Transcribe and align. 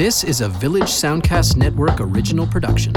This 0.00 0.24
is 0.24 0.40
a 0.40 0.48
Village 0.48 0.84
Soundcast 0.84 1.58
Network 1.58 2.00
original 2.00 2.46
production. 2.46 2.94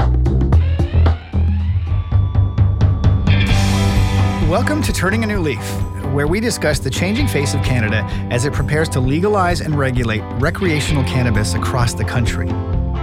Welcome 4.48 4.80
to 4.80 4.90
Turning 4.90 5.22
a 5.22 5.26
New 5.26 5.40
Leaf, 5.40 5.60
where 6.14 6.26
we 6.26 6.40
discuss 6.40 6.78
the 6.78 6.88
changing 6.88 7.28
face 7.28 7.52
of 7.52 7.62
Canada 7.62 8.04
as 8.30 8.46
it 8.46 8.54
prepares 8.54 8.88
to 8.88 9.00
legalize 9.00 9.60
and 9.60 9.78
regulate 9.78 10.22
recreational 10.40 11.04
cannabis 11.04 11.52
across 11.52 11.92
the 11.92 12.06
country. 12.06 12.48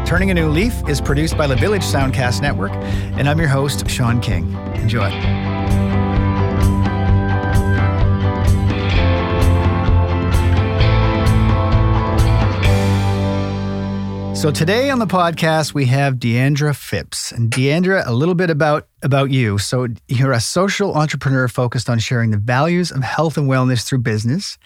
Turning 0.04 0.31
a 0.31 0.33
New 0.33 0.49
Leaf 0.49 0.73
is 0.89 0.99
produced 0.99 1.38
by 1.38 1.45
the 1.45 1.55
Village 1.55 1.83
Soundcast 1.83 2.41
Network, 2.41 2.71
and 2.71 3.29
I'm 3.29 3.38
your 3.38 3.49
host, 3.49 3.88
Sean 3.88 4.20
King. 4.20 4.52
Enjoy. 4.77 5.11
So 14.42 14.50
today 14.50 14.89
on 14.89 14.98
the 14.98 15.05
podcast 15.05 15.75
we 15.75 15.86
have 15.86 16.15
Deandra 16.15 16.75
Phipps. 16.75 17.32
And 17.32 17.52
Deandra, 17.52 18.02
a 18.07 18.11
little 18.11 18.34
bit 18.34 18.50
about 18.50 18.88
about 19.04 19.32
you. 19.32 19.57
So 19.57 19.87
you're 20.07 20.32
a 20.32 20.39
social 20.39 20.93
entrepreneur 20.93 21.47
focused 21.47 21.89
on 21.89 22.00
sharing 22.00 22.32
the 22.32 22.37
values 22.37 22.92
of 22.92 23.04
health 23.04 23.37
and 23.37 23.50
wellness 23.50 23.86
through 23.86 24.00
business. 24.00 24.57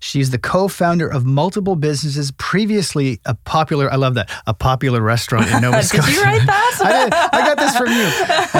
She's 0.00 0.30
the 0.30 0.38
co-founder 0.38 1.06
of 1.06 1.24
multiple 1.24 1.76
businesses, 1.76 2.30
previously 2.32 3.20
a 3.24 3.34
popular, 3.34 3.92
I 3.92 3.96
love 3.96 4.14
that, 4.14 4.30
a 4.46 4.54
popular 4.54 5.00
restaurant 5.00 5.50
in 5.50 5.62
Nova 5.62 5.82
Scotia. 5.82 6.06
did 6.06 6.14
you 6.16 6.22
write 6.22 6.46
that? 6.46 6.80
I, 6.84 7.04
did. 7.04 7.14
I 7.14 7.46
got 7.46 7.58
this 7.58 7.76
from 7.76 7.88
you. 7.88 8.04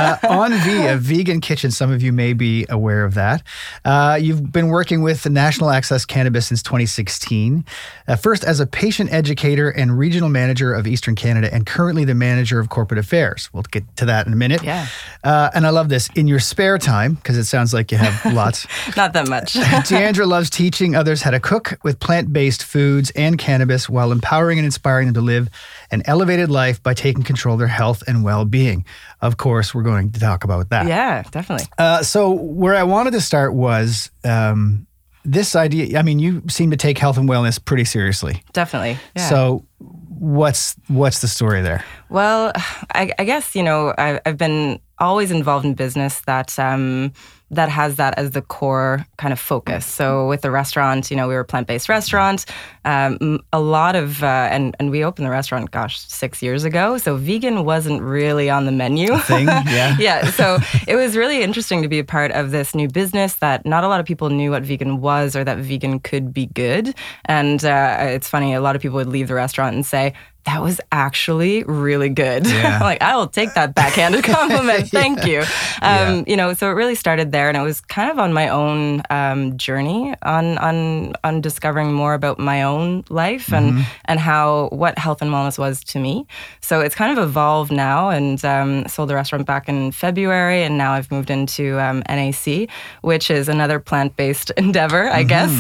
Uh, 0.01 0.49
enVie, 0.49 0.93
a 0.93 0.97
vegan 0.97 1.41
kitchen. 1.41 1.71
Some 1.71 1.91
of 1.91 2.03
you 2.03 2.13
may 2.13 2.33
be 2.33 2.67
aware 2.69 3.05
of 3.05 3.15
that. 3.15 3.43
Uh, 3.85 4.19
you've 4.21 4.53
been 4.53 4.69
working 4.69 5.03
with 5.03 5.23
the 5.23 5.31
National 5.31 5.71
Access 5.71 6.05
Cannabis 6.05 6.47
since 6.47 6.63
2016. 6.63 7.65
Uh, 8.07 8.17
first 8.17 8.45
as 8.45 8.61
a 8.61 8.67
patient 8.67 9.13
educator 9.13 9.71
and 9.71 9.99
regional 9.99 10.29
manager 10.29 10.73
of 10.73 10.87
Eastern 10.87 11.15
Canada, 11.15 11.53
and 11.53 11.67
currently 11.67 12.05
the 12.05 12.15
manager 12.15 12.59
of 12.59 12.69
corporate 12.69 12.99
affairs. 12.99 13.51
We'll 13.53 13.63
get 13.65 13.85
to 13.97 14.07
that 14.07 14.27
in 14.27 14.33
a 14.33 14.37
minute. 14.37 14.63
Yeah. 14.63 14.87
Uh, 15.25 15.51
and 15.55 15.67
I 15.67 15.71
love 15.71 15.89
this. 15.89 16.11
In 16.15 16.29
your 16.29 16.39
spare 16.39 16.77
time, 16.79 17.15
because 17.15 17.39
it 17.39 17.45
sounds 17.45 17.73
like 17.73 17.91
you 17.91 17.99
have 17.99 18.33
lots. 18.35 18.67
Not 18.97 19.15
that 19.15 19.29
much. 19.29 19.55
Deandra 19.55 20.27
loves 20.29 20.51
teaching 20.51 20.95
others 20.95 21.23
how 21.23 21.31
to 21.31 21.41
cook 21.41 21.79
with 21.83 21.99
plant 21.99 22.33
based 22.33 22.63
foods 22.63 23.11
and 23.17 23.39
cannabis 23.39 23.89
while 23.89 24.13
empowering 24.13 24.59
and 24.59 24.67
inspiring 24.67 25.07
them 25.07 25.15
to 25.15 25.21
live 25.23 25.49
an 25.91 26.03
elevated 26.05 26.51
life 26.51 26.83
by 26.83 26.93
taking 26.93 27.23
control 27.23 27.55
of 27.55 27.59
their 27.59 27.69
health 27.69 28.03
and 28.07 28.23
well 28.23 28.45
being. 28.45 28.85
Of 29.23 29.39
course, 29.39 29.75
we're 29.75 29.83
going 29.83 30.13
to 30.13 30.21
talk 30.21 30.45
about 30.45 30.69
that. 30.69 30.87
yeah, 30.87 31.23
definitely. 31.31 31.67
Uh, 31.79 32.03
so, 32.03 32.31
where 32.31 32.75
I 32.75 32.83
wanted 32.83 33.13
to 33.13 33.21
start 33.23 33.55
was 33.55 34.11
um, 34.25 34.87
this 35.25 35.57
idea. 35.57 35.99
I 35.99 36.03
mean, 36.03 36.19
you 36.19 36.43
seem 36.49 36.71
to 36.71 36.77
take 36.77 36.99
health 36.99 37.17
and 37.17 37.27
wellness 37.27 37.65
pretty 37.65 37.85
seriously. 37.87 38.43
Definitely. 38.53 38.99
Yeah. 39.17 39.29
So, 39.29 39.65
what's 39.79 40.77
what's 40.89 41.21
the 41.21 41.29
story 41.29 41.63
there? 41.63 41.83
Well, 42.11 42.53
I, 42.55 43.13
I 43.19 43.25
guess 43.25 43.55
you 43.55 43.63
know 43.63 43.95
I, 43.97 44.21
I've 44.27 44.37
been 44.37 44.81
always 45.05 45.31
involved 45.31 45.65
in 45.65 45.75
business 45.75 46.21
that 46.23 46.59
um, 46.59 47.13
that 47.51 47.69
has 47.69 47.97
that 47.97 48.19
as 48.19 48.33
the 48.33 48.43
core 48.43 49.07
kind 49.17 49.33
of 49.33 49.39
focus. 49.39 49.87
So 49.87 50.29
with 50.29 50.41
the 50.43 50.51
restaurant, 50.51 51.11
you 51.11 51.17
know, 51.17 51.29
we 51.29 51.35
were 51.35 51.41
a 51.41 51.45
plant 51.45 51.67
based 51.67 51.89
restaurant. 51.89 52.47
Um, 52.85 53.41
a 53.53 53.61
lot 53.61 53.97
of 53.97 54.23
uh, 54.23 54.49
and 54.51 54.75
and 54.79 54.91
we 54.91 55.05
opened 55.05 55.27
the 55.27 55.31
restaurant, 55.31 55.71
gosh, 55.71 55.99
six 55.99 56.43
years 56.43 56.65
ago. 56.65 56.99
So 56.99 57.17
vegan 57.17 57.65
wasn't 57.65 58.03
really 58.03 58.51
on 58.51 58.67
the 58.67 58.73
menu. 58.73 59.17
Thing, 59.19 59.47
yeah, 59.49 59.97
yeah. 59.99 60.31
So 60.31 60.59
it 60.89 60.97
was 60.97 61.17
really 61.17 61.43
interesting 61.43 61.83
to 61.83 61.89
be 61.89 61.99
a 61.99 62.05
part 62.05 62.33
of 62.33 62.51
this 62.51 62.75
new 62.75 62.89
business 62.89 63.37
that 63.37 63.65
not 63.65 63.85
a 63.85 63.89
lot 63.89 64.01
of 64.01 64.07
people 64.07 64.31
knew 64.31 64.51
what 64.51 64.63
vegan 64.63 65.01
was 65.01 65.37
or 65.37 65.45
that 65.45 65.59
vegan 65.59 66.01
could 66.01 66.33
be 66.33 66.47
good. 66.47 66.95
And 67.27 67.65
uh, 67.65 67.99
it's 68.01 68.29
funny, 68.29 68.55
a 68.55 68.61
lot 68.61 68.77
of 68.77 68.83
people 68.83 68.97
would 68.97 69.09
leave 69.09 69.29
the 69.29 69.35
restaurant 69.35 69.75
and 69.75 69.87
say, 69.87 70.15
that 70.45 70.63
was 70.63 70.81
actually 70.93 71.63
really 71.65 72.09
good. 72.09 72.47
Yeah. 72.47 72.79
like 72.83 73.01
I 73.03 73.17
will 73.17 73.27
take 73.29 73.55
that 73.55 73.75
backhanded 73.75 74.25
compliment. 74.35 74.89
Thank 74.91 75.27
you. 75.27 75.41
Um, 75.41 75.45
Yeah. 75.83 76.23
You 76.27 76.37
know, 76.37 76.53
so 76.55 76.69
it 76.71 76.75
really 76.75 76.95
started 76.95 77.33
there, 77.33 77.49
and 77.49 77.57
it 77.57 77.63
was 77.63 77.81
kind 77.81 78.11
of 78.11 78.19
on 78.19 78.33
my 78.33 78.49
own 78.49 79.03
um, 79.11 79.57
journey 79.57 80.15
on 80.23 80.59
on 80.59 81.15
on 81.25 81.41
discovering 81.41 81.93
more 81.93 82.15
about 82.15 82.39
my 82.39 82.63
own 82.63 83.05
life 83.09 83.53
and 83.53 83.65
Mm-hmm. 83.65 83.83
and 84.05 84.21
how 84.21 84.69
what 84.73 84.99
health 84.99 85.23
and 85.23 85.31
wellness 85.31 85.59
was 85.59 85.83
to 85.85 85.99
me. 85.99 86.27
So 86.61 86.81
it's 86.81 86.95
kind 86.95 87.17
of 87.19 87.23
evolved 87.25 87.73
now, 87.73 88.11
and 88.11 88.43
um, 88.45 88.87
sold 88.89 89.09
the 89.09 89.15
restaurant 89.15 89.47
back 89.47 89.69
in 89.69 89.93
February, 89.93 90.63
and 90.65 90.77
now 90.77 90.93
I've 90.93 91.11
moved 91.11 91.31
into 91.31 91.81
um, 91.81 92.03
NAC, 92.09 92.69
which 93.03 93.31
is 93.31 93.49
another 93.49 93.79
plant 93.81 94.17
based 94.17 94.51
endeavor, 94.57 95.09
I 95.09 95.23
guess. 95.23 95.51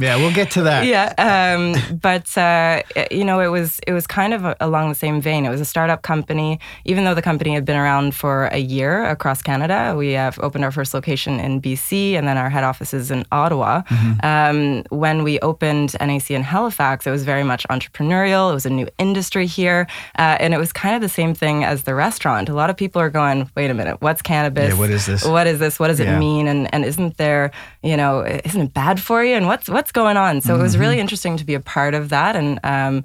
yeah. 0.00 0.16
We'll 0.16 0.32
get 0.34 0.50
to 0.52 0.62
that. 0.62 0.86
Yeah, 0.86 1.12
um, 1.18 1.98
but 2.00 2.36
uh, 2.38 2.82
you 3.10 3.24
know, 3.24 3.40
it 3.40 3.48
was 3.48 3.78
it 3.86 3.92
was 3.92 4.06
kind 4.14 4.32
of 4.38 4.40
along 4.60 4.84
the 4.94 4.94
same 5.06 5.20
vein. 5.20 5.44
It 5.48 5.50
was 5.56 5.60
a 5.60 5.64
startup 5.74 6.00
company, 6.02 6.50
even 6.84 7.00
though 7.04 7.14
the 7.20 7.26
company 7.30 7.52
had 7.58 7.64
been 7.64 7.76
around 7.84 8.14
for 8.14 8.34
a 8.52 8.58
year 8.76 8.92
across 9.14 9.42
Canada. 9.42 9.94
We 9.96 10.12
have 10.12 10.38
opened 10.46 10.62
our 10.66 10.70
first 10.78 10.94
location 10.94 11.40
in 11.46 11.60
BC, 11.64 12.14
and 12.18 12.24
then 12.28 12.36
our 12.42 12.48
head 12.48 12.64
office 12.64 12.94
is 12.94 13.10
in 13.10 13.24
Ottawa. 13.32 13.82
Um, 14.22 14.84
when 14.90 15.24
we 15.24 15.40
opened 15.40 15.90
NAC 16.00 16.30
in 16.30 16.42
Halifax, 16.42 17.06
it 17.06 17.10
was 17.10 17.24
very 17.24 17.42
much 17.52 17.66
entrepreneurial. 17.74 18.50
It 18.50 18.54
was 18.54 18.66
a 18.66 18.70
new 18.80 18.88
industry 18.98 19.46
here, 19.46 19.86
uh, 20.18 20.36
and 20.42 20.54
it 20.54 20.58
was 20.58 20.72
kind 20.72 20.94
of 20.94 21.00
the 21.02 21.08
same 21.08 21.34
thing 21.34 21.64
as 21.64 21.82
the 21.82 21.94
restaurant. 21.94 22.48
A 22.48 22.54
lot 22.54 22.70
of 22.70 22.76
people 22.76 23.00
are 23.02 23.10
going, 23.10 23.50
"Wait 23.56 23.70
a 23.70 23.74
minute, 23.74 23.96
what's 24.00 24.22
cannabis? 24.22 24.68
Yeah, 24.70 24.78
what 24.78 24.90
is 24.90 25.06
this? 25.06 25.24
What 25.24 25.46
is 25.46 25.58
this? 25.58 25.78
What 25.80 25.88
does 25.88 26.00
Yeah. 26.00 26.16
it 26.16 26.18
mean? 26.18 26.46
And 26.46 26.72
and 26.74 26.84
isn't 26.84 27.16
there, 27.16 27.50
you 27.82 27.96
know, 27.96 28.12
isn't 28.44 28.60
it 28.68 28.74
bad 28.74 29.00
for 29.00 29.24
you? 29.24 29.34
And 29.34 29.46
what's 29.46 29.68
what's 29.68 29.92
going 29.92 30.16
on? 30.16 30.40
So 30.40 30.54
it 30.58 30.62
was 30.62 30.76
really 30.78 30.98
interesting 31.00 31.36
to 31.38 31.44
be 31.44 31.54
a 31.54 31.60
part 31.60 31.94
of 31.94 32.08
that. 32.10 32.36
And 32.36 32.60
um, 32.64 33.02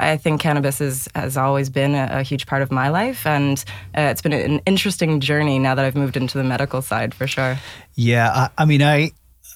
I 0.00 0.16
think 0.16 0.41
cannabis 0.42 0.80
is, 0.80 1.08
has 1.14 1.36
always 1.36 1.70
been 1.70 1.94
a, 1.94 2.08
a 2.10 2.22
huge 2.22 2.46
part 2.46 2.60
of 2.60 2.70
my 2.70 2.88
life, 2.88 3.26
and 3.26 3.64
uh, 3.96 4.02
it's 4.02 4.20
been 4.20 4.32
an 4.32 4.60
interesting 4.66 5.20
journey 5.20 5.58
now 5.58 5.74
that 5.74 5.84
I've 5.84 5.96
moved 5.96 6.16
into 6.16 6.36
the 6.36 6.44
medical 6.44 6.82
side 6.82 7.14
for 7.14 7.26
sure. 7.26 7.58
Yeah, 7.94 8.28
I, 8.30 8.50
I 8.58 8.64
mean, 8.66 8.82
I 8.82 9.12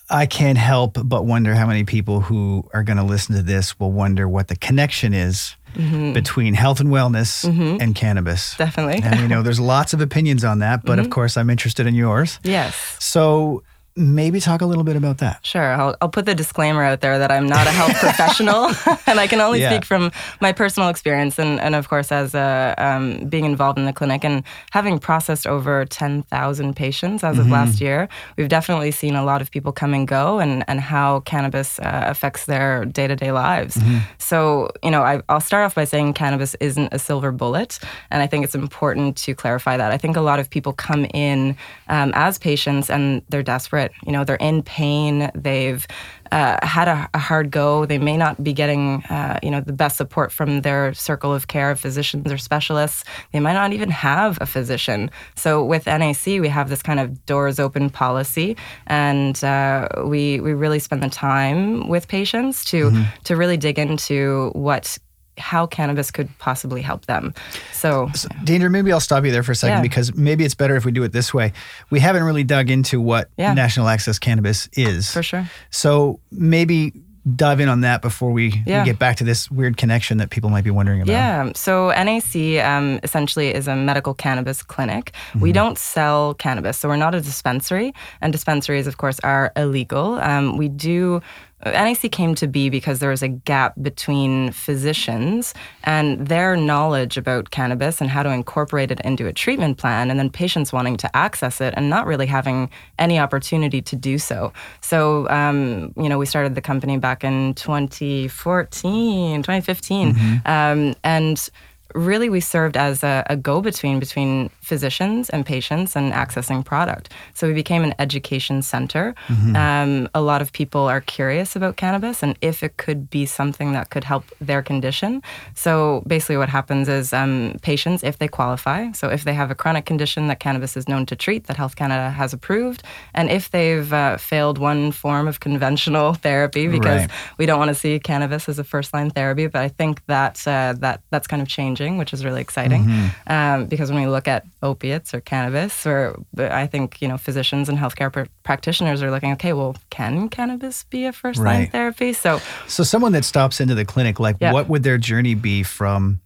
I 0.08 0.26
can't 0.26 0.56
help 0.56 0.96
but 1.04 1.24
wonder 1.24 1.54
how 1.54 1.66
many 1.66 1.84
people 1.84 2.20
who 2.20 2.68
are 2.72 2.84
going 2.84 2.98
to 2.98 3.02
listen 3.02 3.34
to 3.34 3.42
this 3.42 3.78
will 3.80 3.90
wonder 3.90 4.28
what 4.28 4.46
the 4.46 4.56
connection 4.56 5.12
is 5.12 5.56
mm-hmm. 5.74 6.12
between 6.12 6.54
health 6.54 6.78
and 6.78 6.90
wellness 6.90 7.44
mm-hmm. 7.44 7.78
and 7.80 7.94
cannabis. 7.94 8.56
Definitely. 8.56 9.02
And 9.02 9.20
you 9.20 9.28
know, 9.28 9.42
there's 9.42 9.60
lots 9.60 9.92
of 9.92 10.00
opinions 10.00 10.44
on 10.44 10.60
that, 10.60 10.84
but 10.84 10.98
of 10.98 11.06
mm-hmm. 11.06 11.12
course, 11.12 11.36
I'm 11.36 11.50
interested 11.50 11.86
in 11.86 11.96
yours. 11.96 12.38
Yes. 12.44 12.96
So 13.00 13.64
maybe 13.96 14.40
talk 14.40 14.60
a 14.60 14.66
little 14.66 14.84
bit 14.84 14.94
about 14.96 15.18
that. 15.18 15.44
Sure. 15.44 15.72
I'll, 15.72 15.96
I'll 16.02 16.08
put 16.10 16.26
the 16.26 16.34
disclaimer 16.34 16.82
out 16.82 17.00
there 17.00 17.18
that 17.18 17.30
I'm 17.32 17.46
not 17.48 17.66
a 17.66 17.70
health 17.70 17.94
professional 17.98 18.66
and 19.06 19.18
I 19.18 19.26
can 19.26 19.40
only 19.40 19.60
Yeah. 19.60 19.70
speak 19.70 19.84
from 19.86 20.12
my 20.40 20.52
personal 20.52 20.88
experience 20.90 21.38
and, 21.38 21.58
and 21.60 21.74
of 21.74 21.88
course, 21.88 22.12
as 22.12 22.34
a, 22.34 22.74
um, 22.76 23.26
being 23.28 23.44
involved 23.46 23.78
in 23.78 23.86
the 23.86 23.92
clinic 23.92 24.24
and 24.24 24.42
having 24.72 24.98
processed 24.98 25.46
over 25.46 25.84
10,000 25.86 26.76
patients 26.76 27.24
as 27.24 27.38
of 27.38 27.48
last 27.48 27.80
year, 27.80 28.08
we've 28.36 28.48
definitely 28.50 28.90
seen 28.90 29.14
a 29.16 29.24
lot 29.24 29.40
of 29.40 29.50
people 29.50 29.72
come 29.72 29.94
and 29.94 30.06
go 30.06 30.38
and, 30.40 30.62
and 30.68 30.80
how 30.80 31.20
cannabis 31.20 31.78
uh, 31.78 32.04
affects 32.06 32.44
their 32.46 32.84
day 32.84 33.06
to 33.06 33.16
day 33.16 33.32
lives. 33.32 33.78
So, 34.18 34.70
you 34.82 34.90
know, 34.90 35.02
I, 35.02 35.22
I'll 35.28 35.40
start 35.40 35.64
off 35.64 35.74
by 35.74 35.84
saying 35.84 36.12
cannabis 36.14 36.54
isn't 36.60 36.92
a 36.92 36.98
silver 36.98 37.32
bullet. 37.32 37.78
And 38.10 38.22
I 38.22 38.26
think 38.26 38.44
it's 38.44 38.54
important 38.54 39.16
to 39.18 39.34
clarify 39.34 39.76
that. 39.76 39.90
I 39.92 39.96
think 39.96 40.16
a 40.16 40.20
lot 40.20 40.38
of 40.38 40.50
people 40.50 40.72
come 40.74 41.06
in 41.14 41.56
um, 41.88 42.12
as 42.14 42.38
patients 42.38 42.90
and 42.90 43.22
they're 43.30 43.42
desperate. 43.42 43.85
You 44.04 44.12
know, 44.12 44.24
they're 44.24 44.36
in 44.36 44.62
pain. 44.62 45.30
They've 45.34 45.86
uh, 46.32 46.58
had 46.66 46.88
a, 46.88 47.08
a 47.14 47.18
hard 47.18 47.50
go. 47.50 47.86
They 47.86 47.98
may 47.98 48.16
not 48.16 48.42
be 48.42 48.52
getting, 48.52 49.04
uh, 49.04 49.38
you 49.42 49.50
know, 49.50 49.60
the 49.60 49.72
best 49.72 49.96
support 49.96 50.32
from 50.32 50.62
their 50.62 50.92
circle 50.94 51.32
of 51.32 51.48
care 51.48 51.70
of 51.70 51.78
physicians 51.78 52.30
or 52.30 52.38
specialists. 52.38 53.04
They 53.32 53.40
might 53.40 53.54
not 53.54 53.72
even 53.72 53.90
have 53.90 54.38
a 54.40 54.46
physician. 54.46 55.10
So 55.34 55.64
with 55.64 55.86
NAC, 55.86 56.26
we 56.26 56.48
have 56.48 56.68
this 56.68 56.82
kind 56.82 57.00
of 57.00 57.24
doors 57.26 57.58
open 57.58 57.90
policy, 57.90 58.56
and 58.86 59.42
uh, 59.44 59.88
we 60.04 60.40
we 60.40 60.52
really 60.52 60.78
spend 60.78 61.02
the 61.02 61.08
time 61.08 61.88
with 61.88 62.08
patients 62.08 62.64
to 62.66 63.04
to 63.24 63.36
really 63.36 63.56
dig 63.56 63.78
into 63.78 64.50
what 64.54 64.98
how 65.38 65.66
cannabis 65.66 66.10
could 66.10 66.28
possibly 66.38 66.82
help 66.82 67.06
them. 67.06 67.34
So, 67.72 68.06
Deandra, 68.44 68.70
maybe 68.70 68.92
I'll 68.92 69.00
stop 69.00 69.24
you 69.24 69.30
there 69.30 69.42
for 69.42 69.52
a 69.52 69.56
second 69.56 69.78
Yeah. 69.78 69.82
because 69.82 70.14
maybe 70.14 70.44
it's 70.44 70.54
better 70.54 70.76
if 70.76 70.84
we 70.84 70.92
do 70.92 71.02
it 71.02 71.12
this 71.12 71.34
way. 71.34 71.52
We 71.90 72.00
haven't 72.00 72.22
really 72.24 72.44
dug 72.44 72.70
into 72.70 73.00
what 73.00 73.28
Yeah. 73.36 73.52
national 73.54 73.88
access 73.88 74.18
cannabis 74.18 74.68
is. 74.72 75.12
for 75.12 75.22
sure. 75.22 75.48
So 75.70 76.20
maybe 76.30 76.92
dive 77.34 77.58
in 77.58 77.68
on 77.68 77.80
that 77.80 78.02
before 78.02 78.30
we, 78.30 78.50
we 78.64 78.84
get 78.84 79.00
back 79.00 79.16
to 79.16 79.24
this 79.24 79.50
weird 79.50 79.76
connection 79.76 80.18
that 80.18 80.30
people 80.30 80.48
might 80.48 80.62
be 80.62 80.70
wondering 80.70 81.00
about. 81.02 81.10
Yeah. 81.12 81.50
So 81.56 81.88
NAC 81.90 82.60
um, 82.64 83.00
essentially 83.02 83.52
is 83.52 83.66
a 83.66 83.74
medical 83.74 84.14
cannabis 84.14 84.62
clinic. 84.62 85.10
We 85.40 85.50
don't 85.50 85.76
sell 85.76 86.34
cannabis, 86.34 86.78
so 86.78 86.88
we're 86.88 86.94
not 86.94 87.16
a 87.16 87.20
dispensary, 87.20 87.92
and 88.20 88.32
dispensaries, 88.32 88.86
of 88.86 88.98
course, 88.98 89.18
are 89.24 89.50
illegal. 89.56 90.20
Um, 90.20 90.56
we 90.56 90.68
do 90.68 91.20
NAC 91.64 92.12
came 92.12 92.34
to 92.34 92.46
be 92.46 92.68
because 92.68 92.98
there 92.98 93.10
was 93.10 93.22
a 93.22 93.28
gap 93.28 93.74
between 93.80 94.52
physicians 94.52 95.54
and 95.84 96.26
their 96.26 96.56
knowledge 96.56 97.16
about 97.16 97.50
cannabis 97.50 98.00
and 98.00 98.10
how 98.10 98.22
to 98.22 98.30
incorporate 98.30 98.90
it 98.90 99.00
into 99.00 99.26
a 99.26 99.32
treatment 99.32 99.78
plan, 99.78 100.10
and 100.10 100.18
then 100.18 100.28
patients 100.28 100.72
wanting 100.72 100.96
to 100.98 101.16
access 101.16 101.60
it 101.60 101.72
and 101.76 101.88
not 101.88 102.06
really 102.06 102.26
having 102.26 102.70
any 102.98 103.18
opportunity 103.18 103.80
to 103.80 103.96
do 103.96 104.18
so. 104.18 104.52
So, 104.82 105.28
um, 105.30 105.92
you 105.96 106.08
know, 106.08 106.18
we 106.18 106.26
started 106.26 106.54
the 106.54 106.60
company 106.60 106.98
back 106.98 107.24
in 107.24 107.54
2014, 107.54 109.42
2015, 109.42 110.12
mm-hmm. 110.12 110.36
um, 110.46 110.94
and 111.02 111.48
really 111.94 112.28
we 112.28 112.40
served 112.40 112.76
as 112.76 113.02
a, 113.02 113.24
a 113.28 113.36
go 113.36 113.60
between 113.60 113.98
between 113.98 114.50
physicians 114.66 115.30
and 115.30 115.46
patients 115.46 115.94
and 115.94 116.12
accessing 116.12 116.64
product. 116.64 117.12
So 117.34 117.46
we 117.46 117.54
became 117.54 117.84
an 117.84 117.94
education 118.00 118.62
center. 118.62 119.14
Mm-hmm. 119.28 119.54
Um, 119.54 120.08
a 120.12 120.20
lot 120.20 120.42
of 120.42 120.52
people 120.52 120.82
are 120.88 121.00
curious 121.00 121.54
about 121.54 121.76
cannabis 121.76 122.22
and 122.24 122.36
if 122.40 122.64
it 122.64 122.76
could 122.76 123.08
be 123.08 123.26
something 123.26 123.72
that 123.72 123.90
could 123.90 124.02
help 124.02 124.24
their 124.40 124.62
condition. 124.62 125.22
So 125.54 126.02
basically, 126.06 126.36
what 126.36 126.48
happens 126.48 126.88
is 126.88 127.12
um, 127.12 127.56
patients, 127.62 128.02
if 128.02 128.18
they 128.18 128.26
qualify, 128.26 128.90
so 128.92 129.08
if 129.08 129.22
they 129.22 129.34
have 129.34 129.52
a 129.52 129.54
chronic 129.54 129.86
condition 129.86 130.26
that 130.28 130.40
cannabis 130.40 130.76
is 130.76 130.88
known 130.88 131.06
to 131.06 131.14
treat, 131.14 131.46
that 131.46 131.56
Health 131.56 131.76
Canada 131.76 132.10
has 132.10 132.32
approved, 132.32 132.82
and 133.14 133.30
if 133.30 133.50
they've 133.50 133.92
uh, 133.92 134.16
failed 134.16 134.58
one 134.58 134.90
form 134.90 135.28
of 135.28 135.38
conventional 135.38 136.14
therapy, 136.26 136.66
because 136.66 137.02
right. 137.02 137.10
we 137.38 137.46
don't 137.46 137.60
want 137.60 137.68
to 137.68 137.74
see 137.74 138.00
cannabis 138.00 138.48
as 138.48 138.58
a 138.58 138.64
first 138.64 138.92
line 138.92 139.10
therapy, 139.10 139.46
but 139.46 139.62
I 139.62 139.68
think 139.68 140.04
that 140.06 140.46
uh, 140.46 140.74
that 140.78 141.02
that's 141.10 141.28
kind 141.28 141.40
of 141.40 141.48
changing, 141.48 141.98
which 141.98 142.12
is 142.12 142.24
really 142.24 142.40
exciting. 142.40 142.84
Mm-hmm. 142.84 143.32
Um, 143.32 143.66
because 143.66 143.92
when 143.92 144.00
we 144.00 144.08
look 144.08 144.26
at 144.26 144.44
opiates 144.66 145.14
or 145.14 145.20
cannabis, 145.20 145.86
or 145.86 146.16
I 146.38 146.66
think 146.66 147.00
you 147.00 147.08
know 147.08 147.16
physicians 147.16 147.68
and 147.68 147.78
healthcare 147.78 148.12
pr- 148.12 148.30
practitioners 148.42 149.02
are 149.02 149.10
looking. 149.10 149.32
Okay, 149.32 149.52
well, 149.52 149.76
can 149.90 150.28
cannabis 150.28 150.84
be 150.84 151.06
a 151.06 151.12
first 151.12 151.38
line 151.38 151.60
right. 151.60 151.72
therapy? 151.72 152.12
So, 152.12 152.40
so 152.66 152.82
someone 152.82 153.12
that 153.12 153.24
stops 153.24 153.60
into 153.60 153.74
the 153.74 153.84
clinic, 153.84 154.20
like, 154.20 154.36
yeah. 154.40 154.52
what 154.52 154.68
would 154.68 154.82
their 154.82 154.98
journey 154.98 155.34
be 155.34 155.62
from? 155.62 156.20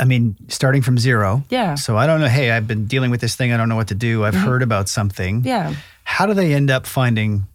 I 0.00 0.04
mean, 0.04 0.36
starting 0.48 0.82
from 0.82 0.98
zero. 0.98 1.44
Yeah. 1.48 1.74
So 1.74 1.96
I 1.96 2.06
don't 2.06 2.20
know. 2.20 2.28
Hey, 2.28 2.50
I've 2.50 2.66
been 2.66 2.86
dealing 2.86 3.10
with 3.10 3.20
this 3.20 3.36
thing. 3.36 3.52
I 3.52 3.56
don't 3.56 3.68
know 3.68 3.76
what 3.76 3.88
to 3.88 3.94
do. 3.94 4.24
I've 4.24 4.34
mm-hmm. 4.34 4.44
heard 4.44 4.62
about 4.62 4.88
something. 4.88 5.44
Yeah. 5.44 5.74
How 6.04 6.26
do 6.26 6.34
they 6.34 6.54
end 6.54 6.70
up 6.70 6.86
finding 6.86 7.46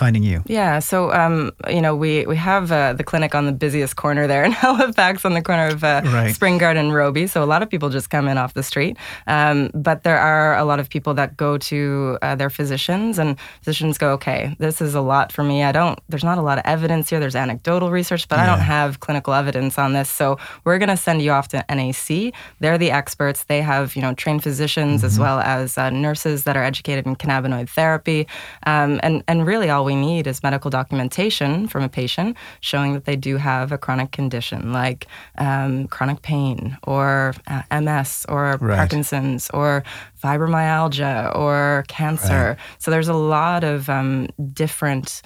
finding 0.00 0.22
you? 0.22 0.42
Yeah, 0.46 0.78
so 0.80 1.12
um, 1.12 1.52
you 1.68 1.82
know 1.84 1.94
we 1.94 2.24
we 2.26 2.36
have 2.36 2.72
uh, 2.72 2.94
the 2.94 3.04
clinic 3.04 3.34
on 3.34 3.44
the 3.44 3.52
busiest 3.52 3.96
corner 3.96 4.26
there 4.26 4.42
in 4.48 4.52
Halifax, 4.52 5.24
on 5.24 5.34
the 5.34 5.42
corner 5.42 5.66
of 5.68 5.84
uh, 5.84 6.00
right. 6.06 6.34
Spring 6.34 6.56
Garden 6.56 6.86
and 6.86 6.94
Robie. 6.94 7.26
So 7.26 7.44
a 7.44 7.50
lot 7.54 7.62
of 7.62 7.68
people 7.68 7.90
just 7.90 8.08
come 8.08 8.26
in 8.26 8.38
off 8.38 8.54
the 8.54 8.62
street, 8.62 8.96
um, 9.26 9.70
but 9.74 10.02
there 10.02 10.18
are 10.18 10.56
a 10.56 10.64
lot 10.64 10.80
of 10.80 10.88
people 10.88 11.12
that 11.14 11.36
go 11.36 11.58
to 11.70 12.18
uh, 12.22 12.34
their 12.34 12.48
physicians, 12.48 13.18
and 13.18 13.36
physicians 13.62 13.98
go, 13.98 14.12
"Okay, 14.12 14.56
this 14.58 14.80
is 14.80 14.94
a 14.94 15.02
lot 15.02 15.32
for 15.32 15.44
me. 15.44 15.62
I 15.62 15.72
don't. 15.72 15.98
There's 16.08 16.24
not 16.24 16.38
a 16.38 16.42
lot 16.42 16.56
of 16.56 16.64
evidence 16.64 17.10
here. 17.10 17.20
There's 17.20 17.36
anecdotal 17.36 17.90
research, 17.90 18.26
but 18.26 18.36
yeah. 18.36 18.44
I 18.44 18.46
don't 18.46 18.64
have 18.76 19.00
clinical 19.00 19.34
evidence 19.34 19.78
on 19.78 19.92
this. 19.92 20.08
So 20.08 20.38
we're 20.64 20.78
going 20.78 20.88
to 20.88 20.96
send 20.96 21.20
you 21.20 21.32
off 21.32 21.48
to 21.48 21.62
NAC. 21.68 22.32
They're 22.60 22.78
the 22.78 22.90
experts. 22.90 23.44
They 23.44 23.60
have 23.60 23.94
you 23.96 24.02
know 24.02 24.14
trained 24.14 24.42
physicians 24.42 25.00
mm-hmm. 25.00 25.06
as 25.06 25.18
well 25.18 25.40
as 25.40 25.76
uh, 25.76 25.90
nurses 25.90 26.44
that 26.44 26.56
are 26.56 26.64
educated 26.64 27.06
in 27.06 27.16
cannabinoid 27.16 27.68
therapy, 27.68 28.26
um, 28.64 28.98
and 29.02 29.22
and 29.28 29.46
really 29.46 29.68
all 29.68 29.89
we 29.90 29.96
need 29.96 30.26
is 30.28 30.42
medical 30.42 30.70
documentation 30.70 31.66
from 31.66 31.82
a 31.82 31.88
patient 31.88 32.36
showing 32.60 32.92
that 32.94 33.04
they 33.06 33.16
do 33.16 33.36
have 33.36 33.72
a 33.72 33.78
chronic 33.78 34.12
condition 34.12 34.72
like 34.72 35.06
um, 35.38 35.88
chronic 35.88 36.22
pain 36.22 36.78
or 36.84 37.34
uh, 37.48 37.62
MS 37.80 38.24
or 38.28 38.56
right. 38.60 38.76
Parkinson's 38.76 39.50
or 39.50 39.82
fibromyalgia 40.22 41.34
or 41.36 41.84
cancer. 41.88 42.44
Right. 42.50 42.58
So 42.78 42.90
there's 42.92 43.08
a 43.08 43.20
lot 43.36 43.64
of 43.64 43.88
um, 43.88 44.28
different 44.52 45.22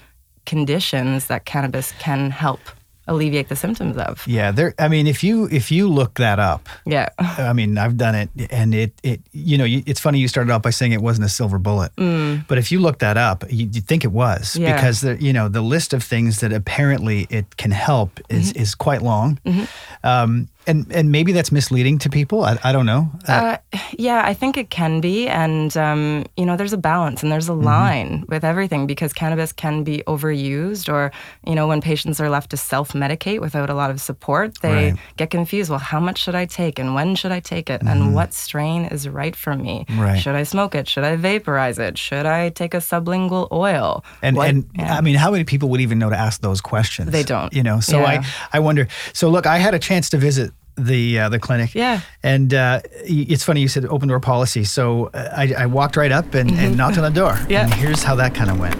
conditions 0.46 1.26
that 1.26 1.44
cannabis 1.44 1.93
can 1.99 2.31
help 2.31 2.60
alleviate 3.06 3.48
the 3.48 3.56
symptoms 3.56 3.96
of. 3.96 4.26
Yeah, 4.26 4.50
there. 4.50 4.74
I 4.78 4.88
mean, 4.88 5.06
if 5.06 5.22
you 5.22 5.46
if 5.50 5.70
you 5.70 5.88
look 5.88 6.14
that 6.14 6.38
up, 6.38 6.68
yeah. 6.84 7.08
I 7.18 7.52
mean, 7.52 7.78
I've 7.78 7.96
done 7.96 8.14
it, 8.14 8.30
and 8.50 8.74
it 8.74 8.92
it 9.02 9.20
you 9.32 9.58
know, 9.58 9.66
it's 9.66 10.00
funny 10.00 10.18
you 10.18 10.28
started 10.28 10.52
off 10.52 10.62
by 10.62 10.70
saying 10.70 10.92
it 10.92 11.02
wasn't 11.02 11.26
a 11.26 11.28
silver 11.28 11.58
bullet, 11.58 11.94
mm. 11.96 12.46
but 12.46 12.58
if 12.58 12.72
you 12.72 12.80
look 12.80 12.98
that 13.00 13.16
up, 13.16 13.44
you, 13.50 13.66
would 13.66 13.84
think 13.84 14.04
it 14.04 14.12
was 14.12 14.56
yeah. 14.56 14.74
because 14.74 15.00
the 15.00 15.20
you 15.22 15.32
know 15.32 15.48
the 15.48 15.62
list 15.62 15.92
of 15.92 16.02
things 16.02 16.40
that 16.40 16.52
apparently 16.52 17.26
it 17.30 17.56
can 17.56 17.70
help 17.70 18.20
is 18.28 18.52
mm-hmm. 18.52 18.62
is 18.62 18.74
quite 18.74 19.02
long. 19.02 19.38
Mm-hmm. 19.44 19.64
Um, 20.06 20.48
and 20.66 20.90
and 20.93 21.11
maybe 21.11 21.32
that's 21.32 21.52
misleading 21.52 21.99
to 21.99 22.11
people. 22.11 22.44
I, 22.44 22.58
I 22.64 22.72
don't 22.72 22.87
know. 22.87 23.11
Uh, 23.28 23.32
uh, 23.72 23.78
yeah, 23.99 24.22
I 24.25 24.34
think 24.34 24.56
it 24.56 24.70
can 24.70 25.00
be, 25.00 25.28
and 25.28 25.76
um, 25.76 26.25
you 26.37 26.46
know, 26.46 26.56
there's 26.56 26.72
a 26.72 26.78
balance 26.78 27.22
and 27.22 27.31
there's 27.31 27.49
a 27.49 27.52
mm-hmm. 27.52 27.64
line 27.64 28.25
with 28.28 28.44
everything 28.44 28.87
because 28.87 29.12
cannabis 29.12 29.52
can 29.52 29.84
be 29.84 30.02
overused, 30.06 30.93
or 30.93 31.12
you 31.46 31.55
know, 31.55 31.69
when 31.69 31.81
patients 31.81 32.20
are 32.20 32.31
left 32.31 32.50
to 32.50 32.56
self-medicate 32.56 33.40
without 33.40 33.70
a 33.70 33.75
lot 33.75 33.90
of 33.90 34.00
support, 34.00 34.61
they 34.62 34.90
right. 34.90 34.99
get 35.16 35.31
confused. 35.31 35.70
Well, 35.70 35.78
how 35.78 36.00
much 36.00 36.19
should 36.19 36.34
I 36.34 36.46
take, 36.46 36.78
and 36.78 36.94
when 36.94 37.14
should 37.14 37.32
I 37.32 37.40
take 37.40 37.69
it, 37.70 37.81
mm-hmm. 37.81 37.88
and 37.88 38.14
what 38.14 38.32
strain 38.32 38.87
is 38.87 39.08
right 39.08 39.37
for 39.37 39.55
me? 39.55 39.84
Right. 39.96 40.19
Should 40.19 40.34
I 40.34 40.44
smoke 40.44 40.75
it? 40.75 40.88
Should 40.88 41.05
I 41.05 41.17
vaporize 41.17 41.78
it? 41.78 41.99
Should 41.99 42.26
I 42.26 42.49
take 42.49 42.75
a 42.75 42.78
sublingual 42.78 43.49
oil? 43.52 44.05
And 44.22 44.37
what, 44.37 44.49
and 44.49 44.69
yeah. 44.75 44.96
I 44.96 45.00
mean, 45.00 45.17
how 45.17 45.31
many 45.31 45.44
people 45.44 45.69
would 45.69 45.81
even 45.81 45.99
know 45.99 46.10
to 46.10 46.17
ask 46.17 46.40
those 46.40 46.60
questions? 46.60 47.10
They 47.10 47.22
don't. 47.22 47.52
You 47.52 47.62
know, 47.62 47.81
so 47.81 48.00
yeah. 48.00 48.22
I 48.52 48.58
I 48.58 48.60
wonder. 48.60 48.88
So 49.12 49.28
look, 49.28 49.46
I 49.46 49.58
had 49.58 49.75
a 49.75 49.78
chance 49.78 50.08
to 50.10 50.17
visit 50.17 50.53
the 50.76 51.18
uh, 51.18 51.28
the 51.28 51.38
clinic. 51.38 51.74
Yeah. 51.74 52.00
And 52.22 52.52
uh, 52.52 52.80
it's 53.04 53.44
funny 53.44 53.60
you 53.60 53.68
said 53.68 53.84
open 53.86 54.08
door 54.08 54.20
policy. 54.20 54.64
So 54.64 55.06
uh, 55.06 55.30
I, 55.36 55.54
I 55.58 55.66
walked 55.66 55.96
right 55.96 56.12
up 56.12 56.34
and, 56.34 56.50
mm-hmm. 56.50 56.58
and 56.58 56.76
knocked 56.76 56.98
on 56.98 57.04
the 57.04 57.10
door. 57.10 57.38
Yeah. 57.48 57.64
And 57.64 57.74
here's 57.74 58.02
how 58.02 58.14
that 58.16 58.34
kind 58.34 58.50
of 58.50 58.58
went. 58.58 58.74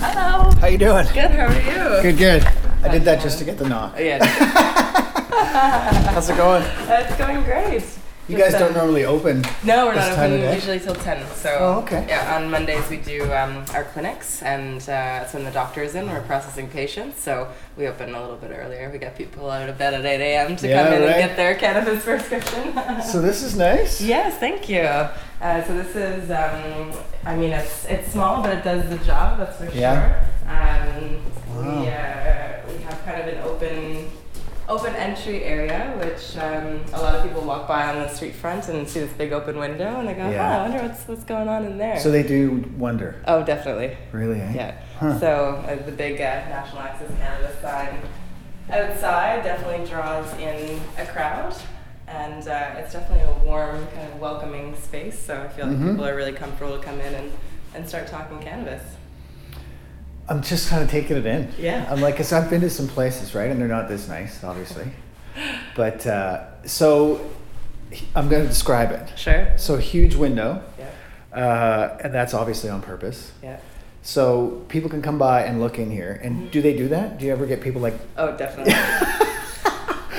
Hello. 0.00 0.50
How 0.52 0.66
you 0.66 0.78
doing? 0.78 1.06
Good. 1.12 1.30
How 1.30 1.46
are 1.46 1.96
you? 1.96 2.02
Good. 2.02 2.18
Good. 2.18 2.44
I 2.82 2.88
did 2.88 3.02
that 3.04 3.22
just 3.22 3.38
to 3.38 3.44
get 3.44 3.58
the 3.58 3.68
knock. 3.68 3.98
Yeah. 3.98 4.24
How's 6.10 6.30
it 6.30 6.36
going? 6.36 6.62
It's 6.62 7.16
going 7.16 7.42
great. 7.44 7.99
You 8.30 8.38
guys 8.38 8.52
don't 8.52 8.74
normally 8.74 9.04
open. 9.04 9.44
No, 9.64 9.86
we're 9.86 9.96
not 9.96 10.12
open 10.12 10.54
usually 10.54 10.78
till 10.78 10.94
ten. 10.94 11.26
So 11.34 11.56
oh, 11.58 11.82
okay. 11.82 12.06
Yeah, 12.08 12.36
on 12.36 12.50
Mondays 12.50 12.88
we 12.88 12.98
do 12.98 13.24
um, 13.32 13.64
our 13.74 13.84
clinics, 13.84 14.42
and 14.42 14.80
uh, 14.82 14.86
that's 14.86 15.34
when 15.34 15.44
the 15.44 15.50
doctor 15.50 15.82
is 15.82 15.96
in. 15.96 16.08
We're 16.08 16.22
processing 16.22 16.68
patients, 16.68 17.20
so 17.20 17.50
we 17.76 17.88
open 17.88 18.14
a 18.14 18.20
little 18.20 18.36
bit 18.36 18.52
earlier. 18.54 18.88
We 18.90 18.98
get 18.98 19.16
people 19.18 19.50
out 19.50 19.68
of 19.68 19.76
bed 19.78 19.94
at 19.94 20.04
eight 20.04 20.20
a.m. 20.20 20.54
to 20.56 20.68
yeah, 20.68 20.84
come 20.84 20.92
in 20.94 21.00
right. 21.00 21.10
and 21.10 21.28
get 21.28 21.36
their 21.36 21.56
cannabis 21.56 22.04
prescription. 22.04 22.72
so 23.02 23.20
this 23.20 23.42
is 23.42 23.56
nice. 23.56 24.00
Yes, 24.00 24.38
thank 24.38 24.68
you. 24.68 24.80
Uh, 24.80 25.64
so 25.64 25.74
this 25.74 25.96
is, 25.96 26.30
um, 26.30 26.92
I 27.24 27.34
mean, 27.34 27.50
it's 27.50 27.84
it's 27.86 28.12
small, 28.12 28.42
but 28.42 28.56
it 28.58 28.62
does 28.62 28.88
the 28.88 29.04
job. 29.04 29.38
That's 29.38 29.56
for 29.56 29.76
yeah. 29.76 29.98
sure. 29.98 30.30
Um, 30.50 31.20
wow. 31.56 31.80
we, 31.82 31.88
uh, 31.88 32.76
we 32.76 32.82
have 32.84 33.04
kind 33.04 33.20
of 33.22 33.28
an 33.28 33.42
open 33.44 34.10
open 34.70 34.94
entry 34.94 35.42
area, 35.42 35.92
which 35.98 36.36
um, 36.36 36.82
a 36.94 37.02
lot 37.02 37.16
of 37.16 37.22
people 37.24 37.42
walk 37.42 37.66
by 37.66 37.92
on 37.92 37.96
the 37.96 38.08
street 38.08 38.34
front 38.34 38.68
and 38.68 38.88
see 38.88 39.00
this 39.00 39.12
big 39.14 39.32
open 39.32 39.58
window, 39.58 39.98
and 39.98 40.08
they 40.08 40.14
go, 40.14 40.30
yeah. 40.30 40.56
"Oh, 40.56 40.58
I 40.58 40.68
wonder 40.68 40.86
what's 40.86 41.06
what's 41.08 41.24
going 41.24 41.48
on 41.48 41.66
in 41.66 41.76
there." 41.76 41.98
So 41.98 42.10
they 42.10 42.22
do 42.22 42.64
wonder. 42.78 43.22
Oh, 43.26 43.44
definitely. 43.44 43.96
Really? 44.12 44.40
Eh? 44.40 44.52
Yeah. 44.54 44.80
Huh. 44.98 45.18
So 45.18 45.64
uh, 45.66 45.84
the 45.84 45.92
big 45.92 46.20
uh, 46.20 46.48
National 46.48 46.82
Access 46.82 47.10
Cannabis 47.18 47.60
sign 47.60 48.00
outside 48.70 49.42
definitely 49.42 49.86
draws 49.86 50.32
in 50.34 50.80
a 50.96 51.06
crowd. 51.06 51.54
And 52.06 52.48
uh, 52.48 52.74
it's 52.76 52.92
definitely 52.92 53.24
a 53.24 53.44
warm, 53.44 53.86
kind 53.94 54.12
of 54.12 54.18
welcoming 54.18 54.74
space. 54.76 55.16
So 55.16 55.42
I 55.42 55.48
feel 55.48 55.66
like 55.66 55.76
mm-hmm. 55.76 55.90
people 55.90 56.06
are 56.06 56.16
really 56.16 56.32
comfortable 56.32 56.76
to 56.76 56.82
come 56.82 57.00
in 57.00 57.14
and, 57.14 57.32
and 57.72 57.88
start 57.88 58.08
talking 58.08 58.40
cannabis. 58.40 58.82
I'm 60.30 60.42
just 60.42 60.68
kind 60.68 60.82
of 60.82 60.88
taking 60.88 61.16
it 61.16 61.26
in. 61.26 61.52
Yeah. 61.58 61.86
I'm 61.90 62.00
like, 62.00 62.16
cause 62.16 62.32
I've 62.32 62.48
been 62.48 62.60
to 62.60 62.70
some 62.70 62.86
places, 62.86 63.34
right, 63.34 63.50
and 63.50 63.60
they're 63.60 63.68
not 63.68 63.88
this 63.88 64.06
nice, 64.06 64.44
obviously. 64.44 64.86
but 65.76 66.06
uh, 66.06 66.62
so 66.64 67.28
I'm 68.14 68.28
going 68.28 68.42
to 68.42 68.48
describe 68.48 68.92
it. 68.92 69.18
Sure. 69.18 69.52
So 69.58 69.76
huge 69.76 70.14
window. 70.14 70.62
Yeah. 70.78 71.36
Uh, 71.36 71.98
and 72.04 72.14
that's 72.14 72.32
obviously 72.32 72.70
on 72.70 72.80
purpose. 72.80 73.32
Yeah. 73.42 73.58
So 74.02 74.64
people 74.68 74.88
can 74.88 75.02
come 75.02 75.18
by 75.18 75.42
and 75.42 75.60
look 75.60 75.78
in 75.78 75.90
here. 75.90 76.20
And 76.22 76.36
mm-hmm. 76.36 76.50
do 76.50 76.62
they 76.62 76.76
do 76.76 76.88
that? 76.88 77.18
Do 77.18 77.26
you 77.26 77.32
ever 77.32 77.44
get 77.44 77.60
people 77.60 77.82
like? 77.82 77.94
Oh, 78.16 78.36
definitely. 78.36 78.72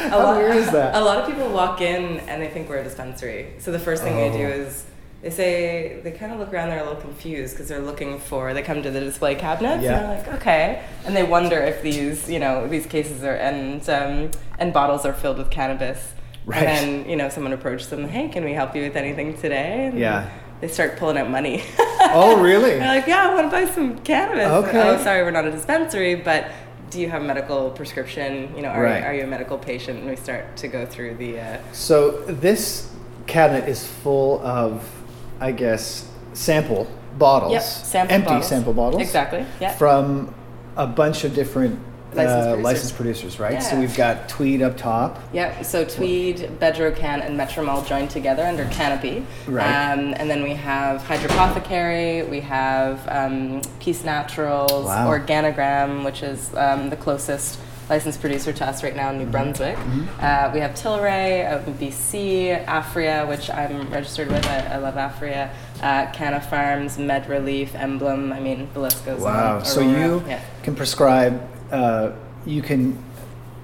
How 0.09 0.19
lot, 0.19 0.37
weird 0.37 0.57
is 0.57 0.69
that? 0.71 0.95
A 0.95 0.99
lot 0.99 1.19
of 1.19 1.27
people 1.27 1.49
walk 1.51 1.79
in 1.79 2.19
and 2.21 2.41
they 2.41 2.49
think 2.49 2.67
we're 2.67 2.79
a 2.79 2.83
dispensary. 2.83 3.53
So 3.59 3.71
the 3.71 3.79
first 3.79 4.03
thing 4.03 4.15
oh. 4.15 4.29
they 4.29 4.37
do 4.37 4.43
oh. 4.43 4.65
is 4.65 4.85
they 5.21 5.29
say 5.29 6.01
they 6.03 6.11
kind 6.11 6.31
of 6.31 6.39
look 6.39 6.51
around 6.51 6.69
they're 6.69 6.79
a 6.79 6.83
little 6.83 6.99
confused 6.99 7.53
because 7.53 7.67
they're 7.67 7.81
looking 7.81 8.19
for 8.19 8.53
they 8.53 8.63
come 8.63 8.81
to 8.81 8.89
the 8.89 8.99
display 8.99 9.35
cabinets 9.35 9.83
yeah. 9.83 9.99
and 9.99 10.09
they're 10.09 10.17
like 10.17 10.41
okay. 10.41 10.83
And 11.05 11.15
they 11.15 11.23
wonder 11.23 11.59
if 11.59 11.81
these 11.81 12.29
you 12.29 12.39
know 12.39 12.67
these 12.67 12.85
cases 12.85 13.23
are 13.23 13.35
and 13.35 13.87
um, 13.89 14.31
and 14.57 14.73
bottles 14.73 15.05
are 15.05 15.13
filled 15.13 15.37
with 15.37 15.49
cannabis. 15.49 16.13
Right. 16.43 16.63
and 16.63 17.03
then 17.03 17.09
you 17.09 17.15
know 17.15 17.29
someone 17.29 17.53
approaches 17.53 17.89
them 17.89 18.07
hey 18.07 18.27
can 18.27 18.43
we 18.43 18.53
help 18.53 18.75
you 18.75 18.81
with 18.81 18.95
anything 18.95 19.37
today? 19.37 19.85
And 19.85 19.99
yeah. 19.99 20.29
they 20.59 20.67
start 20.67 20.97
pulling 20.97 21.17
out 21.17 21.29
money. 21.29 21.63
Oh 22.13 22.41
really? 22.41 22.71
They're 22.71 22.87
like 22.87 23.07
yeah 23.07 23.29
i 23.29 23.33
want 23.33 23.45
to 23.45 23.51
buy 23.51 23.71
some 23.71 23.99
cannabis. 23.99 24.47
Okay. 24.67 24.81
Oh 24.81 25.01
sorry 25.03 25.21
we're 25.21 25.31
not 25.31 25.45
a 25.45 25.51
dispensary 25.51 26.15
but 26.15 26.51
do 26.89 26.99
you 26.99 27.09
have 27.09 27.21
a 27.21 27.25
medical 27.25 27.69
prescription? 27.69 28.53
You 28.55 28.63
know 28.63 28.69
are, 28.69 28.83
right. 28.83 29.03
are 29.03 29.13
you 29.13 29.23
a 29.23 29.27
medical 29.27 29.57
patient? 29.57 29.99
And 29.99 30.09
we 30.09 30.15
start 30.15 30.57
to 30.57 30.67
go 30.67 30.85
through 30.85 31.15
the 31.15 31.39
uh, 31.39 31.57
so 31.71 32.23
this 32.23 32.91
cabinet 33.27 33.69
is 33.69 33.85
full 33.85 34.41
of 34.45 35.00
I 35.41 35.51
guess, 35.51 36.07
sample 36.33 36.87
bottles, 37.17 37.51
Yep, 37.53 37.61
sample 37.63 38.15
empty 38.15 38.27
bottles. 38.29 38.47
sample 38.47 38.73
bottles, 38.73 39.01
Exactly. 39.01 39.45
Yeah. 39.59 39.73
from 39.75 40.33
a 40.77 40.87
bunch 40.87 41.23
of 41.25 41.33
different 41.35 41.79
Licensed 42.13 42.35
uh, 42.35 42.41
producers. 42.55 42.63
licensed 42.65 42.95
producers, 42.95 43.39
right? 43.39 43.63
So 43.63 43.79
we've 43.79 43.95
got 43.95 44.27
Tweed 44.27 44.61
up 44.61 44.75
top. 44.77 45.17
Yep. 45.33 45.63
so 45.65 45.85
Tweed, 45.85 46.37
Bedrocan, 46.59 47.25
and 47.25 47.39
Mettrum 47.39 47.87
joined 47.87 48.09
together 48.09 48.43
under 48.43 48.65
Canopy. 48.65 49.25
Right. 49.47 49.65
Um, 49.65 50.13
and 50.17 50.29
then 50.29 50.43
we 50.43 50.53
have 50.55 51.01
Hydropothecary, 51.03 52.29
we 52.29 52.41
have 52.41 52.99
um, 53.07 53.61
Peace 53.79 54.03
Naturals, 54.03 54.85
Wow. 54.87 55.09
Organigram, 55.09 56.03
which 56.03 56.21
is 56.21 56.53
um, 56.55 56.89
the 56.89 56.97
closest 56.97 57.57
licensed 57.91 58.21
producer 58.21 58.53
to 58.53 58.65
us 58.65 58.83
right 58.83 58.95
now 58.95 59.09
in 59.09 59.17
Mm-hmm. 59.17 59.25
New 59.25 59.31
Brunswick. 59.31 59.77
Uh, 59.77 60.49
we 60.53 60.61
have 60.61 60.71
Tilray 60.71 61.45
out 61.45 61.67
in 61.67 61.73
BC, 61.75 62.65
Aphria, 62.65 63.27
which 63.27 63.49
I'm 63.49 63.91
registered 63.91 64.29
with. 64.29 64.45
I, 64.47 64.75
I 64.75 64.77
love 64.77 64.95
Aphria. 64.95 65.51
Uh, 65.81 66.09
Canna 66.11 66.39
Farms, 66.39 66.97
MedReleaf, 66.97 67.75
Emblem. 67.75 68.31
I 68.31 68.39
mean, 68.39 68.69
the 68.73 68.79
list 68.79 69.05
goes 69.05 69.19
on. 69.19 69.33
Wow. 69.33 69.63
So 69.63 69.81
you 69.81 70.23
yeah. 70.25 70.41
can 70.63 70.73
prescribe. 70.75 71.35
Uh, 71.69 72.13
you 72.45 72.61
can. 72.61 72.93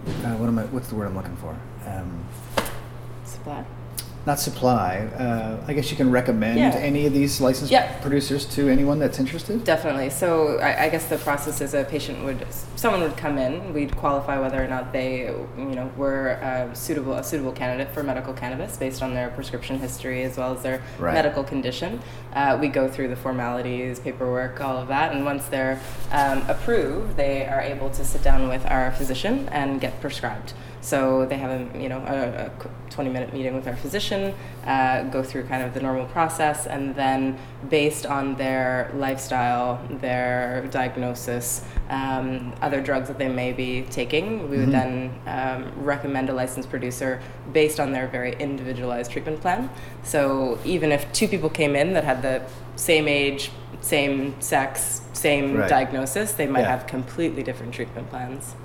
Uh, 0.08 0.36
what 0.36 0.48
am 0.48 0.60
I? 0.60 0.66
What's 0.66 0.90
the 0.90 0.96
word 0.96 1.08
I'm 1.08 1.16
looking 1.16 1.38
for? 1.38 1.58
Um, 1.86 2.26
Supply. 3.24 3.64
Not 4.28 4.40
supply. 4.42 4.98
Uh, 5.18 5.58
I 5.68 5.74
guess 5.74 5.90
you 5.90 5.96
can 5.96 6.12
recommend 6.12 6.60
Yeah. 6.60 6.76
any 6.76 7.06
of 7.06 7.14
these 7.14 7.40
licensed 7.40 7.74
producers 8.02 8.46
to 8.56 8.68
anyone 8.68 9.00
that's 9.00 9.20
interested. 9.20 9.64
Definitely. 9.64 10.10
So 10.10 10.58
I, 10.60 10.84
I 10.84 10.90
guess 10.90 11.06
the 11.06 11.18
process 11.18 11.62
is 11.62 11.74
a 11.74 11.86
patient 11.86 12.26
would, 12.26 12.46
someone 12.76 13.02
would 13.02 13.16
come 13.16 13.38
in. 13.38 13.74
We'd 13.74 13.96
qualify 13.96 14.38
whether 14.38 14.62
or 14.62 14.68
not 14.68 14.92
they, 14.92 15.28
you 15.58 15.76
know, 15.78 15.90
were 15.96 16.40
uh, 16.44 16.74
suitable, 16.74 17.14
a 17.14 17.24
suitable 17.24 17.54
candidate 17.54 17.94
for 17.94 18.04
medical 18.04 18.34
cannabis 18.34 18.76
based 18.76 19.02
on 19.02 19.14
their 19.14 19.30
prescription 19.30 19.80
history 19.80 20.24
as 20.24 20.36
well 20.38 20.54
as 20.54 20.62
their 20.62 20.82
Right. 21.00 21.14
medical 21.14 21.44
condition. 21.46 22.02
Uh, 22.34 22.58
we 22.60 22.68
go 22.68 22.90
through 22.90 23.08
the 23.08 23.16
formalities, 23.16 24.00
paperwork, 24.02 24.60
all 24.60 24.78
of 24.78 24.90
that, 24.90 25.14
and 25.14 25.24
once 25.24 25.46
they're 25.46 25.80
um, 26.12 26.44
approved, 26.50 27.16
they 27.16 27.46
are 27.48 27.62
able 27.62 27.90
to 27.92 28.04
sit 28.04 28.22
down 28.24 28.50
with 28.50 28.66
our 28.66 28.92
physician 28.92 29.48
and 29.54 29.80
get 29.80 30.02
prescribed. 30.02 30.54
So 30.82 31.26
they 31.26 31.38
have 31.38 31.52
a 31.76 31.80
you 31.80 31.90
know 31.90 32.00
a, 32.00 32.46
a 32.48 32.52
20 32.90 33.10
minute 33.10 33.34
meeting 33.34 33.54
with 33.56 33.68
our 33.68 33.76
physician, 33.76 34.34
uh, 34.66 35.04
go 35.04 35.22
through 35.22 35.44
kind 35.46 35.62
of 35.64 35.74
the 35.74 35.82
normal 35.82 36.06
process, 36.06 36.66
and 36.66 36.96
then 36.96 37.38
based 37.70 38.06
on 38.06 38.36
their 38.36 38.92
lifestyle, 38.96 39.82
their 39.90 40.66
diagnosis, 40.72 41.64
um, 41.90 42.54
other 42.62 42.82
drugs 42.82 43.08
that 43.08 43.18
they 43.18 43.28
may 43.28 43.52
be 43.54 43.84
taking, 43.90 44.50
we 44.50 44.58
would 44.58 44.72
then 44.72 45.14
um, 45.28 45.72
recommend 45.84 46.30
a 46.30 46.34
licensed 46.34 46.70
producer 46.70 47.22
based 47.54 47.80
on 47.80 47.92
their 47.92 48.08
very 48.08 48.34
individualized 48.40 49.12
treatment 49.12 49.42
plan. 49.42 49.70
So 50.04 50.58
even 50.66 50.92
if 50.92 51.12
two 51.14 51.28
people 51.28 51.50
came 51.50 51.76
in 51.76 51.94
that 51.94 52.04
had 52.04 52.22
the 52.22 52.42
same 52.76 53.08
age, 53.08 53.52
same 53.82 54.40
sex, 54.42 55.02
same 55.14 55.56
Right. 55.58 55.70
diagnosis, 55.70 56.34
they 56.34 56.48
might 56.48 56.62
Yeah. 56.62 56.72
have 56.78 56.88
completely 56.88 57.44
different 57.44 57.74
treatment 57.74 58.10
plans. 58.10 58.56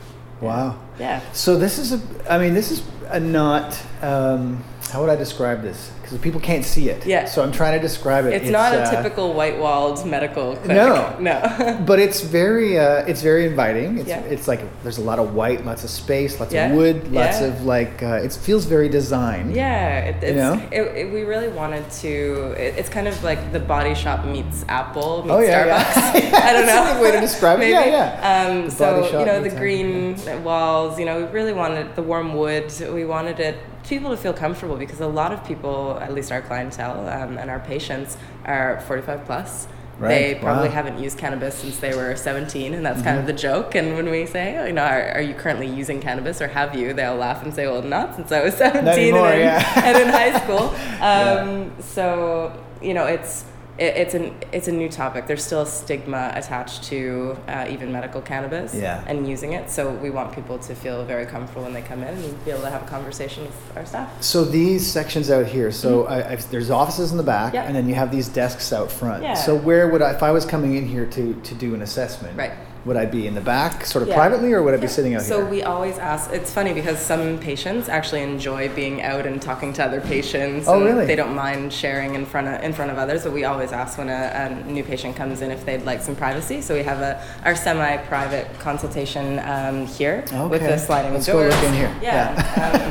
Wow. 0.42 0.78
Yeah. 0.98 1.20
So 1.32 1.56
this 1.56 1.78
is 1.78 1.92
a. 1.92 2.00
I 2.28 2.38
mean, 2.38 2.52
this 2.52 2.70
is 2.70 2.82
a 3.08 3.20
not. 3.20 3.80
Um, 4.02 4.64
how 4.92 5.00
would 5.00 5.08
I 5.08 5.16
describe 5.16 5.62
this? 5.62 5.90
Because 6.02 6.18
people 6.18 6.38
can't 6.38 6.66
see 6.66 6.90
it. 6.90 7.06
Yeah. 7.06 7.24
So 7.24 7.42
I'm 7.42 7.50
trying 7.50 7.72
to 7.72 7.80
describe 7.80 8.26
it. 8.26 8.34
It's, 8.34 8.50
not 8.50 8.74
a 8.74 8.82
uh, 8.82 8.90
typical 8.90 9.32
white-walled 9.32 10.04
medical 10.06 10.54
clinic. 10.56 10.76
No. 10.76 11.16
No. 11.22 11.82
But 11.86 11.98
it's 11.98 12.20
very. 12.20 12.78
Uh, 12.78 13.06
it's 13.06 13.22
very 13.22 13.46
inviting. 13.46 13.98
It's, 13.98 14.08
Yeah. 14.08 14.20
it's 14.34 14.46
like 14.46 14.60
there's 14.82 14.98
a 14.98 15.02
lot 15.10 15.18
of 15.18 15.34
white, 15.34 15.64
lots 15.64 15.82
of 15.84 15.88
space, 15.90 16.38
lots 16.40 16.52
Yeah. 16.52 16.66
of 16.68 16.76
wood, 16.76 17.10
lots 17.10 17.40
Yeah. 17.40 17.46
of 17.46 17.64
like. 17.64 18.02
Uh, 18.02 18.26
it 18.26 18.32
feels 18.34 18.66
very 18.66 18.90
designed. 18.90 19.54
Yeah, 19.56 20.10
it, 20.10 20.22
it's, 20.22 20.36
know? 20.36 20.54
It, 20.70 20.82
it, 21.00 21.12
we 21.12 21.22
really 21.22 21.48
wanted 21.48 21.88
to. 22.02 22.54
It, 22.58 22.76
it's 22.76 22.90
kind 22.90 23.08
of 23.08 23.16
like 23.24 23.52
the 23.52 23.60
Body 23.60 23.94
Shop 23.94 24.26
meets 24.26 24.64
Apple 24.68 25.22
meets 25.22 25.32
Oh, 25.32 25.40
yeah. 25.40 25.54
Starbucks. 25.54 25.96
I 26.48 26.52
don't 26.52 26.66
know. 26.66 26.84
that's 26.84 26.98
a 26.98 27.02
way 27.02 27.12
to 27.12 27.20
describe 27.20 27.60
it. 27.60 27.70
Yeah, 27.70 27.80
Maybe. 27.80 27.90
yeah. 27.92 28.34
Um, 28.36 28.70
so 28.70 28.86
you 29.18 29.24
know 29.24 29.40
the 29.40 29.54
green 29.62 30.18
walls. 30.44 30.98
You 30.98 31.06
know, 31.06 31.16
we 31.24 31.26
really 31.32 31.54
wanted 31.54 31.96
the 31.96 32.02
warm 32.02 32.34
wood. 32.34 32.70
We 32.92 33.06
wanted 33.06 33.40
it 33.40 33.56
people 33.84 34.10
to 34.10 34.16
feel 34.16 34.32
comfortable 34.32 34.76
because 34.76 35.00
a 35.00 35.06
lot 35.06 35.32
of 35.32 35.44
people, 35.44 35.98
at 36.00 36.12
least 36.12 36.32
our 36.32 36.42
clientele 36.42 37.08
um, 37.08 37.38
and 37.38 37.50
our 37.50 37.60
patients, 37.60 38.16
are 38.44 38.80
45 38.82 39.24
plus. 39.24 39.68
Right. 39.98 40.08
They 40.08 40.34
probably 40.40 40.62
wow. 40.62 40.64
Mm-hmm. 40.64 40.74
haven't 40.74 40.98
used 41.02 41.18
cannabis 41.18 41.56
since 41.56 41.78
they 41.78 41.94
were 41.94 42.16
17, 42.16 42.74
and 42.74 42.84
that's 42.84 43.02
kind 43.02 43.18
of 43.18 43.26
the 43.26 43.32
joke. 43.32 43.74
And 43.74 43.94
when 43.94 44.10
we 44.10 44.26
say, 44.26 44.56
oh, 44.58 44.64
you 44.64 44.72
know, 44.72 44.82
are, 44.82 45.12
are 45.12 45.20
you 45.20 45.34
currently 45.34 45.68
using 45.68 46.00
cannabis 46.00 46.40
or 46.40 46.48
have 46.48 46.74
you? 46.74 46.92
They'll 46.92 47.14
laugh 47.14 47.44
and 47.44 47.54
say, 47.54 47.66
well, 47.66 47.82
not 47.82 48.16
since 48.16 48.32
I 48.32 48.42
was 48.42 48.54
17 48.54 48.88
anymore, 48.88 49.28
and, 49.28 49.40
in, 49.40 49.46
yeah. 49.46 49.84
and 49.84 50.02
in 50.02 50.08
high 50.08 50.40
school. 50.40 50.74
Yeah. 51.02 51.40
Um, 51.40 51.72
So, 51.82 52.64
you 52.80 52.94
know, 52.94 53.06
it's 53.06 53.44
it, 53.78 53.96
it's 53.96 54.14
an 54.14 54.34
it's 54.52 54.68
a 54.68 54.72
new 54.72 54.88
topic. 54.88 55.26
There's 55.26 55.44
still 55.44 55.62
a 55.62 55.66
stigma 55.66 56.30
attached 56.34 56.84
to 56.84 57.36
uh, 57.48 57.66
even 57.70 57.90
medical 57.92 58.20
cannabis 58.20 58.74
Yeah. 58.74 59.02
and 59.06 59.28
using 59.28 59.52
it. 59.54 59.70
So 59.70 59.90
we 59.90 60.10
want 60.10 60.32
people 60.34 60.58
to 60.58 60.74
feel 60.74 61.04
very 61.04 61.24
comfortable 61.26 61.62
when 61.62 61.72
they 61.72 61.82
come 61.82 62.02
in 62.02 62.14
and 62.14 62.44
be 62.44 62.50
able 62.50 62.62
to 62.62 62.70
have 62.70 62.82
a 62.82 62.86
conversation 62.86 63.44
with 63.44 63.76
our 63.76 63.86
staff. 63.86 64.22
So 64.22 64.44
these 64.44 64.86
sections 64.86 65.30
out 65.30 65.46
here, 65.46 65.72
so 65.72 66.06
I, 66.06 66.32
I, 66.32 66.36
there's 66.36 66.70
offices 66.70 67.12
in 67.12 67.16
the 67.16 67.22
back, 67.22 67.52
Mm-hmm. 67.52 67.54
Yeah. 67.56 67.64
and 67.64 67.74
then 67.74 67.88
you 67.88 67.94
have 67.94 68.10
these 68.12 68.28
desks 68.28 68.72
out 68.72 68.90
front. 68.90 69.22
Yeah. 69.22 69.34
So 69.34 69.56
where 69.56 69.88
would 69.88 70.02
I, 70.02 70.12
if 70.12 70.22
I 70.22 70.30
was 70.32 70.44
coming 70.44 70.74
in 70.76 70.86
here 70.86 71.06
to 71.06 71.34
to 71.34 71.54
do 71.54 71.74
an 71.74 71.82
assessment, 71.82 72.36
Right. 72.36 72.52
Would 72.84 72.96
I 72.96 73.06
be 73.06 73.28
in 73.28 73.34
the 73.36 73.40
back, 73.40 73.86
sort 73.86 74.02
of 74.02 74.08
Yeah. 74.08 74.16
privately, 74.16 74.52
or 74.52 74.60
would 74.62 74.74
I 74.74 74.76
be 74.76 74.82
Yeah. 74.84 74.88
sitting 74.88 75.14
out 75.14 75.22
so 75.22 75.36
here? 75.36 75.44
So 75.44 75.50
we 75.50 75.62
always 75.62 75.98
ask. 75.98 76.32
It's 76.32 76.50
funny 76.52 76.72
because 76.72 76.98
some 76.98 77.38
patients 77.38 77.88
actually 77.88 78.22
enjoy 78.22 78.70
being 78.70 79.02
out 79.02 79.24
and 79.24 79.40
talking 79.40 79.72
to 79.74 79.84
other 79.84 80.00
patients. 80.00 80.66
Oh, 80.66 80.82
really? 80.82 81.06
They 81.06 81.14
don't 81.14 81.34
mind 81.36 81.72
sharing 81.72 82.16
in 82.16 82.26
front 82.26 82.48
of 82.48 82.60
in 82.62 82.72
front 82.72 82.90
of 82.90 82.98
others. 82.98 83.22
But 83.22 83.32
we 83.32 83.44
always 83.44 83.70
ask 83.70 83.98
when 83.98 84.08
a, 84.08 84.62
a 84.66 84.68
new 84.68 84.82
patient 84.82 85.14
comes 85.14 85.42
in 85.42 85.52
if 85.52 85.64
they'd 85.64 85.84
like 85.84 86.02
some 86.02 86.16
privacy. 86.16 86.60
So 86.60 86.74
we 86.74 86.82
have 86.82 87.00
a 87.00 87.20
our 87.44 87.54
semi-private 87.54 88.58
consultation 88.58 89.38
um, 89.46 89.86
here 89.86 90.24
with 90.50 90.62
the 90.62 90.76
sliding 90.76 91.12
Let's 91.14 91.26
go 91.28 91.34
doors. 91.34 91.54
look 91.54 91.64
in 91.64 91.74
here. 91.74 91.90
Yeah. 92.02 92.34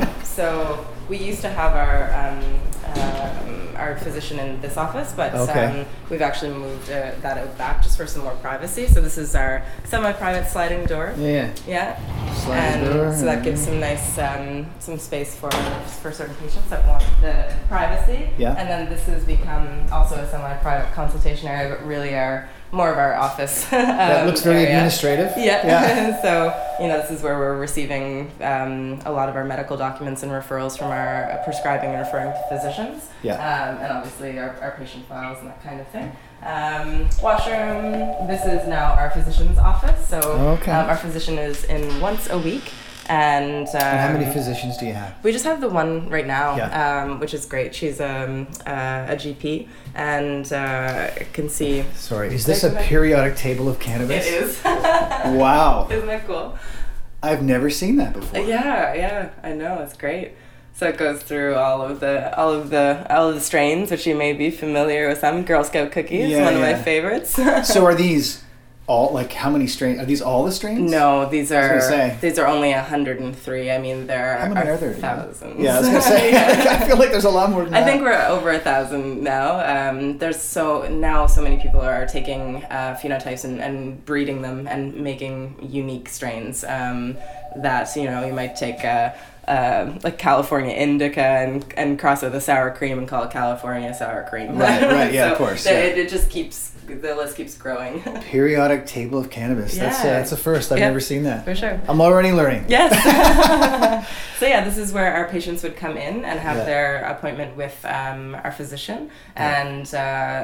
um, 0.08 0.24
so 0.24 0.86
we 1.10 1.18
used 1.18 1.42
to 1.42 1.50
have 1.50 1.72
our. 1.76 2.12
Um, 2.14 2.38
um, 2.94 3.51
our 3.82 3.96
physician 3.98 4.38
in 4.38 4.60
this 4.60 4.76
office, 4.76 5.12
but 5.14 5.34
Okay. 5.34 5.80
um, 5.80 5.86
we've 6.10 6.22
actually 6.22 6.54
moved 6.54 6.88
uh, 6.90 7.12
that 7.20 7.36
out 7.38 7.58
back 7.58 7.82
just 7.82 7.96
for 7.96 8.06
some 8.06 8.22
more 8.22 8.34
privacy. 8.36 8.86
So 8.86 9.00
this 9.00 9.18
is 9.18 9.34
our 9.34 9.62
semi-private 9.84 10.48
sliding 10.48 10.84
door. 10.86 11.14
yeah. 11.18 11.50
Yeah. 11.66 11.98
Sliding 12.44 12.82
and 12.84 12.92
door 12.94 13.12
so 13.14 13.24
that 13.26 13.42
gives 13.42 13.60
some 13.64 13.78
nice 13.80 14.18
um, 14.18 14.66
some 14.78 14.98
space 14.98 15.34
for 15.34 15.50
for 16.02 16.10
certain 16.12 16.34
patients 16.36 16.68
that 16.70 16.86
want 16.88 17.04
the 17.20 17.52
privacy. 17.68 18.30
Yeah. 18.38 18.54
And 18.58 18.68
then 18.68 18.88
this 18.88 19.04
has 19.06 19.24
become 19.24 19.66
also 19.92 20.14
a 20.16 20.28
semi-private 20.30 20.92
consultation 20.94 21.48
area, 21.48 21.68
but 21.74 21.86
really 21.86 22.14
our 22.14 22.48
more 22.72 22.90
of 22.90 22.98
our 22.98 23.14
office. 23.14 23.66
That 23.70 24.20
um, 24.22 24.26
looks 24.26 24.40
very 24.42 24.56
area. 24.62 24.68
administrative. 24.70 25.32
Yeah. 25.36 25.66
Yeah. 25.66 26.22
so 26.26 26.82
you 26.82 26.88
know, 26.88 26.98
this 27.00 27.10
is 27.10 27.22
where 27.22 27.38
we're 27.38 27.58
receiving 27.58 28.30
um, 28.40 29.00
a 29.04 29.12
lot 29.12 29.28
of 29.28 29.36
our 29.36 29.44
medical 29.44 29.76
documents 29.76 30.22
and 30.22 30.32
referrals 30.32 30.76
from 30.76 30.88
our 30.90 31.40
prescribing 31.44 31.90
and 31.90 32.00
referring 32.00 32.32
physicians. 32.48 33.08
Yeah. 33.22 33.34
Um, 33.34 33.78
and 33.82 33.92
obviously 33.92 34.38
our, 34.38 34.56
our 34.60 34.72
patient 34.72 35.06
files 35.06 35.38
and 35.40 35.48
that 35.48 35.62
kind 35.62 35.80
of 35.80 35.86
thing. 35.88 36.10
Um, 36.42 37.08
washroom. 37.22 38.26
This 38.26 38.44
is 38.44 38.66
now 38.66 38.94
our 38.94 39.10
physician's 39.10 39.58
office. 39.58 40.08
So 40.08 40.18
Okay. 40.58 40.72
um, 40.72 40.88
our 40.88 40.96
physician 40.96 41.38
is 41.38 41.64
in 41.64 42.00
once 42.00 42.28
a 42.30 42.38
week. 42.38 42.72
And, 43.12 43.68
um, 43.68 43.76
And 43.76 44.00
how 44.00 44.12
many 44.18 44.32
physicians 44.32 44.78
do 44.78 44.86
you 44.86 44.94
have? 44.94 45.12
we 45.22 45.32
just 45.32 45.44
have 45.44 45.60
the 45.60 45.68
one 45.68 46.08
right 46.08 46.26
now, 46.26 46.56
Yeah. 46.56 47.02
um, 47.02 47.20
which 47.20 47.34
is 47.34 47.44
great. 47.44 47.74
She's 47.74 48.00
um, 48.00 48.46
uh, 48.66 49.06
a 49.14 49.16
GP 49.16 49.68
and 49.94 50.50
uh, 50.50 51.10
can 51.34 51.50
see. 51.50 51.84
Sorry, 51.94 52.34
is 52.34 52.46
this 52.46 52.64
a 52.64 52.70
periodic 52.70 53.36
table 53.36 53.68
of 53.68 53.78
cannabis? 53.78 54.26
It 54.26 54.34
is. 54.42 54.60
Wow, 55.44 55.88
Isn't 55.90 56.06
that 56.08 56.26
cool? 56.26 56.58
I've 57.22 57.42
never 57.42 57.68
seen 57.70 57.96
that 57.96 58.12
before. 58.14 58.40
Yeah, 58.40 58.94
yeah, 58.94 59.28
I 59.42 59.52
know. 59.52 59.80
It's 59.82 59.96
great. 59.96 60.32
So 60.74 60.88
it 60.88 60.96
goes 60.96 61.22
through 61.22 61.54
all 61.54 61.82
of 61.82 62.00
the 62.00 62.36
all 62.36 62.50
of 62.52 62.70
the 62.70 63.06
all 63.14 63.28
of 63.28 63.34
the 63.34 63.40
strains, 63.40 63.90
which 63.90 64.06
you 64.06 64.14
may 64.16 64.32
be 64.32 64.50
familiar 64.50 65.08
with. 65.08 65.18
Some 65.20 65.44
Girl 65.44 65.62
Scout 65.64 65.92
cookies, 65.92 66.30
Yeah, 66.30 66.44
one 66.44 66.54
of 66.54 66.60
my 66.60 66.74
favorites. 66.74 67.30
So 67.72 67.84
are 67.84 67.94
these 68.06 68.42
all 68.88 69.12
like 69.14 69.32
how 69.32 69.48
many 69.48 69.66
strains? 69.68 70.00
Are 70.00 70.04
these 70.04 70.20
all 70.20 70.44
the 70.44 70.52
strains? 70.52 70.90
no, 70.90 71.28
these 71.28 71.52
are 71.52 72.16
these 72.20 72.38
are 72.38 72.46
only 72.46 72.72
hundred 72.72 73.20
and 73.20 73.34
three. 73.34 73.70
I 73.70 73.78
mean, 73.78 74.06
there 74.08 74.36
How 74.38 74.48
many 74.48 74.68
are 74.68 74.76
there? 74.76 74.90
you 74.90 74.96
know? 74.96 75.00
thousands. 75.00 75.60
Yeah, 75.60 75.76
I 75.76 75.80
was 75.80 75.88
gonna 75.88 76.02
say. 76.02 76.32
I 76.68 76.86
feel 76.86 76.96
like 76.98 77.10
there's 77.10 77.24
a 77.24 77.30
lot 77.30 77.50
more 77.50 77.64
than 77.64 77.74
I 77.74 77.80
that. 77.80 77.86
think 77.86 78.02
we're 78.02 78.12
over 78.26 78.50
a 78.50 78.58
thousand 78.58 79.22
now. 79.22 79.60
Um, 79.90 80.18
there's 80.18 80.40
so 80.40 80.88
now 80.88 81.26
so 81.26 81.42
many 81.42 81.58
people 81.62 81.80
are 81.80 82.06
taking 82.06 82.64
uh, 82.64 82.98
phenotypes 83.00 83.44
and, 83.44 83.60
and 83.60 84.04
breeding 84.04 84.42
them 84.42 84.66
and 84.66 84.94
making 84.96 85.56
unique 85.62 86.08
strains 86.08 86.64
um, 86.64 87.16
that 87.56 87.94
you 87.94 88.04
know 88.04 88.26
you 88.26 88.32
might 88.32 88.56
take 88.56 88.84
uh, 88.84 89.10
uh, 89.46 89.96
like 90.02 90.18
California 90.18 90.74
indica 90.74 91.20
and 91.22 91.64
and 91.76 92.00
cross 92.00 92.22
it 92.24 92.26
with 92.26 92.34
a 92.34 92.40
sour 92.40 92.72
cream 92.72 92.98
and 92.98 93.06
call 93.06 93.22
it 93.22 93.30
California 93.30 93.94
sour 93.94 94.26
cream. 94.28 94.58
Right, 94.58 94.82
right, 94.82 95.12
yeah, 95.12 95.30
of 95.32 95.38
course, 95.38 95.64
yeah. 95.66 95.72
It, 95.78 95.98
it 95.98 96.08
just 96.10 96.28
keeps 96.30 96.71
the 96.86 97.14
list 97.14 97.36
keeps 97.36 97.56
growing. 97.56 98.00
Periodic 98.30 98.86
table 98.86 99.18
of 99.18 99.30
cannabis. 99.30 99.76
That's 99.76 100.00
uh, 100.04 100.06
Yeah. 100.08 100.12
that's 100.18 100.32
a 100.32 100.36
first. 100.36 100.72
I've 100.72 100.78
Yeah. 100.78 100.88
never 100.88 101.00
seen 101.00 101.22
that. 101.24 101.44
For 101.44 101.54
sure. 101.54 101.80
I'm 101.88 102.00
already 102.00 102.32
learning. 102.32 102.66
Yes. 102.68 102.92
so 104.38 104.46
yeah, 104.46 104.64
this 104.64 104.76
is 104.78 104.92
where 104.92 105.12
our 105.14 105.28
patients 105.28 105.62
would 105.62 105.76
come 105.76 105.96
in 105.96 106.24
and 106.24 106.38
have 106.40 106.56
Yeah. 106.58 106.64
their 106.64 107.04
appointment 107.04 107.56
with 107.56 107.84
um, 107.84 108.34
our 108.42 108.52
physician 108.52 109.10
and 109.36 109.86
uh, 109.94 109.98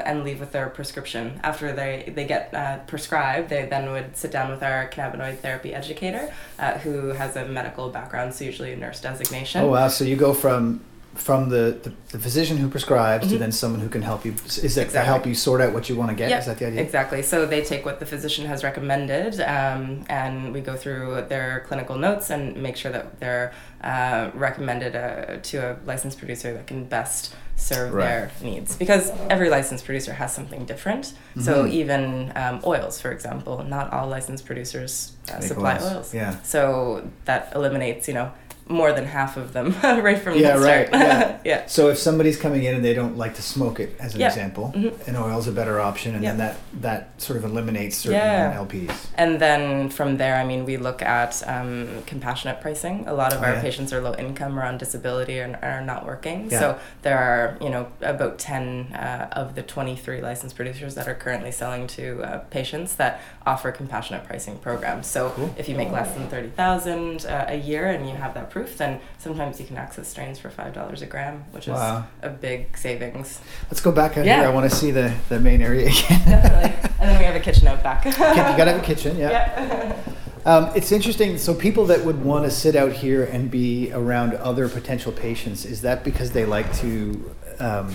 and 0.05 0.23
leave 0.23 0.39
with 0.39 0.51
their 0.51 0.69
prescription. 0.69 1.39
After 1.43 1.71
they 1.73 2.11
they 2.15 2.25
get 2.25 2.53
uh, 2.53 2.77
prescribed, 2.87 3.49
they 3.49 3.65
then 3.65 3.91
would 3.91 4.15
sit 4.15 4.31
down 4.31 4.49
with 4.51 4.63
our 4.63 4.87
cannabinoid 4.89 5.39
therapy 5.39 5.73
educator, 5.73 6.31
uh, 6.59 6.77
who 6.79 7.09
has 7.09 7.35
a 7.35 7.45
medical 7.45 7.89
background, 7.89 8.33
so 8.33 8.45
usually 8.45 8.73
a 8.73 8.77
nurse 8.77 9.01
designation. 9.01 9.61
Oh 9.61 9.69
wow! 9.69 9.87
So 9.87 10.03
you 10.03 10.15
go 10.15 10.33
from 10.33 10.81
from 11.15 11.49
the, 11.49 11.77
the, 11.83 11.91
the 12.11 12.19
physician 12.19 12.57
who 12.57 12.69
prescribes 12.69 13.27
to 13.29 13.37
then 13.37 13.51
someone 13.51 13.81
who 13.81 13.89
can 13.89 14.01
help 14.01 14.23
you. 14.25 14.31
Is 14.31 14.41
that 14.45 14.53
to 14.55 14.59
Mm-hmm. 14.59 14.79
Exactly. 14.81 15.05
help 15.05 15.25
you 15.25 15.35
sort 15.35 15.59
out 15.61 15.73
what 15.73 15.89
you 15.89 15.95
want 15.95 16.09
to 16.11 16.15
get? 16.15 16.29
Yeah, 16.29 16.39
Is 16.39 16.45
that 16.45 16.59
the 16.59 16.67
idea? 16.67 16.81
Exactly. 16.81 17.21
So 17.23 17.45
they 17.45 17.61
take 17.61 17.83
what 17.85 17.99
the 17.99 18.05
physician 18.05 18.45
has 18.45 18.63
recommended, 18.63 19.41
um, 19.41 20.05
and 20.09 20.53
we 20.53 20.61
go 20.61 20.75
through 20.75 21.25
their 21.27 21.65
clinical 21.67 21.97
notes 21.97 22.29
and 22.29 22.55
make 22.61 22.77
sure 22.77 22.91
that 22.91 23.19
they're 23.19 23.53
uh, 23.83 24.29
recommended 24.33 24.95
uh, 24.95 25.37
to 25.43 25.57
a 25.57 25.77
licensed 25.85 26.17
producer 26.19 26.53
that 26.53 26.67
can 26.67 26.85
best 26.85 27.33
serve 27.55 27.93
Right. 27.93 28.05
their 28.07 28.31
needs. 28.41 28.77
Because 28.77 29.11
every 29.29 29.49
licensed 29.49 29.83
producer 29.85 30.13
has 30.13 30.33
something 30.33 30.63
different. 30.65 31.13
So 31.41 31.65
Mhm. 31.65 31.71
even 31.71 32.31
um, 32.35 32.61
oils, 32.65 33.01
for 33.01 33.11
example, 33.11 33.63
not 33.63 33.91
all 33.91 34.07
licensed 34.07 34.45
producers 34.45 35.13
uh, 35.33 35.41
supply 35.41 35.73
oils. 35.75 35.83
oils. 35.93 36.13
Yeah. 36.13 36.35
So 36.43 37.09
that 37.25 37.51
eliminates, 37.55 38.07
you 38.07 38.13
know, 38.13 38.31
more 38.69 38.93
than 38.93 39.05
half 39.05 39.35
of 39.35 39.51
them 39.51 39.75
right 39.83 40.19
from 40.19 40.37
Yeah, 40.37 40.55
the 40.57 40.63
right, 40.63 40.87
start. 40.87 41.03
yeah. 41.03 41.37
yeah. 41.43 41.65
So 41.65 41.89
if 41.89 41.97
somebody's 41.97 42.37
coming 42.37 42.63
in 42.63 42.75
and 42.75 42.85
they 42.85 42.93
don't 42.93 43.17
like 43.17 43.33
to 43.35 43.41
smoke 43.41 43.79
it, 43.79 43.95
as 43.99 44.13
an 44.13 44.21
Yeah. 44.21 44.27
example, 44.27 44.71
Mhm. 44.75 45.07
an 45.07 45.15
oil's 45.15 45.47
a 45.47 45.51
better 45.51 45.79
option, 45.79 46.13
and 46.15 46.23
then 46.23 46.37
that 46.37 46.55
that 46.81 47.09
sort 47.17 47.37
of 47.37 47.43
eliminates 47.45 47.97
certain 47.97 48.19
Yeah. 48.19 48.53
LPs. 48.55 49.07
And 49.17 49.39
then 49.39 49.89
from 49.89 50.17
there, 50.17 50.35
I 50.35 50.45
mean, 50.45 50.65
we 50.65 50.77
look 50.77 51.01
at 51.01 51.41
um, 51.47 51.87
compassionate 52.05 52.61
pricing. 52.61 53.05
A 53.07 53.13
lot 53.13 53.33
of 53.33 53.41
Oh, 53.41 53.45
our 53.45 53.55
patients 53.59 53.91
are 53.91 54.01
low 54.01 54.13
income 54.15 54.57
or 54.59 54.63
on 54.63 54.77
disability 54.77 55.39
and 55.39 55.57
are 55.63 55.81
not 55.81 56.05
working. 56.05 56.47
Yeah. 56.51 56.59
So 56.59 56.77
there 57.01 57.17
are, 57.17 57.57
you 57.59 57.69
know, 57.69 57.87
about 58.01 58.37
10 58.37 58.93
uh, 58.93 59.27
of 59.31 59.55
the 59.55 59.63
23 59.63 60.21
licensed 60.21 60.55
producers 60.55 60.93
that 60.95 61.07
are 61.07 61.15
currently 61.15 61.51
selling 61.51 61.87
to 61.87 62.21
uh, 62.21 62.37
patients 62.51 62.95
that 62.95 63.19
offer 63.47 63.71
compassionate 63.71 64.25
pricing 64.25 64.57
programs. 64.59 65.07
So 65.07 65.31
Cool. 65.35 65.49
if 65.57 65.67
you 65.67 65.75
make 65.75 65.91
less 65.91 66.11
than 66.13 66.27
30,000 66.29 67.25
uh, 67.25 67.45
a 67.47 67.55
year 67.57 67.87
and 67.87 68.07
you 68.07 68.15
have 68.15 68.33
that 68.35 68.49
proof, 68.59 68.77
then 68.77 68.99
sometimes 69.17 69.59
you 69.59 69.65
can 69.65 69.77
access 69.77 70.07
strains 70.07 70.39
for 70.39 70.49
$5 70.49 71.01
a 71.01 71.05
gram, 71.05 71.43
which 71.51 71.67
is 71.67 71.73
a 71.75 72.37
big 72.41 72.77
savings. 72.77 73.39
Let's 73.69 73.81
go 73.81 73.91
back 73.91 74.17
out 74.17 74.25
Yeah. 74.25 74.39
here. 74.41 74.49
I 74.49 74.53
want 74.53 74.69
to 74.69 74.75
see 74.75 74.91
the, 74.91 75.13
the 75.29 75.39
main 75.39 75.61
area 75.61 75.87
again. 75.87 76.21
Definitely. 76.25 76.89
and 76.99 77.09
then 77.09 77.19
we 77.19 77.25
have 77.25 77.35
a 77.35 77.39
kitchen 77.39 77.67
out 77.67 77.83
back. 77.83 78.05
you 78.05 78.11
gotta 78.11 78.71
have 78.71 78.81
a 78.81 78.85
kitchen, 78.85 79.17
yeah. 79.17 79.29
yeah. 79.29 79.95
Um, 80.45 80.71
it's 80.73 80.93
interesting. 80.93 81.37
So 81.37 81.53
people 81.53 81.85
that 81.87 82.05
would 82.05 82.23
want 82.23 82.45
to 82.45 82.49
sit 82.49 82.73
out 82.77 82.93
here 82.93 83.25
and 83.25 83.51
be 83.51 83.91
around 83.91 84.33
other 84.35 84.69
potential 84.69 85.11
patients, 85.11 85.65
is 85.65 85.81
that 85.81 86.05
because 86.05 86.31
they 86.31 86.45
like 86.45 86.73
to, 86.77 87.35
um, 87.59 87.93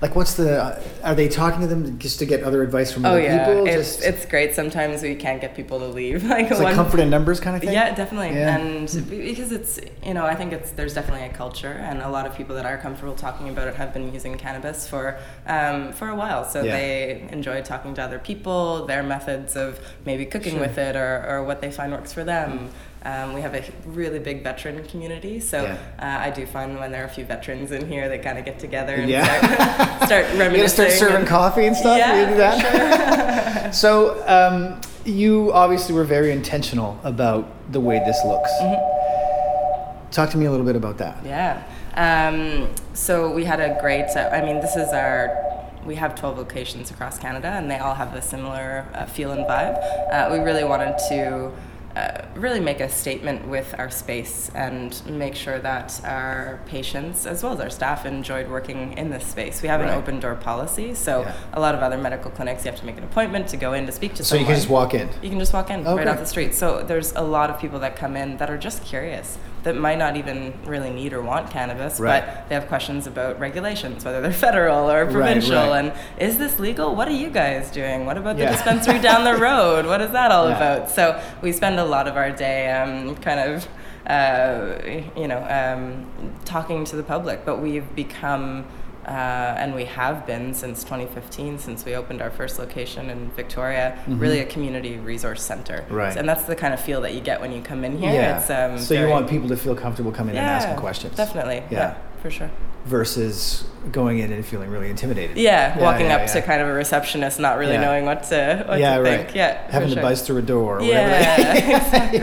like, 0.00 0.14
what's 0.14 0.34
the? 0.34 0.80
Are 1.02 1.14
they 1.14 1.28
talking 1.28 1.60
to 1.60 1.66
them 1.66 1.98
just 1.98 2.20
to 2.20 2.26
get 2.26 2.44
other 2.44 2.62
advice 2.62 2.92
from 2.92 3.04
Oh 3.04 3.10
other 3.10 3.20
yeah, 3.22 3.46
people? 3.48 3.66
it's 3.66 3.96
just 3.96 4.04
it's 4.04 4.26
great. 4.26 4.54
Sometimes 4.54 5.02
we 5.02 5.16
can't 5.16 5.40
get 5.40 5.56
people 5.56 5.78
to 5.80 5.86
leave. 5.88 6.24
Like 6.28 6.50
it's 6.50 6.60
like 6.60 6.74
comfort 6.74 7.00
in 7.00 7.10
numbers 7.10 7.40
kind 7.40 7.56
of 7.56 7.62
thing. 7.62 7.72
Yeah, 7.72 7.94
definitely. 7.94 8.36
Yeah. 8.36 8.56
And 8.58 8.86
because 9.10 9.50
it's 9.50 9.80
you 10.04 10.14
know 10.14 10.24
I 10.24 10.34
think 10.36 10.52
it's 10.52 10.70
there's 10.72 10.94
definitely 10.94 11.26
a 11.26 11.32
culture, 11.32 11.72
and 11.72 12.00
a 12.02 12.08
lot 12.08 12.26
of 12.26 12.36
people 12.36 12.54
that 12.56 12.64
are 12.66 12.78
comfortable 12.78 13.14
talking 13.16 13.48
about 13.48 13.66
it 13.66 13.74
have 13.74 13.92
been 13.92 14.12
using 14.14 14.36
cannabis 14.38 14.86
for 14.86 15.18
um, 15.46 15.92
for 15.92 16.08
a 16.08 16.14
while. 16.14 16.44
So 16.44 16.62
Yeah. 16.62 16.76
they 16.76 17.28
enjoy 17.32 17.62
talking 17.62 17.94
to 17.94 18.02
other 18.02 18.18
people, 18.18 18.86
their 18.86 19.02
methods 19.02 19.56
of 19.56 19.80
maybe 20.04 20.24
cooking 20.26 20.52
Sure. 20.52 20.60
with 20.60 20.78
it, 20.78 20.94
or, 20.96 21.24
or 21.28 21.42
what 21.44 21.60
they 21.60 21.70
find 21.72 21.90
works 21.92 22.12
for 22.12 22.22
them. 22.24 22.70
Um, 23.04 23.32
we 23.32 23.40
have 23.42 23.54
a 23.54 23.64
really 23.86 24.18
big 24.18 24.42
veteran 24.42 24.84
community, 24.84 25.38
so 25.40 25.62
Yeah. 25.62 25.76
uh, 26.00 26.26
I 26.26 26.30
do 26.30 26.44
find 26.46 26.78
when 26.78 26.90
there 26.90 27.02
are 27.02 27.06
a 27.06 27.08
few 27.08 27.24
veterans 27.24 27.70
in 27.70 27.86
here, 27.88 28.08
they 28.08 28.18
kind 28.18 28.38
of 28.38 28.44
get 28.44 28.58
together 28.58 28.94
and 28.94 29.08
Yeah. 29.08 29.24
start, 29.24 30.02
start 30.08 30.24
reminiscing. 30.36 30.68
start 30.68 30.90
serving 30.92 31.16
and- 31.16 31.26
coffee 31.26 31.66
and 31.66 31.76
stuff. 31.76 31.96
Yeah, 31.96 32.20
you 32.20 32.26
do 32.26 32.36
that. 32.36 33.74
so 33.74 34.22
um, 34.26 34.80
you 35.04 35.52
obviously 35.52 35.94
were 35.94 36.04
very 36.04 36.32
intentional 36.32 36.98
about 37.04 37.46
the 37.72 37.80
way 37.80 37.98
this 38.00 38.18
looks. 38.26 38.50
Mm-hmm. 38.60 40.10
Talk 40.10 40.30
to 40.30 40.38
me 40.38 40.46
a 40.46 40.50
little 40.50 40.66
bit 40.66 40.76
about 40.76 40.98
that. 40.98 41.18
Yeah. 41.24 41.62
Um, 41.94 42.68
so 42.94 43.30
we 43.30 43.44
had 43.44 43.60
a 43.60 43.78
great, 43.80 44.06
uh, 44.16 44.30
I 44.32 44.40
mean, 44.42 44.60
this 44.60 44.74
is 44.76 44.88
our, 44.92 45.36
we 45.84 45.94
have 45.96 46.14
12 46.14 46.36
locations 46.38 46.90
across 46.90 47.18
Canada 47.18 47.48
and 47.48 47.70
they 47.70 47.78
all 47.78 47.94
have 47.94 48.14
a 48.14 48.22
similar 48.22 48.86
uh, 48.94 49.06
feel 49.06 49.32
and 49.32 49.44
vibe. 49.46 49.76
Uh, 50.12 50.28
we 50.32 50.38
really 50.40 50.64
wanted 50.64 50.96
to 51.10 51.52
uh, 51.98 52.22
really 52.34 52.60
make 52.60 52.80
a 52.80 52.88
statement 52.88 53.46
with 53.48 53.74
our 53.78 53.90
space 53.90 54.50
and 54.54 55.02
make 55.06 55.34
sure 55.34 55.58
that 55.58 56.00
our 56.04 56.60
patients 56.66 57.26
as 57.26 57.42
well 57.42 57.52
as 57.52 57.60
our 57.60 57.70
staff 57.70 58.06
enjoyed 58.06 58.48
working 58.48 58.96
in 58.96 59.10
this 59.10 59.26
space. 59.26 59.62
We 59.62 59.68
have 59.68 59.80
Right. 59.80 59.90
an 59.90 59.96
open 59.98 60.20
door 60.20 60.34
policy, 60.36 60.94
so 60.94 61.22
Yeah. 61.22 61.32
a 61.54 61.60
lot 61.60 61.74
of 61.74 61.82
other 61.82 61.98
medical 61.98 62.30
clinics 62.30 62.64
you 62.64 62.70
have 62.70 62.78
to 62.80 62.86
make 62.86 62.98
an 62.98 63.04
appointment 63.04 63.48
to 63.48 63.56
go 63.56 63.72
in 63.72 63.86
to 63.86 63.92
speak 63.92 64.14
to 64.14 64.24
someone. 64.24 64.38
So 64.44 64.48
you 64.48 64.54
can 64.54 64.60
just 64.60 64.70
walk 64.70 64.94
in. 64.94 65.08
You 65.22 65.30
can 65.30 65.38
just 65.38 65.52
walk 65.52 65.70
in 65.70 65.80
Okay. 65.86 65.96
right 65.98 66.08
off 66.08 66.18
the 66.18 66.26
street. 66.26 66.54
So 66.54 66.82
there's 66.86 67.12
a 67.16 67.22
lot 67.22 67.50
of 67.50 67.58
people 67.58 67.80
that 67.80 67.96
come 67.96 68.16
in 68.16 68.36
that 68.36 68.48
are 68.50 68.58
just 68.58 68.84
curious, 68.84 69.38
that 69.68 69.76
might 69.76 69.98
not 69.98 70.16
even 70.16 70.54
really 70.64 70.88
need 70.90 71.12
or 71.12 71.20
want 71.20 71.50
cannabis, 71.50 72.00
Right. 72.00 72.24
but 72.24 72.48
they 72.48 72.54
have 72.54 72.68
questions 72.68 73.06
about 73.06 73.38
regulations, 73.38 74.02
whether 74.04 74.20
they're 74.22 74.32
federal 74.32 74.90
or 74.90 75.04
Right, 75.04 75.12
provincial, 75.12 75.68
right. 75.70 75.78
and 75.84 75.92
is 76.18 76.38
this 76.38 76.58
legal? 76.58 76.96
What 76.96 77.06
are 77.06 77.18
you 77.24 77.28
guys 77.28 77.70
doing? 77.70 78.06
What 78.06 78.16
about 78.16 78.36
the 78.38 78.44
Yeah. 78.44 78.52
dispensary 78.52 78.98
down 78.98 79.24
the 79.24 79.36
road? 79.50 79.84
What 79.84 80.00
is 80.00 80.10
that 80.12 80.30
all 80.32 80.48
Yeah. 80.48 80.56
about? 80.56 80.90
So 80.90 81.20
we 81.42 81.52
spend 81.52 81.78
a 81.78 81.84
lot 81.84 82.08
of 82.08 82.16
our 82.16 82.30
day 82.30 82.70
um, 82.70 83.14
kind 83.16 83.40
of. 83.40 83.68
Uh, 84.08 84.78
you 85.14 85.28
know, 85.28 85.42
um, 85.50 86.06
talking 86.46 86.82
to 86.82 86.96
the 86.96 87.02
public, 87.02 87.44
but 87.44 87.60
we've 87.60 87.94
become 87.94 88.64
uh, 89.08 89.54
and 89.56 89.74
we 89.74 89.86
have 89.86 90.26
been 90.26 90.52
since 90.52 90.84
2015, 90.84 91.58
since 91.58 91.84
we 91.84 91.94
opened 91.94 92.20
our 92.20 92.30
first 92.30 92.58
location 92.58 93.08
in 93.08 93.30
Victoria, 93.30 93.98
really 94.06 94.40
a 94.40 94.44
community 94.44 94.98
resource 94.98 95.42
center. 95.42 95.78
Mm-hmm. 95.78 95.94
Right. 95.94 96.16
And 96.16 96.28
that's 96.28 96.44
the 96.44 96.54
kind 96.54 96.74
of 96.74 96.80
feel 96.80 97.00
that 97.00 97.14
you 97.14 97.20
get 97.20 97.40
when 97.40 97.50
you 97.50 97.62
come 97.62 97.84
in 97.84 97.96
here. 97.96 98.12
Yeah. 98.12 98.38
It's, 98.38 98.50
um, 98.50 98.78
so 98.78 98.94
you 98.94 99.08
want 99.08 99.28
people 99.28 99.48
to 99.48 99.56
feel 99.56 99.74
comfortable 99.74 100.12
coming 100.12 100.34
in 100.34 100.42
and 100.42 100.46
asking 100.46 100.76
questions. 100.76 101.16
Definitely. 101.16 101.62
Yeah. 101.70 101.78
Yeah. 101.78 101.98
for 102.20 102.30
sure. 102.30 102.50
Versus 102.84 103.64
going 103.92 104.18
in 104.18 104.32
and 104.32 104.44
feeling 104.44 104.70
really 104.70 104.90
intimidated. 104.90 105.36
Yeah, 105.36 105.76
Yeah, 105.76 105.82
walking 105.82 106.06
yeah, 106.06 106.14
up 106.16 106.20
yeah. 106.22 106.26
to 106.34 106.42
kind 106.42 106.60
of 106.62 106.68
a 106.68 106.72
receptionist, 106.72 107.38
not 107.40 107.58
really 107.58 107.72
Yeah. 107.74 107.80
knowing 107.80 108.04
what 108.04 108.22
to 108.24 108.64
what 108.66 108.78
yeah, 108.78 108.96
to 108.96 109.02
right. 109.02 109.20
think. 109.24 109.34
Yeah, 109.34 109.70
Having 109.70 109.88
to 109.90 109.94
sure. 109.94 110.02
buzz 110.02 110.22
through 110.22 110.38
a 110.38 110.42
door 110.42 110.78
or 110.78 110.82
Yeah, 110.82 111.36
whatever. 111.36 111.76
exactly. 111.76 112.18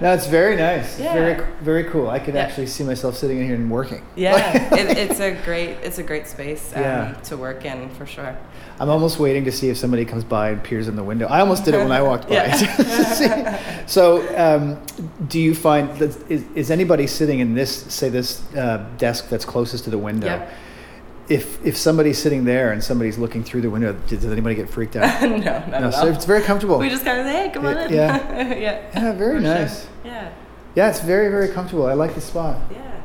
no, 0.06 0.14
it's 0.14 0.26
very 0.26 0.56
nice. 0.56 0.98
Yeah. 0.98 1.12
Very, 1.12 1.46
very 1.62 1.84
cool. 1.84 2.08
I 2.08 2.18
could 2.18 2.34
Yeah. 2.34 2.42
actually 2.42 2.66
see 2.66 2.84
myself 2.84 3.16
sitting 3.16 3.38
in 3.38 3.46
here 3.46 3.54
and 3.54 3.70
working. 3.70 4.02
yeah, 4.16 4.74
it, 4.74 4.96
it's 4.98 5.20
a 5.20 5.32
great 5.44 5.76
it's 5.82 5.98
a 5.98 6.02
great 6.02 6.26
space 6.26 6.72
um, 6.74 6.82
Yeah. 6.82 7.12
to 7.24 7.36
work 7.36 7.64
in 7.64 7.88
for 7.90 8.06
sure. 8.06 8.36
I'm 8.78 8.90
almost 8.90 9.18
waiting 9.18 9.44
to 9.46 9.52
see 9.52 9.70
if 9.70 9.78
somebody 9.78 10.04
comes 10.04 10.22
by 10.22 10.50
and 10.50 10.62
peers 10.62 10.86
in 10.86 10.96
the 10.96 11.02
window. 11.02 11.26
I 11.28 11.40
almost 11.40 11.64
did 11.64 11.74
it 11.74 11.78
when 11.78 11.92
I 11.92 12.02
walked 12.02 12.28
by. 12.28 12.34
Yeah. 12.34 13.86
so, 13.86 14.20
um, 14.36 14.78
do 15.28 15.40
you 15.40 15.54
find 15.54 15.96
that 15.98 16.30
is, 16.30 16.44
is 16.54 16.70
anybody 16.70 17.06
sitting 17.06 17.38
in 17.40 17.54
this, 17.54 17.74
say, 17.92 18.10
this 18.10 18.42
uh, 18.54 18.86
desk 18.98 19.28
that's 19.30 19.44
closest 19.46 19.84
to 19.84 19.90
the 19.90 19.96
window? 19.98 20.26
Yep. 20.26 20.52
If 21.28 21.64
if 21.66 21.76
somebody's 21.76 22.18
sitting 22.18 22.44
there 22.44 22.72
and 22.72 22.82
somebody's 22.82 23.18
looking 23.18 23.42
through 23.42 23.62
the 23.62 23.70
window, 23.70 23.92
does 24.08 24.24
anybody 24.24 24.54
get 24.54 24.70
freaked 24.70 24.94
out? 24.96 25.22
no, 25.22 25.36
not 25.36 25.68
no, 25.68 25.76
at 25.88 25.94
so 25.94 26.00
all. 26.02 26.06
it's 26.08 26.24
very 26.24 26.42
comfortable. 26.42 26.78
We 26.78 26.88
just 26.88 27.04
kind 27.04 27.18
of 27.20 27.26
say, 27.26 27.32
hey, 27.48 27.50
come 27.50 27.66
on 27.66 27.76
in. 27.78 27.92
Yeah. 27.92 28.48
yeah. 28.54 28.56
Yeah, 28.94 29.12
very 29.12 29.36
For 29.36 29.42
sure. 29.42 29.54
nice. 29.54 29.86
Yeah. 30.04 30.32
yeah, 30.76 30.88
it's 30.90 31.00
very 31.00 31.28
very 31.28 31.48
comfortable. 31.48 31.86
I 31.86 31.94
like 31.94 32.14
the 32.14 32.20
spot. 32.20 32.60
Yeah. 32.70 32.95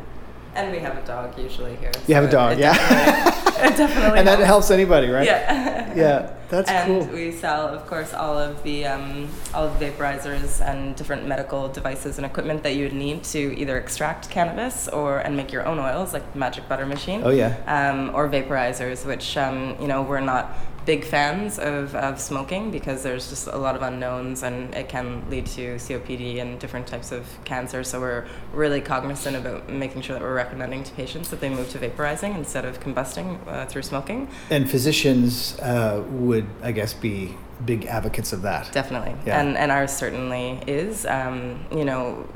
And 0.56 0.72
we 0.72 0.80
have 0.80 0.98
a 0.98 1.06
dog 1.06 1.38
usually 1.38 1.76
here. 1.78 1.92
You 2.08 2.16
have 2.16 2.26
a 2.26 2.32
dog, 2.32 2.54
it 2.54 2.60
yeah. 2.60 2.74
Definitely, 2.74 3.68
it 3.68 3.78
definitely 3.78 4.20
and 4.20 4.28
that 4.28 4.38
helps. 4.40 4.48
helps 4.48 4.72
anybody, 4.72 5.10
right? 5.10 5.26
Yeah. 5.26 5.78
Yeah, 5.94 6.32
that's 6.48 6.70
and 6.70 6.88
cool. 6.88 7.02
And 7.04 7.12
we 7.12 7.34
sell, 7.34 7.68
of 7.68 7.86
course, 7.86 8.14
all 8.14 8.38
of 8.38 8.64
the 8.64 8.86
um, 8.86 9.28
all 9.54 9.68
of 9.68 9.78
the 9.78 9.88
vaporizers 9.88 10.66
and 10.66 10.96
different 10.96 11.28
medical 11.28 11.68
devices 11.68 12.18
and 12.18 12.26
equipment 12.26 12.64
that 12.64 12.76
you 12.76 12.86
would 12.86 12.94
need 12.94 13.26
to 13.26 13.54
either 13.60 13.78
extract 13.78 14.30
cannabis 14.30 14.88
or 14.88 15.18
and 15.20 15.36
make 15.36 15.52
your 15.52 15.66
own 15.68 15.80
oils, 15.80 16.14
like 16.14 16.32
the 16.32 16.40
Magic 16.40 16.70
Butter 16.70 16.86
Machine. 16.86 17.22
Oh, 17.26 17.30
yeah. 17.30 17.58
Um, 17.68 18.16
or 18.16 18.30
vaporizers, 18.30 19.06
which 19.06 19.36
um, 19.36 19.76
you 19.82 19.88
know 19.88 20.02
we're 20.02 20.22
not 20.22 20.56
big 20.86 21.06
fans 21.06 21.60
of, 21.60 21.96
of 21.96 22.20
smoking 22.20 22.72
because 22.72 23.04
there's 23.04 23.30
just 23.30 23.48
a 23.48 23.58
lot 23.58 23.76
of 23.76 23.82
unknowns 23.82 24.42
and 24.44 24.74
it 24.74 24.90
can 24.90 25.24
lead 25.30 25.46
to 25.46 25.76
COPD 25.76 26.42
and 26.42 26.60
different 26.60 26.88
types 26.88 27.12
of 27.12 27.26
cancer. 27.46 27.84
So 27.84 28.00
we're 28.00 28.26
really 28.52 28.82
cognizant 28.82 29.36
about 29.38 29.70
making 29.70 30.02
sure 30.02 30.16
that 30.16 30.22
we're 30.24 30.34
recommending 30.36 30.84
to 30.84 30.92
patients 30.94 31.30
that 31.30 31.40
they 31.40 31.50
move 31.50 31.70
to 31.70 31.78
vaporizing 31.78 32.36
instead 32.36 32.66
of 32.66 32.80
combusting 32.80 33.38
uh, 33.48 33.66
through 33.68 33.84
smoking. 33.84 34.28
And 34.50 34.70
physicians 34.70 35.60
uh, 35.60 36.04
would, 36.10 36.48
I 36.64 36.72
guess, 36.72 36.94
be 36.94 37.36
big 37.66 37.86
advocates 37.86 38.34
of 38.34 38.42
that. 38.42 38.72
Definitely, 38.72 39.16
Yeah. 39.26 39.40
and 39.40 39.56
and 39.56 39.72
ours 39.72 39.92
certainly 39.92 40.60
is. 40.66 41.06
Um, 41.06 41.64
you 41.72 41.86
know, 41.86 42.28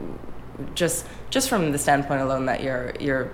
just 0.75 1.07
just 1.31 1.49
from 1.49 1.71
the 1.71 1.79
standpoint 1.79 2.21
alone 2.21 2.45
that 2.45 2.61
you're 2.61 2.93
you're 2.99 3.31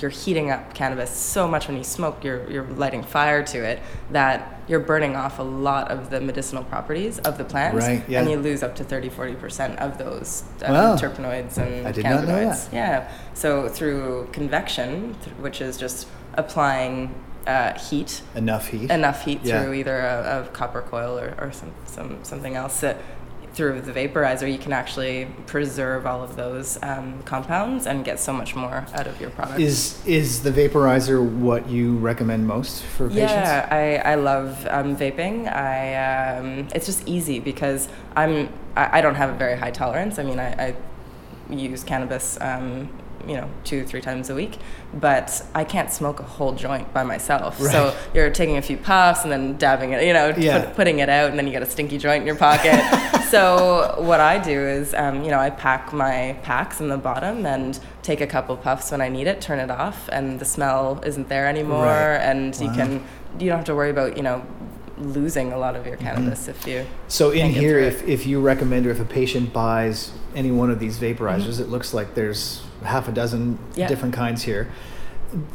you're 0.00 0.10
heating 0.10 0.50
up 0.50 0.74
cannabis 0.74 1.10
so 1.10 1.46
much 1.46 1.68
when 1.68 1.76
you 1.76 1.84
smoke, 1.84 2.24
you're, 2.24 2.50
you're 2.50 2.64
lighting 2.64 3.02
fire 3.02 3.44
to 3.44 3.58
it, 3.58 3.80
that 4.10 4.60
you're 4.66 4.80
burning 4.80 5.14
off 5.14 5.38
a 5.38 5.42
lot 5.42 5.90
of 5.90 6.10
the 6.10 6.20
medicinal 6.20 6.64
properties 6.64 7.18
of 7.20 7.38
the 7.38 7.44
plant. 7.44 7.76
Right, 7.76 8.02
yeah. 8.08 8.20
And 8.20 8.30
you 8.30 8.36
lose 8.38 8.62
up 8.62 8.74
to 8.76 8.84
30, 8.84 9.10
40% 9.10 9.76
of 9.76 9.98
those 9.98 10.42
um, 10.64 10.72
Wow. 10.72 10.96
terpenoids 10.96 11.58
and 11.58 11.86
I 11.86 11.92
did 11.92 12.04
not 12.04 12.24
know 12.24 12.32
cannabinoids. 12.34 12.70
that. 12.70 12.74
Yeah. 12.74 13.12
So 13.34 13.68
through 13.68 14.28
convection, 14.32 15.14
th- 15.22 15.36
which 15.36 15.60
is 15.60 15.76
just 15.76 16.08
applying 16.34 17.14
uh, 17.46 17.78
heat, 17.78 18.22
Enough 18.34 18.68
heat. 18.68 18.90
enough 18.90 19.24
heat 19.24 19.40
Yeah. 19.44 19.62
through 19.62 19.74
either 19.74 19.98
a, 20.00 20.44
a 20.48 20.52
copper 20.52 20.80
coil 20.82 21.18
or, 21.18 21.34
or 21.38 21.52
some, 21.52 21.72
some 21.84 22.24
something 22.24 22.56
else 22.56 22.80
that 22.80 22.96
through 23.54 23.80
the 23.80 23.92
vaporizer 23.92 24.50
you 24.50 24.58
can 24.58 24.72
actually 24.72 25.28
preserve 25.46 26.06
all 26.06 26.22
of 26.22 26.34
those 26.34 26.76
um, 26.82 27.22
compounds 27.22 27.86
and 27.86 28.04
get 28.04 28.18
so 28.18 28.32
much 28.32 28.56
more 28.56 28.84
out 28.94 29.06
of 29.06 29.20
your 29.20 29.30
product. 29.30 29.60
Is 29.60 30.04
is 30.06 30.42
the 30.42 30.50
vaporizer 30.50 31.24
what 31.24 31.68
you 31.68 31.96
recommend 31.98 32.46
most 32.46 32.82
for 32.82 33.08
patients? 33.08 33.32
Yeah, 33.32 33.68
I, 33.70 34.12
I 34.12 34.14
love 34.16 34.66
um, 34.68 34.96
vaping. 34.96 35.50
I 35.52 36.36
um, 36.36 36.68
it's 36.74 36.86
just 36.86 37.06
easy 37.06 37.38
because 37.38 37.88
I'm 38.16 38.48
I, 38.76 38.98
I 38.98 39.00
don't 39.00 39.14
have 39.14 39.30
a 39.30 39.36
very 39.36 39.56
high 39.56 39.70
tolerance. 39.70 40.18
I 40.18 40.24
mean, 40.24 40.40
I, 40.40 40.50
I 40.68 40.76
use 41.50 41.84
cannabis, 41.84 42.38
um, 42.40 42.88
you 43.28 43.36
know, 43.36 43.48
two 43.64 43.84
three 43.84 44.00
times 44.00 44.30
a 44.30 44.34
week, 44.34 44.58
but 44.92 45.44
I 45.54 45.64
can't 45.64 45.90
smoke 45.92 46.20
a 46.20 46.24
whole 46.24 46.52
joint 46.52 46.92
by 46.92 47.02
myself. 47.04 47.58
So 47.58 47.94
you're 48.14 48.30
taking 48.30 48.56
a 48.56 48.62
few 48.62 48.76
puffs 48.76 49.22
and 49.24 49.32
then 49.32 49.56
dabbing 49.56 49.92
it, 49.92 50.04
you 50.04 50.12
know, 50.12 50.32
Yeah. 50.36 50.64
put, 50.66 50.76
putting 50.76 50.98
it 51.00 51.08
out, 51.08 51.30
and 51.30 51.38
then 51.38 51.46
you 51.46 51.52
get 51.52 51.62
a 51.62 51.66
stinky 51.70 51.98
joint 51.98 52.22
in 52.22 52.26
your 52.26 52.36
pocket. 52.36 52.80
so 53.30 53.94
what 53.98 54.20
I 54.20 54.38
do 54.38 54.58
is, 54.60 54.94
um, 54.94 55.24
you 55.24 55.30
know, 55.30 55.38
I 55.38 55.50
pack 55.50 55.92
my 55.92 56.36
packs 56.42 56.80
in 56.80 56.88
the 56.88 56.96
bottom 56.98 57.46
and 57.46 57.78
take 58.02 58.20
a 58.20 58.26
couple 58.26 58.56
puffs 58.56 58.90
when 58.90 59.00
I 59.00 59.08
need 59.08 59.26
it, 59.26 59.40
turn 59.40 59.58
it 59.58 59.70
off, 59.70 60.08
and 60.12 60.38
the 60.38 60.44
smell 60.44 61.00
isn't 61.04 61.28
there 61.28 61.46
anymore, 61.46 61.84
Right. 61.84 62.16
and 62.18 62.54
you 62.60 62.70
can 62.72 63.02
you 63.38 63.48
don't 63.48 63.56
have 63.58 63.64
to 63.66 63.74
worry 63.74 63.90
about 63.90 64.16
you 64.16 64.22
know 64.22 64.44
losing 64.98 65.52
a 65.52 65.58
lot 65.58 65.74
of 65.76 65.86
your 65.86 65.96
cannabis 65.96 66.48
if 66.48 66.66
you 66.66 66.86
So 67.08 67.30
in 67.30 67.50
here, 67.50 67.78
if, 67.78 68.06
if 68.06 68.26
you 68.26 68.40
recommend 68.40 68.86
or 68.86 68.90
if 68.90 69.00
a 69.00 69.04
patient 69.04 69.52
buys 69.52 70.12
any 70.34 70.50
one 70.50 70.70
of 70.70 70.78
these 70.78 70.98
vaporizers, 70.98 71.60
it 71.60 71.68
looks 71.68 71.92
like 71.94 72.14
there's 72.14 72.62
half 72.82 73.08
a 73.08 73.12
dozen 73.12 73.58
Mm-hmm. 73.58 73.80
Yeah. 73.80 73.88
different 73.88 74.14
kinds 74.14 74.42
here. 74.42 74.70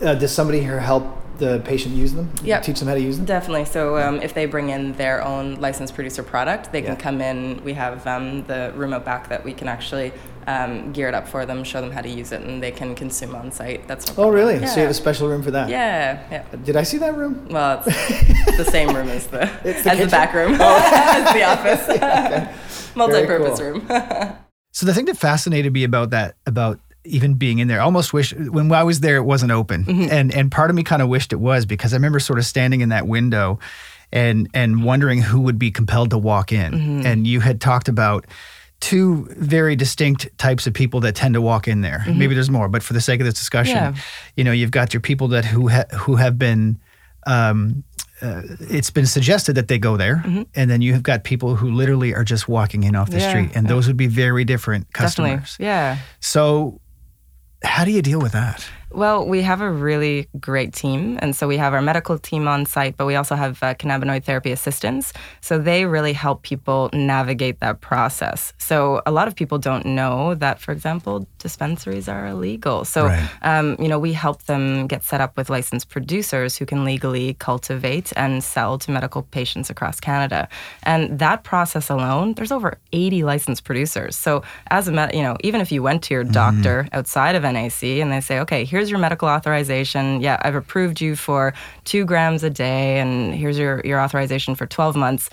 Uh, 0.02 0.14
does 0.16 0.34
somebody 0.34 0.60
here 0.62 0.80
help 0.80 1.06
the 1.40 1.62
patient 1.66 1.96
use 1.96 2.14
them? 2.14 2.30
Yeah. 2.44 2.60
Teach 2.60 2.80
them 2.80 2.88
how 2.88 2.94
to 2.96 3.02
use 3.02 3.18
them? 3.18 3.26
Definitely. 3.26 3.66
So 3.66 3.98
um, 3.98 4.22
if 4.22 4.34
they 4.34 4.46
bring 4.46 4.70
in 4.70 4.94
their 4.94 5.24
own 5.24 5.56
licensed 5.56 5.96
producer 5.96 6.22
product, 6.24 6.72
they 6.72 6.82
can 6.82 6.92
Yeah. 6.94 7.00
come 7.02 7.22
in. 7.22 7.64
We 7.64 7.74
have 7.74 8.06
um, 8.06 8.44
the 8.46 8.72
room 8.76 8.94
out 8.94 9.06
back 9.06 9.30
that 9.30 9.44
we 9.44 9.54
can 9.54 9.68
actually 9.68 10.12
um, 10.48 10.92
gear 10.94 11.08
it 11.08 11.14
up 11.14 11.28
for 11.28 11.46
them, 11.46 11.64
show 11.64 11.80
them 11.82 11.92
how 11.92 12.02
to 12.02 12.10
use 12.10 12.32
it, 12.32 12.42
and 12.42 12.62
they 12.64 12.72
can 12.72 12.96
consume 12.96 13.36
on 13.36 13.52
site. 13.52 13.88
That's 13.88 14.16
no 14.18 14.24
Oh, 14.26 14.30
really? 14.30 14.56
Yeah. 14.56 14.66
So 14.66 14.76
you 14.78 14.82
have 14.84 14.92
a 14.92 14.94
special 14.96 15.28
room 15.30 15.44
for 15.44 15.52
that? 15.52 15.70
yeah, 15.70 16.24
yeah. 16.32 16.44
Did 16.64 16.76
I 16.76 16.84
see 16.84 16.98
that 17.00 17.16
room? 17.16 17.48
Well, 17.50 17.84
it's 17.86 18.58
the 18.58 18.66
same 18.66 18.96
room 18.96 19.10
as 19.10 19.28
the 19.28 19.44
It's 19.64 19.84
the 19.84 19.92
as 19.92 20.00
the 20.00 20.08
back 20.08 20.34
room, 20.34 20.54
as 20.60 21.34
the 21.34 21.44
office, 21.44 22.96
multi-purpose 22.96 23.60
cool. 23.60 23.72
room. 23.72 23.88
So 24.72 24.86
the 24.86 24.94
thing 24.94 25.06
that 25.06 25.18
fascinated 25.18 25.74
me 25.74 25.84
about 25.84 26.12
that, 26.12 26.36
about 26.46 26.80
even 27.06 27.36
being 27.36 27.60
in 27.60 27.68
there, 27.68 27.80
I 27.82 27.84
almost 27.84 28.14
wish 28.14 28.34
when 28.36 28.72
I 28.72 28.84
was 28.84 29.00
there 29.00 29.18
it 29.18 29.24
wasn't 29.24 29.52
open, 29.52 29.86
Mm-hmm. 29.86 30.08
and 30.12 30.34
and 30.34 30.52
part 30.52 30.70
of 30.70 30.76
me 30.76 30.84
kind 30.84 31.02
of 31.02 31.08
wished 31.10 31.32
it 31.34 31.40
was 31.40 31.66
because 31.66 31.94
I 31.94 31.98
remember 31.98 32.20
sort 32.20 32.40
of 32.40 32.46
standing 32.46 32.82
in 32.82 32.90
that 32.90 33.08
window, 33.08 33.60
and 34.12 34.50
and 34.54 34.84
wondering 34.84 35.22
who 35.22 35.42
would 35.42 35.58
be 35.60 35.72
compelled 35.72 36.10
to 36.12 36.18
walk 36.18 36.52
in, 36.52 36.74
Mm-hmm. 36.74 37.06
and 37.06 37.26
you 37.28 37.40
had 37.40 37.60
talked 37.62 37.88
about 37.90 38.26
two 38.82 39.28
very 39.38 39.76
distinct 39.76 40.30
types 40.38 40.66
of 40.66 40.74
people 40.74 41.02
that 41.02 41.14
tend 41.14 41.34
to 41.34 41.42
walk 41.42 41.68
in 41.68 41.82
there. 41.82 42.06
Maybe 42.08 42.34
there's 42.34 42.50
more, 42.50 42.70
but 42.70 42.82
for 42.82 42.94
the 42.94 43.02
sake 43.02 43.20
of 43.20 43.26
this 43.26 43.34
discussion, 43.36 43.76
Mm-hmm. 43.78 43.96
Yeah. 43.96 44.02
you 44.38 44.44
know, 44.46 44.52
you've 44.54 44.72
got 44.72 44.94
your 44.94 45.02
people 45.02 45.28
that 45.30 45.44
who 45.46 45.68
ha- 45.70 45.86
who 45.94 46.16
have 46.16 46.38
been. 46.38 46.80
Um, 47.28 47.84
uh, 48.22 48.42
it's 48.60 48.90
been 48.92 49.06
suggested 49.06 49.54
that 49.56 49.68
they 49.70 49.78
go 49.80 49.96
there, 49.98 50.18
Mm-hmm. 50.26 50.42
and 50.56 50.70
then 50.70 50.82
you 50.82 50.92
have 50.94 51.04
got 51.04 51.24
people 51.24 51.56
who 51.56 51.72
literally 51.72 52.14
are 52.14 52.24
just 52.26 52.48
walking 52.50 52.84
in 52.84 52.96
off 52.96 53.10
the 53.10 53.20
Yeah, 53.20 53.30
street, 53.30 53.52
and 53.56 53.66
yeah. 53.66 53.74
those 53.74 53.88
would 53.88 53.96
be 53.98 54.08
very 54.08 54.44
different 54.46 54.92
customers. 54.94 55.58
Definitely. 55.58 55.66
Yeah. 55.66 55.98
So, 56.20 56.82
how 57.64 57.86
do 57.86 57.92
you 57.92 58.02
deal 58.02 58.20
with 58.20 58.32
that? 58.34 58.70
Well, 58.92 59.28
we 59.28 59.42
have 59.44 59.62
a 59.62 59.70
really 59.70 60.28
great 60.40 60.74
team. 60.74 61.20
And 61.22 61.36
so 61.36 61.48
we 61.48 61.58
have 61.58 61.74
our 61.74 61.82
medical 61.82 62.18
team 62.18 62.48
on 62.48 62.66
site, 62.66 62.98
but 62.98 63.06
we 63.06 63.16
also 63.16 63.36
have 63.36 63.62
uh, 63.62 63.76
cannabinoid 63.76 64.24
therapy 64.24 64.52
assistants. 64.52 65.14
So 65.42 65.60
they 65.60 65.86
really 65.86 66.14
help 66.14 66.42
people 66.42 66.90
navigate 66.94 67.60
that 67.60 67.82
process. 67.82 68.54
So 68.58 69.02
a 69.06 69.12
lot 69.12 69.28
of 69.28 69.36
people 69.36 69.60
don't 69.60 69.86
know 69.86 70.34
that, 70.36 70.60
for 70.60 70.72
example, 70.72 71.28
dispensaries 71.38 72.08
are 72.08 72.26
illegal. 72.28 72.84
So, 72.86 73.06
Right. 73.06 73.30
um, 73.44 73.76
you 73.80 73.88
know, 73.88 74.00
we 74.00 74.14
help 74.14 74.44
them 74.44 74.88
get 74.88 75.04
set 75.04 75.22
up 75.22 75.38
with 75.38 75.50
licensed 75.52 75.90
producers 75.90 76.58
who 76.58 76.66
can 76.66 76.84
legally 76.84 77.36
cultivate 77.36 78.12
and 78.16 78.44
sell 78.44 78.78
to 78.80 78.92
medical 78.92 79.22
patients 79.22 79.70
across 79.70 80.00
Canada. 80.00 80.48
And 80.84 81.20
that 81.20 81.44
process 81.44 81.90
alone, 81.90 82.34
there's 82.34 82.52
over 82.52 82.78
80 82.92 83.24
licensed 83.24 83.64
producers. 83.66 84.16
So 84.16 84.42
as 84.72 84.88
a, 84.88 84.92
med- 84.92 85.14
you 85.14 85.22
know, 85.22 85.38
even 85.42 85.62
if 85.62 85.72
you 85.72 85.84
went 85.84 86.04
to 86.06 86.14
your 86.16 86.24
doctor 86.24 86.88
outside 86.94 87.36
of 87.36 87.44
NAC 87.44 87.84
and 87.84 88.12
they 88.12 88.22
say, 88.22 88.40
okay, 88.40 88.66
here's 88.66 88.79
your 88.88 89.00
medical 89.00 89.28
authorization. 89.28 90.22
Yeah, 90.22 90.40
I've 90.44 90.54
approved 90.54 91.02
you 91.02 91.16
for 91.16 91.56
two 91.86 92.06
grams 92.06 92.44
a 92.44 92.52
day, 92.52 93.00
and 93.00 93.34
here's 93.34 93.58
your, 93.58 93.82
your 93.84 94.00
authorization 94.00 94.54
for 94.54 94.68
12 94.68 94.96
months. 94.96 95.30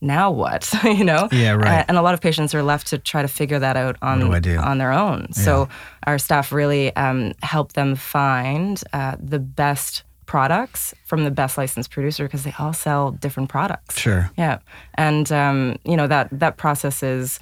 Now 0.00 0.30
what? 0.30 0.72
you 0.84 1.04
know? 1.04 1.28
Yeah, 1.30 1.52
right. 1.52 1.84
And 1.86 1.98
a 1.98 2.02
lot 2.02 2.14
of 2.14 2.20
patients 2.20 2.54
are 2.54 2.62
left 2.62 2.86
to 2.88 2.98
try 2.98 3.20
to 3.22 3.28
figure 3.28 3.58
that 3.58 3.76
out 3.76 3.96
on 4.00 4.20
do 4.20 4.32
I 4.32 4.38
do? 4.38 4.56
on 4.56 4.78
their 4.78 4.92
own. 4.92 5.32
So 5.32 5.68
our 6.06 6.18
staff 6.18 6.52
really 6.52 6.94
um, 6.96 7.34
help 7.42 7.72
them 7.72 7.96
find 7.96 8.82
uh, 8.92 9.16
the 9.18 9.38
best 9.38 10.04
products 10.28 10.94
from 11.06 11.24
the 11.24 11.30
best 11.30 11.58
licensed 11.58 11.90
producer 11.90 12.24
because 12.24 12.44
they 12.44 12.54
all 12.58 12.72
sell 12.72 13.10
different 13.10 13.48
products. 13.48 13.98
Sure. 13.98 14.30
Yeah, 14.36 14.58
and 14.94 15.30
um, 15.32 15.78
you 15.84 15.96
know 15.96 16.06
that 16.06 16.28
that 16.30 16.56
process 16.56 17.02
is. 17.02 17.40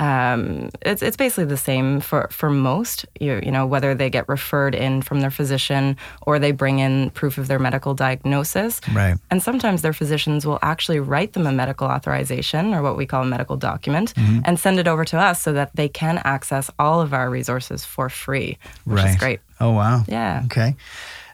Um, 0.00 0.70
it's 0.82 1.02
it's 1.02 1.16
basically 1.16 1.46
the 1.46 1.56
same 1.56 2.00
for 2.00 2.28
for 2.30 2.50
most. 2.50 3.06
You 3.20 3.40
you 3.42 3.50
know 3.50 3.66
whether 3.66 3.94
they 3.94 4.10
get 4.10 4.28
referred 4.28 4.74
in 4.74 5.02
from 5.02 5.20
their 5.20 5.30
physician 5.30 5.96
or 6.22 6.38
they 6.38 6.52
bring 6.52 6.78
in 6.78 7.10
proof 7.10 7.38
of 7.38 7.48
their 7.48 7.58
medical 7.58 7.94
diagnosis. 7.94 8.80
Right. 8.92 9.16
And 9.30 9.42
sometimes 9.42 9.82
their 9.82 9.92
physicians 9.92 10.46
will 10.46 10.58
actually 10.62 11.00
write 11.00 11.32
them 11.32 11.46
a 11.46 11.52
medical 11.52 11.88
authorization 11.88 12.74
or 12.74 12.82
what 12.82 12.96
we 12.96 13.06
call 13.06 13.22
a 13.22 13.26
medical 13.26 13.56
document 13.56 14.14
Mm-hmm. 14.14 14.40
and 14.44 14.58
send 14.58 14.78
it 14.78 14.86
over 14.88 15.04
to 15.04 15.18
us 15.18 15.42
so 15.42 15.52
that 15.52 15.70
they 15.74 15.88
can 15.88 16.18
access 16.24 16.70
all 16.78 17.00
of 17.00 17.12
our 17.12 17.28
resources 17.30 17.84
for 17.84 18.08
free, 18.08 18.58
which 18.84 18.96
right. 19.02 19.10
is 19.10 19.16
great. 19.16 19.40
Oh 19.60 19.72
wow. 19.72 20.04
Yeah. 20.08 20.42
Okay. 20.44 20.76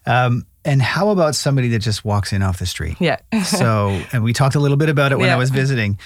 Um, 0.07 0.47
and 0.65 0.81
how 0.81 1.11
about 1.11 1.35
somebody 1.35 1.69
that 1.69 1.81
just 1.81 2.05
walks 2.05 2.33
in 2.33 2.43
off 2.43 2.59
the 2.59 2.67
street? 2.67 2.97
Yeah. 3.01 3.19
so, 3.43 4.01
and 4.13 4.25
we 4.25 4.33
talked 4.33 4.55
a 4.55 4.61
little 4.61 4.77
bit 4.77 4.89
about 4.89 5.13
it 5.13 5.19
when 5.19 5.29
I 5.31 5.37
was 5.37 5.51
visiting. 5.51 5.99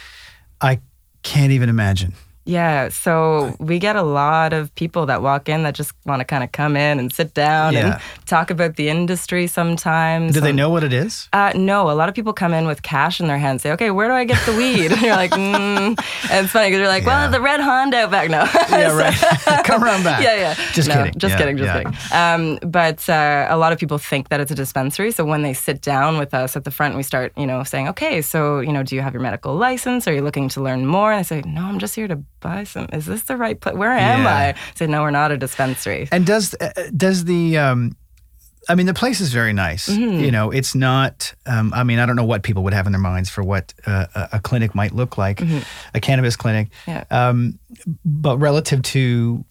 I 0.61 0.81
can't 1.23 1.53
even 1.53 1.69
imagine. 1.69 2.15
Yeah, 2.49 2.89
so 2.89 3.55
we 3.61 3.79
get 3.79 3.95
a 3.97 4.03
lot 4.03 4.55
of 4.55 4.75
people 4.75 5.05
that 5.07 5.21
walk 5.21 5.51
in 5.51 5.65
that 5.65 5.75
just 5.75 5.93
want 6.07 6.21
to 6.21 6.25
kind 6.25 6.43
of 6.43 6.51
come 6.51 6.79
in 6.79 6.99
and 6.99 7.13
sit 7.13 7.35
down 7.35 7.75
Yeah. 7.75 7.93
and 7.93 8.03
talk 8.25 8.51
about 8.51 8.77
the 8.77 8.89
industry 8.89 9.47
sometimes. 9.47 10.33
Do 10.33 10.41
they 10.41 10.53
know 10.53 10.71
what 10.71 10.83
it 10.83 10.95
is? 10.95 11.29
Uh, 11.35 11.53
no, 11.55 11.91
a 11.91 11.93
lot 11.93 12.09
of 12.09 12.15
people 12.15 12.33
come 12.33 12.55
in 12.55 12.67
with 12.67 12.81
cash 12.83 13.21
in 13.21 13.27
their 13.27 13.37
hands. 13.37 13.61
Say, 13.61 13.73
okay, 13.73 13.91
where 13.91 14.09
do 14.09 14.15
I 14.15 14.25
get 14.25 14.41
the 14.47 14.57
weed? 14.57 14.93
and 14.93 15.03
you're 15.03 15.15
like, 15.15 15.33
mm. 15.33 15.95
and 16.31 16.45
it's 16.45 16.51
funny 16.51 16.69
because 16.69 16.79
you're 16.81 16.89
like, 16.89 17.03
Yeah. 17.05 17.25
well, 17.25 17.31
the 17.31 17.41
red 17.43 17.61
Honda 17.61 17.99
out 17.99 18.11
back. 18.11 18.31
now. 18.31 18.49
Yeah, 18.79 18.97
right. 18.97 19.15
Come 19.65 19.83
around 19.85 20.05
back. 20.05 20.23
yeah, 20.23 20.37
yeah. 20.37 20.55
Just 20.73 20.89
No, 20.89 20.95
kidding. 20.95 21.19
Just 21.19 21.33
Yeah, 21.33 21.39
kidding. 21.39 21.57
Just 21.59 21.73
kidding. 21.75 21.95
Um, 22.19 22.59
but 22.63 23.07
uh, 23.11 23.47
a 23.51 23.59
lot 23.59 23.73
of 23.75 23.79
people 23.79 23.99
think 23.99 24.31
that 24.31 24.41
it's 24.41 24.51
a 24.51 24.55
dispensary. 24.55 25.11
So 25.11 25.25
when 25.27 25.43
they 25.43 25.53
sit 25.53 25.83
down 25.83 26.17
with 26.17 26.33
us 26.33 26.57
at 26.57 26.65
the 26.65 26.71
front, 26.71 26.97
we 26.97 27.03
start, 27.03 27.33
you 27.37 27.47
know, 27.47 27.63
saying, 27.63 27.89
okay, 27.89 28.23
so 28.23 28.61
you 28.61 28.73
know, 28.73 28.83
do 28.83 28.95
you 28.97 29.03
have 29.03 29.13
your 29.13 29.23
medical 29.23 29.55
license? 29.55 30.07
Are 30.09 30.15
you 30.15 30.23
looking 30.23 30.49
to 30.51 30.63
learn 30.63 30.87
more? 30.87 31.11
And 31.13 31.19
I 31.19 31.23
say, 31.23 31.43
no, 31.45 31.63
I'm 31.63 31.79
just 31.79 31.95
here 31.95 32.09
to 32.09 32.17
buy 32.41 32.65
some. 32.65 32.89
Is 32.93 33.07
this 33.07 33.23
the 33.23 33.37
right 33.37 33.61
place? 33.61 33.75
Where 33.77 33.93
am 33.93 34.23
Yeah. 34.23 34.35
I? 34.35 34.49
I 34.49 34.55
say, 34.75 34.87
no, 34.87 35.03
we're 35.03 35.11
not 35.11 35.31
a 35.33 35.37
dispensary. 35.37 36.09
And 36.13 36.25
does 36.27 36.55
uh, 36.61 36.71
does 36.97 37.25
the 37.25 37.59
um, 37.59 37.97
I 38.69 38.75
mean, 38.75 38.87
the 38.87 38.95
place 38.95 39.21
is 39.23 39.33
very 39.33 39.53
nice. 39.55 39.89
Mm-hmm. 39.89 40.21
You 40.25 40.31
know, 40.31 40.51
it's 40.51 40.75
not. 40.75 41.33
Um, 41.47 41.73
I 41.75 41.85
mean, 41.85 41.99
I 41.99 42.07
don't 42.07 42.17
know 42.17 42.25
what 42.25 42.43
people 42.43 42.63
would 42.65 42.75
have 42.75 42.87
in 42.87 42.93
their 42.93 43.01
minds 43.01 43.31
for 43.31 43.43
what 43.43 43.73
uh, 43.87 44.07
a, 44.33 44.41
clinic 44.41 44.75
might 44.75 44.93
look 44.95 45.17
like, 45.17 45.41
a 45.95 46.01
cannabis 46.01 46.37
clinic. 46.37 46.69
Mm-hmm. 46.85 46.91
Yeah. 46.91 47.05
Um, 47.29 47.59
but 48.05 48.37
relative 48.39 48.83
to 48.83 49.45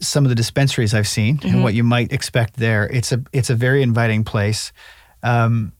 some 0.00 0.24
of 0.24 0.28
the 0.28 0.34
dispensaries 0.34 0.92
I've 0.94 1.08
seen 1.08 1.38
Mm-hmm. 1.38 1.48
and 1.48 1.62
what 1.64 1.74
you 1.74 1.82
might 1.82 2.12
expect 2.12 2.56
there, 2.56 2.86
it's 2.88 3.10
a 3.12 3.22
it's 3.32 3.48
a 3.50 3.54
very 3.54 3.82
inviting 3.82 4.22
place. 4.24 4.72
Um, 5.22 5.72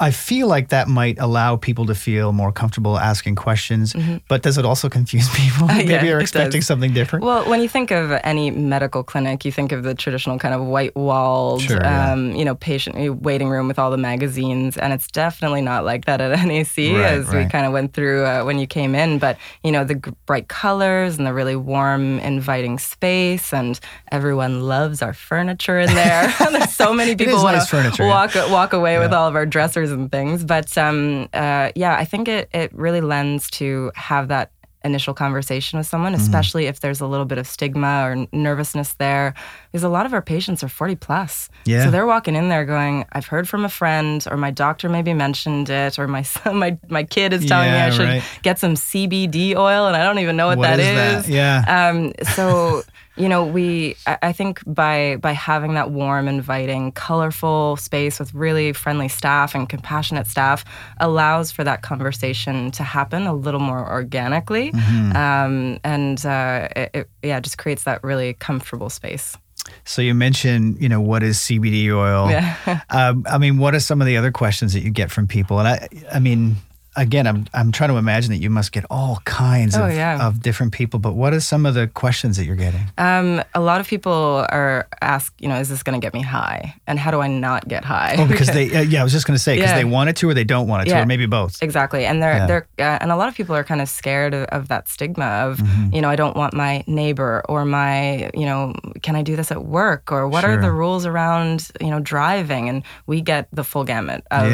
I 0.00 0.12
feel 0.12 0.46
like 0.46 0.68
that 0.68 0.86
might 0.86 1.18
allow 1.18 1.56
people 1.56 1.86
to 1.86 1.94
feel 1.94 2.32
more 2.32 2.52
comfortable 2.52 2.98
asking 2.98 3.34
questions, 3.34 3.94
but 4.28 4.42
does 4.42 4.56
it 4.56 4.64
also 4.64 4.88
confuse 4.88 5.28
people? 5.34 5.66
Maybe 5.66 5.92
Yeah, 5.92 6.04
you're 6.04 6.20
expecting 6.20 6.62
something 6.62 6.92
different. 6.92 7.24
Well, 7.24 7.48
when 7.48 7.60
you 7.60 7.68
think 7.68 7.90
of 7.90 8.12
any 8.22 8.50
medical 8.50 9.02
clinic, 9.02 9.44
you 9.44 9.50
think 9.50 9.72
of 9.72 9.82
the 9.82 9.94
traditional 9.94 10.38
kind 10.38 10.54
of 10.54 10.64
white 10.64 10.94
walled, 10.94 11.62
Sure, 11.62 11.78
yeah. 11.80 12.12
um, 12.12 12.32
you 12.32 12.44
know, 12.44 12.54
patient 12.54 13.22
waiting 13.22 13.48
room 13.48 13.66
with 13.66 13.78
all 13.78 13.90
the 13.90 13.96
magazines, 13.96 14.76
and 14.76 14.92
it's 14.92 15.08
definitely 15.08 15.62
not 15.62 15.84
like 15.84 16.04
that 16.04 16.20
at 16.20 16.30
NAC, 16.46 16.76
Right, 16.76 17.04
as 17.04 17.28
we 17.32 17.46
kind 17.46 17.66
of 17.66 17.72
went 17.72 17.92
through 17.92 18.24
uh, 18.24 18.44
when 18.44 18.58
you 18.58 18.66
came 18.66 18.94
in. 18.94 19.18
But 19.18 19.36
you 19.64 19.72
know, 19.72 19.84
the 19.84 19.96
g- 19.96 20.12
bright 20.26 20.48
colors 20.48 21.18
and 21.18 21.26
the 21.26 21.34
really 21.34 21.56
warm, 21.56 22.20
inviting 22.20 22.78
space, 22.78 23.52
and 23.52 23.78
everyone 24.12 24.60
loves 24.62 25.02
our 25.02 25.12
furniture 25.12 25.78
in 25.80 25.92
there. 25.94 26.32
There's 26.38 26.72
so 26.72 26.92
many 26.92 27.16
people 27.16 27.42
want 27.42 27.56
nice 27.56 27.70
to 27.70 27.94
yeah. 27.98 28.08
walk 28.08 28.34
walk 28.50 28.72
away 28.72 28.98
with 28.98 29.12
all 29.12 29.26
of 29.26 29.34
our 29.34 29.46
dressers 29.46 29.87
and 29.90 30.10
things. 30.10 30.44
But 30.44 30.76
um, 30.78 31.28
uh, 31.32 31.70
yeah, 31.74 31.96
I 31.96 32.04
think 32.04 32.28
it 32.28 32.48
it 32.52 32.72
really 32.74 33.00
lends 33.00 33.50
to 33.52 33.90
have 33.94 34.28
that 34.28 34.50
initial 34.84 35.12
conversation 35.12 35.76
with 35.78 35.86
someone, 35.88 36.12
Mm-hmm. 36.12 36.22
especially 36.22 36.66
if 36.66 36.80
there's 36.80 37.00
a 37.00 37.06
little 37.06 37.26
bit 37.26 37.36
of 37.38 37.46
stigma 37.46 38.02
or 38.04 38.26
nervousness 38.32 38.94
there. 38.94 39.34
Because 39.70 39.84
a 39.84 39.88
lot 39.88 40.06
of 40.06 40.12
our 40.14 40.22
patients 40.22 40.62
are 40.64 40.68
40 40.68 40.94
plus. 40.96 41.50
Yeah. 41.66 41.84
So 41.84 41.90
they're 41.90 42.06
walking 42.06 42.34
in 42.34 42.48
there 42.48 42.64
going, 42.64 43.04
I've 43.12 43.26
heard 43.26 43.48
from 43.48 43.64
a 43.64 43.68
friend, 43.68 44.24
or 44.30 44.36
my 44.36 44.50
doctor 44.50 44.88
maybe 44.88 45.12
mentioned 45.12 45.68
it, 45.68 45.98
or 45.98 46.08
my 46.08 46.22
son, 46.22 46.56
my, 46.56 46.78
my 46.88 47.04
kid 47.04 47.32
is 47.32 47.44
telling 47.46 47.70
me 47.70 47.76
I 47.76 47.90
should 47.90 48.08
right. 48.08 48.22
get 48.42 48.58
some 48.58 48.74
CBD 48.74 49.54
oil, 49.56 49.86
and 49.86 49.94
I 49.96 50.02
don't 50.04 50.18
even 50.20 50.36
know 50.36 50.46
what, 50.46 50.58
What 50.58 50.68
that 50.76 50.80
is 50.80 50.86
is. 51.20 51.26
that? 51.26 51.32
Yeah. 51.32 51.88
Um, 51.90 52.12
so 52.34 52.82
you 53.16 53.28
know, 53.28 53.44
we 53.44 53.96
I 54.06 54.18
I 54.22 54.32
think 54.32 54.62
by 54.64 55.16
by 55.16 55.32
having 55.32 55.74
that 55.74 55.90
warm, 55.90 56.28
inviting, 56.28 56.92
colorful 56.92 57.76
space 57.76 58.20
with 58.20 58.32
really 58.32 58.72
friendly 58.72 59.08
staff 59.08 59.56
and 59.56 59.68
compassionate 59.68 60.28
staff 60.28 60.64
allows 61.00 61.50
for 61.50 61.64
that 61.64 61.82
conversation 61.82 62.70
to 62.70 62.84
happen 62.84 63.26
a 63.26 63.34
little 63.34 63.58
more 63.60 63.84
organically, 63.90 64.70
Mm-hmm. 64.70 65.16
um, 65.16 65.80
and 65.82 66.24
uh, 66.24 66.68
it, 66.76 66.90
it 66.94 67.10
yeah 67.24 67.40
just 67.40 67.58
creates 67.58 67.82
that 67.82 68.04
really 68.04 68.34
comfortable 68.34 68.88
space. 68.88 69.36
So 69.84 70.02
you 70.02 70.14
mentioned, 70.14 70.80
you 70.80 70.88
know, 70.88 71.00
what 71.00 71.22
is 71.22 71.38
CBD 71.38 71.90
oil? 71.90 72.30
Yeah. 72.30 72.80
um, 72.90 73.24
I 73.28 73.38
mean, 73.38 73.58
what 73.58 73.74
are 73.74 73.80
some 73.80 74.00
of 74.00 74.06
the 74.06 74.16
other 74.16 74.30
questions 74.30 74.72
that 74.72 74.80
you 74.80 74.90
get 74.90 75.10
from 75.10 75.26
people? 75.26 75.58
And 75.58 75.68
I, 75.68 75.88
I 76.12 76.18
mean, 76.18 76.56
again, 76.98 77.26
I'm 77.26 77.46
I'm 77.54 77.72
trying 77.72 77.90
to 77.90 77.96
imagine 77.96 78.30
that 78.32 78.38
you 78.38 78.50
must 78.50 78.72
get 78.72 78.84
all 78.90 79.20
kinds 79.24 79.76
Oh, 79.76 79.86
of, 79.86 79.94
yeah. 79.94 80.26
of 80.26 80.42
different 80.42 80.72
people. 80.72 81.00
But 81.00 81.14
what 81.14 81.32
are 81.32 81.40
some 81.40 81.64
of 81.64 81.74
the 81.74 81.86
questions 81.86 82.36
that 82.36 82.44
you're 82.44 82.56
getting? 82.56 82.82
Um, 82.98 83.42
a 83.54 83.60
lot 83.60 83.80
of 83.80 83.86
people 83.88 84.44
are 84.50 84.86
ask, 85.00 85.32
you 85.40 85.48
know, 85.48 85.56
is 85.56 85.68
this 85.68 85.82
going 85.82 85.98
to 85.98 86.04
get 86.04 86.12
me 86.12 86.22
high, 86.22 86.74
and 86.86 86.98
how 86.98 87.10
do 87.10 87.20
I 87.20 87.28
not 87.28 87.66
get 87.68 87.84
high? 87.84 88.16
Oh, 88.18 88.26
because 88.26 88.48
they, 88.48 88.74
uh, 88.76 88.82
yeah, 88.82 89.00
I 89.00 89.04
was 89.04 89.12
just 89.12 89.26
going 89.26 89.36
to 89.36 89.42
say 89.42 89.56
because 89.56 89.70
Yeah. 89.70 89.76
they 89.78 89.84
want 89.84 90.10
it 90.10 90.16
to 90.16 90.28
or 90.28 90.34
they 90.34 90.44
don't 90.44 90.66
want 90.68 90.82
it 90.82 90.90
to, 90.90 90.96
Yeah. 90.96 91.02
or 91.02 91.06
maybe 91.06 91.26
both. 91.26 91.62
Exactly, 91.62 92.04
and 92.04 92.22
they're 92.22 92.46
they're 92.46 92.66
uh, 92.78 92.98
and 93.00 93.10
a 93.12 93.16
lot 93.16 93.28
of 93.28 93.34
people 93.34 93.54
are 93.56 93.64
kind 93.64 93.80
of 93.80 93.88
scared 93.88 94.34
of, 94.34 94.44
of 94.48 94.68
that 94.68 94.88
stigma 94.88 95.24
of 95.46 95.58
Mm-hmm. 95.58 95.94
you 95.94 96.00
know 96.02 96.10
I 96.10 96.16
don't 96.16 96.36
want 96.36 96.52
my 96.54 96.82
neighbor 96.86 97.42
or 97.48 97.64
my 97.64 98.30
you 98.34 98.44
know 98.46 98.74
can 99.02 99.16
I 99.16 99.22
do 99.22 99.36
this 99.36 99.50
at 99.50 99.64
work 99.64 100.10
or 100.12 100.28
what 100.28 100.42
Sure. 100.42 100.58
are 100.58 100.60
the 100.60 100.72
rules 100.72 101.06
around 101.06 101.68
you 101.80 101.90
know 101.90 102.00
driving 102.00 102.68
and 102.68 102.82
we 103.06 103.20
get 103.20 103.48
the 103.52 103.64
full 103.64 103.84
gamut 103.84 104.24
of 104.30 104.52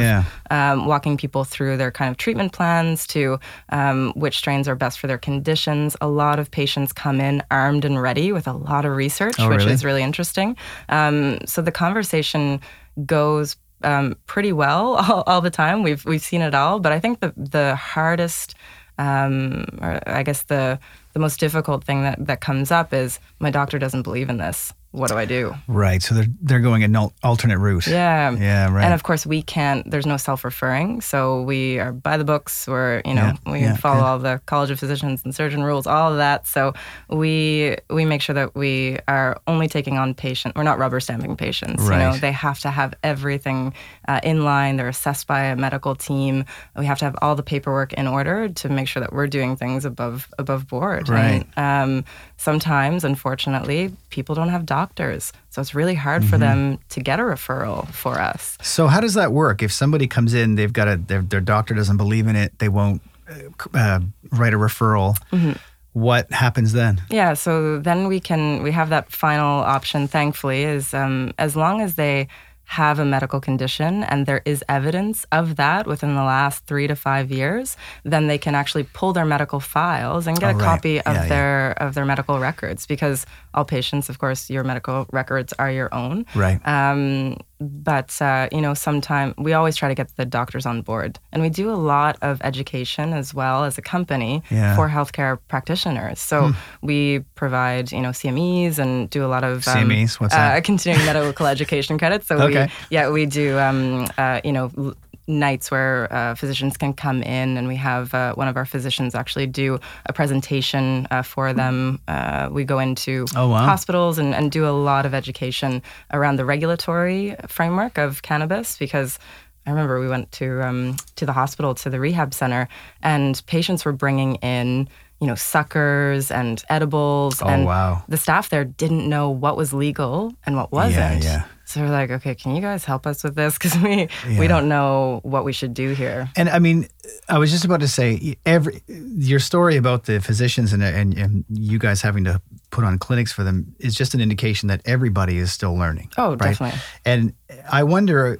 um, 0.50 0.87
walking 0.87 1.16
people 1.16 1.44
through 1.44 1.76
their 1.76 1.90
kind 1.90 2.11
of 2.11 2.16
treatment 2.16 2.34
plans 2.53 3.07
to 3.09 3.38
um, 3.70 4.12
which 4.16 4.37
strains 4.38 4.68
are 4.68 4.75
best 4.75 4.99
for 4.99 5.07
their 5.07 5.18
conditions. 5.18 5.97
A 6.01 6.09
lot 6.09 6.38
of 6.38 6.51
patients 6.51 6.92
come 6.92 7.20
in 7.20 7.42
armed 7.51 7.85
and 7.85 8.01
ready 8.01 8.33
with 8.33 8.47
a 8.47 8.53
lot 8.53 8.85
of 8.85 8.92
research, 8.97 9.35
Oh, 9.38 9.49
which 9.49 9.59
really? 9.59 9.73
is 9.73 9.85
really 9.85 10.03
interesting. 10.03 10.57
Um, 10.88 11.38
so 11.47 11.62
the 11.62 11.73
conversation 11.73 12.61
goes 13.07 13.57
um, 13.83 14.16
pretty 14.27 14.53
well 14.53 14.94
all, 15.11 15.23
all 15.27 15.40
the 15.40 15.51
time. 15.51 15.83
We've 15.83 16.05
we've 16.05 16.23
seen 16.23 16.40
it 16.42 16.55
all, 16.55 16.81
but 16.81 16.92
I 16.92 17.01
think 17.01 17.20
the 17.20 17.33
the 17.37 17.77
hardest, 17.77 18.55
um, 18.99 19.66
or 19.81 20.01
I 20.07 20.23
guess 20.23 20.44
the 20.44 20.79
the 21.12 21.20
most 21.20 21.40
difficult 21.40 21.85
thing 21.85 22.03
that 22.03 22.25
that 22.27 22.40
comes 22.40 22.70
up 22.70 22.92
is 22.92 23.20
my 23.40 23.51
doctor 23.51 23.79
doesn't 23.79 24.03
believe 24.03 24.31
in 24.31 24.38
this. 24.38 24.73
What 24.94 25.11
do 25.11 25.16
I 25.16 25.24
do? 25.24 25.52
Right. 25.66 26.00
So 26.00 26.14
they're 26.14 26.30
they're 26.40 26.61
going 26.61 26.85
an 26.85 26.94
alternate 27.22 27.59
route. 27.59 27.88
Yeah. 27.88 28.30
Yeah. 28.30 28.72
Right. 28.72 28.85
And 28.85 28.94
of 28.94 29.02
course, 29.02 29.26
we 29.26 29.42
can't. 29.42 29.90
There's 29.90 30.07
no 30.07 30.16
self-referring, 30.16 31.00
so 31.00 31.42
we 31.42 31.80
are 31.80 31.92
by 31.92 32.16
the 32.16 32.24
books. 32.24 32.68
We're 32.68 33.02
you 33.04 33.14
know 33.14 33.33
Yeah, 33.44 33.52
we 33.52 33.61
yeah, 33.61 33.76
follow 33.76 34.00
good. 34.00 34.07
all 34.07 34.18
the 34.20 34.40
College 34.46 34.70
of 34.70 34.78
Physicians 34.78 35.22
and 35.24 35.35
Surgeon 35.35 35.64
rules, 35.64 35.88
all 35.88 36.12
of 36.12 36.18
that. 36.18 36.46
So 36.46 36.74
we 37.11 37.76
we 37.90 38.04
make 38.04 38.22
sure 38.22 38.35
that 38.35 38.54
we 38.54 38.98
are 39.09 39.37
only 39.48 39.66
taking 39.66 39.98
on 39.98 40.14
patient. 40.14 40.54
We're 40.54 40.62
not 40.62 40.78
rubber 40.78 41.00
stamping 41.00 41.37
patients. 41.37 41.83
Right. 41.83 41.98
You 41.98 42.11
know, 42.12 42.16
they 42.16 42.33
have 42.33 42.61
to 42.61 42.70
have 42.70 42.94
everything 43.02 43.74
uh, 44.07 44.20
in 44.22 44.44
line. 44.44 44.76
They're 44.76 44.88
assessed 44.88 45.26
by 45.26 45.40
a 45.46 45.57
medical 45.57 45.96
team. 45.96 46.44
We 46.76 46.87
have 46.87 47.00
to 47.00 47.04
have 47.04 47.16
all 47.20 47.35
the 47.35 47.42
paperwork 47.42 47.92
in 47.94 48.07
order 48.07 48.48
to 48.48 48.68
make 48.68 48.87
sure 48.87 49.00
that 49.00 49.12
we're 49.12 49.26
doing 49.26 49.57
things 49.57 49.85
above 49.85 50.28
above 50.38 50.68
board. 50.68 51.09
Right. 51.09 51.44
And, 51.57 51.98
um, 51.98 52.04
sometimes, 52.37 53.02
unfortunately, 53.04 53.90
people 54.11 54.35
don't 54.35 54.50
have 54.50 54.66
doctors, 54.66 54.84
so 54.97 55.61
it's 55.62 55.75
really 55.75 55.94
hard 55.94 56.23
Mm-hmm. 56.23 56.31
for 56.31 56.38
them 56.38 56.79
to 56.90 57.01
get 57.01 57.18
a 57.20 57.23
referral 57.23 57.88
for 57.88 58.18
us. 58.20 58.57
So 58.62 58.87
how 58.87 59.01
does 59.01 59.14
that 59.14 59.33
work? 59.33 59.62
If 59.62 59.73
somebody 59.73 60.07
comes 60.07 60.35
in, 60.35 60.55
they've 60.57 60.73
got 60.73 60.88
a 60.88 60.97
their, 60.97 61.23
their 61.23 61.40
doctor 61.40 61.75
doesn't 61.75 61.97
believe 61.97 62.27
in 62.27 62.37
it, 62.37 62.59
they 62.59 62.68
won't 62.68 63.01
uh, 63.29 63.35
uh, 63.79 64.01
write 64.33 64.55
a 64.55 64.59
referral. 64.59 65.16
Mm-hmm. 65.33 65.53
What 65.92 66.33
happens 66.33 66.73
then? 66.73 67.01
Yeah, 67.09 67.35
so 67.35 67.79
then 67.79 68.09
we 68.09 68.18
can 68.20 68.62
we 68.62 68.73
have 68.73 68.88
that 68.90 69.11
final 69.12 69.61
option. 69.62 70.09
Thankfully, 70.09 70.64
is 70.64 70.92
um, 70.92 71.33
as 71.38 71.55
long 71.57 71.81
as 71.81 71.94
they 71.94 72.27
have 72.66 72.99
a 72.99 73.05
medical 73.05 73.40
condition 73.40 74.03
and 74.05 74.25
there 74.27 74.40
is 74.47 74.64
evidence 74.70 75.27
of 75.31 75.57
that 75.57 75.87
within 75.87 76.14
the 76.14 76.23
last 76.25 76.64
three 76.66 76.87
to 76.87 76.97
five 76.97 77.31
years, 77.31 77.77
then 78.05 78.27
they 78.27 78.38
can 78.38 78.55
actually 78.55 78.85
pull 78.94 79.12
their 79.12 79.27
medical 79.27 79.61
files 79.61 80.27
and 80.27 80.40
get 80.40 80.47
Oh, 80.49 80.51
a 80.51 80.55
right. 80.59 80.64
copy 80.64 80.99
of 81.01 81.14
Yeah, 81.14 81.23
yeah. 81.23 81.29
their 81.29 81.73
of 81.83 81.94
their 81.94 82.07
medical 82.07 82.40
records. 82.40 82.87
Because 82.87 83.27
all 83.55 83.64
patients, 83.64 84.09
of 84.09 84.19
course, 84.19 84.51
your 84.51 84.64
medical 84.64 85.07
records 85.12 85.53
are 85.59 85.71
your 85.71 85.93
own. 85.95 86.27
Right. 86.35 86.61
Um, 86.67 87.37
but 87.61 88.21
uh, 88.21 88.49
you 88.53 88.61
know, 88.61 88.75
sometimes 88.75 89.35
we 89.38 89.53
always 89.55 89.77
try 89.77 89.88
to 89.88 89.95
get 89.95 90.14
the 90.17 90.25
doctors 90.27 90.67
on 90.67 90.83
board, 90.83 91.19
and 91.33 91.40
we 91.43 91.49
do 91.49 91.71
a 91.71 91.79
lot 91.95 92.19
of 92.21 92.40
education 92.43 93.12
as 93.14 93.33
well 93.33 93.64
as 93.64 93.79
a 93.79 93.83
company 93.83 94.43
Yeah. 94.51 94.71
Hmm. 94.73 94.77
for 94.77 94.88
healthcare 94.88 95.38
practitioners. 95.49 96.21
So 96.21 96.53
we 96.83 97.21
provide 97.37 97.90
you 97.93 98.01
know 98.01 98.11
CMEs 98.11 98.79
and 98.79 99.09
do 99.09 99.25
a 99.25 99.29
lot 99.29 99.45
of 99.45 99.67
um, 99.69 99.88
CMEs? 99.88 100.21
What's 100.21 100.35
uh, 100.35 100.38
that? 100.38 100.64
continuing 100.64 101.05
medical 101.07 101.47
education 101.57 101.97
credits. 101.99 102.27
So 102.27 102.37
Okay. 102.37 102.67
we 102.67 102.71
yeah 102.97 103.09
we 103.11 103.25
do 103.27 103.59
um, 103.59 104.07
uh, 104.19 104.40
you 104.45 104.53
know. 104.53 104.95
Nights 105.27 105.71
where 105.71 106.13
uh, 106.13 106.35
physicians 106.35 106.77
can 106.77 106.93
come 106.93 107.23
in, 107.23 107.57
and 107.57 107.67
we 107.67 107.77
have 107.77 108.13
uh, 108.13 108.35
one 108.35 108.47
of 108.47 108.57
our 108.59 108.67
physicians 108.67 109.15
actually 109.15 109.47
do 109.47 109.79
a 110.05 110.13
presentation 110.13 111.07
uh, 111.11 111.23
for 111.23 111.53
them. 111.55 111.99
Uh, 112.09 112.49
we 112.53 112.65
go 112.65 112.79
into 112.79 113.25
Oh, 113.35 113.49
wow. 113.49 113.65
hospitals 113.65 114.19
and, 114.19 114.35
and 114.35 114.53
do 114.53 114.67
a 114.67 114.71
lot 114.71 115.07
of 115.07 115.15
education 115.15 115.81
around 116.13 116.37
the 116.37 116.45
regulatory 116.45 117.37
framework 117.49 117.97
of 117.97 118.21
cannabis 118.21 118.77
because 118.77 119.19
I 119.67 119.71
remember 119.71 119.99
we 119.99 120.09
went 120.09 120.31
to 120.33 120.61
um, 120.63 120.97
to 121.17 121.25
the 121.25 121.33
hospital 121.33 121.75
to 121.77 121.89
the 121.89 121.99
rehab 121.99 122.35
center 122.35 122.69
and 123.03 123.41
patients 123.47 123.87
were 123.87 123.93
bringing 123.93 124.35
in 124.37 124.89
you 125.23 125.27
know 125.27 125.35
suckers 125.37 126.31
and 126.31 126.63
edibles 126.69 127.41
Oh, 127.41 127.47
and 127.47 127.65
wow. 127.65 128.05
the 128.09 128.19
staff 128.19 128.51
there 128.51 128.65
didn't 128.67 129.09
know 129.09 129.31
what 129.31 129.57
was 129.57 129.73
legal 129.73 130.35
and 130.45 130.55
what 130.57 130.71
wasn't. 130.71 131.25
yeah. 131.25 131.45
So 131.75 131.81
we're 131.81 131.89
like, 131.91 132.11
okay, 132.11 132.35
can 132.37 132.55
you 132.55 132.63
guys 132.63 132.85
help 132.85 133.05
us 133.07 133.25
with 133.25 133.35
this 133.35 133.55
because 133.59 133.77
we 133.79 134.09
Yeah. 134.29 134.39
we 134.39 134.47
don't 134.47 134.69
know 134.69 135.21
what 135.25 135.45
we 135.45 135.53
should 135.53 135.75
do 135.75 135.91
here. 135.91 136.31
And 136.37 136.49
I 136.49 136.59
mean, 136.61 136.87
I 137.29 137.39
was 137.39 137.51
just 137.51 137.65
about 137.65 137.81
to 137.81 137.89
say 137.89 138.37
every 138.47 138.81
your 138.87 139.41
story 139.41 139.77
about 139.77 140.05
the 140.05 140.21
physicians 140.21 140.73
and, 140.73 140.83
and 140.83 141.19
and 141.19 141.45
you 141.51 141.79
guys 141.79 142.01
having 142.03 142.25
to 142.25 142.41
put 142.71 142.85
on 142.85 142.99
clinics 142.99 143.33
for 143.33 143.43
them 143.45 143.75
is 143.81 143.95
just 143.95 144.15
an 144.15 144.21
indication 144.21 144.69
that 144.69 144.81
everybody 144.85 145.37
is 145.39 145.53
still 145.53 145.75
learning. 145.77 146.11
Oh, 146.17 146.31
right? 146.37 146.39
definitely. 146.59 146.79
And 147.05 147.33
I 147.71 147.83
wonder, 147.83 148.39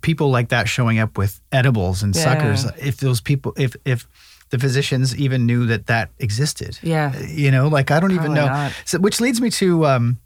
people 0.00 0.30
like 0.30 0.48
that 0.48 0.68
showing 0.68 0.98
up 0.98 1.18
with 1.18 1.40
edibles 1.52 2.02
and 2.02 2.14
Yeah. 2.16 2.22
suckers, 2.22 2.64
if 2.78 2.96
those 2.96 3.20
people, 3.20 3.52
if 3.56 3.76
if 3.84 4.06
the 4.50 4.58
physicians 4.58 5.14
even 5.16 5.46
knew 5.46 5.66
that 5.66 5.86
that 5.86 6.10
existed. 6.18 6.78
Yeah. 6.82 7.16
You 7.20 7.50
know, 7.50 7.68
like 7.68 7.90
I 7.90 8.00
don't 8.00 8.12
even 8.12 8.32
know. 8.34 8.70
So, 8.84 8.98
which 8.98 9.20
leads 9.20 9.40
me 9.40 9.48
to 9.50 9.86
um, 9.86 10.18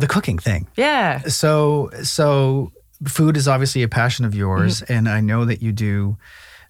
the 0.00 0.06
cooking 0.08 0.38
thing. 0.38 0.66
Yeah. 0.76 1.20
So, 1.28 1.90
so 2.02 2.72
food 3.06 3.36
is 3.36 3.46
obviously 3.46 3.82
a 3.82 3.88
passion 3.88 4.24
of 4.24 4.34
yours, 4.34 4.80
Mm-hmm. 4.80 4.92
and 4.92 5.08
I 5.08 5.20
know 5.20 5.44
that 5.44 5.62
you 5.62 5.72
do. 5.72 6.16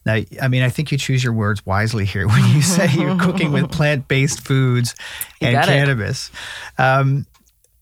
Now, 0.06 0.18
I 0.40 0.48
mean, 0.48 0.62
I 0.62 0.70
think 0.70 0.92
you 0.92 0.98
choose 0.98 1.22
your 1.22 1.32
words 1.34 1.64
wisely 1.66 2.04
here 2.06 2.26
when 2.26 2.42
you 2.54 2.62
say 2.62 2.90
you're 2.94 3.18
cooking 3.18 3.52
with 3.52 3.70
plant-based 3.78 4.40
foods 4.46 4.94
You 5.40 5.48
and 5.48 5.64
cannabis. 5.66 6.30
Um, 6.78 7.26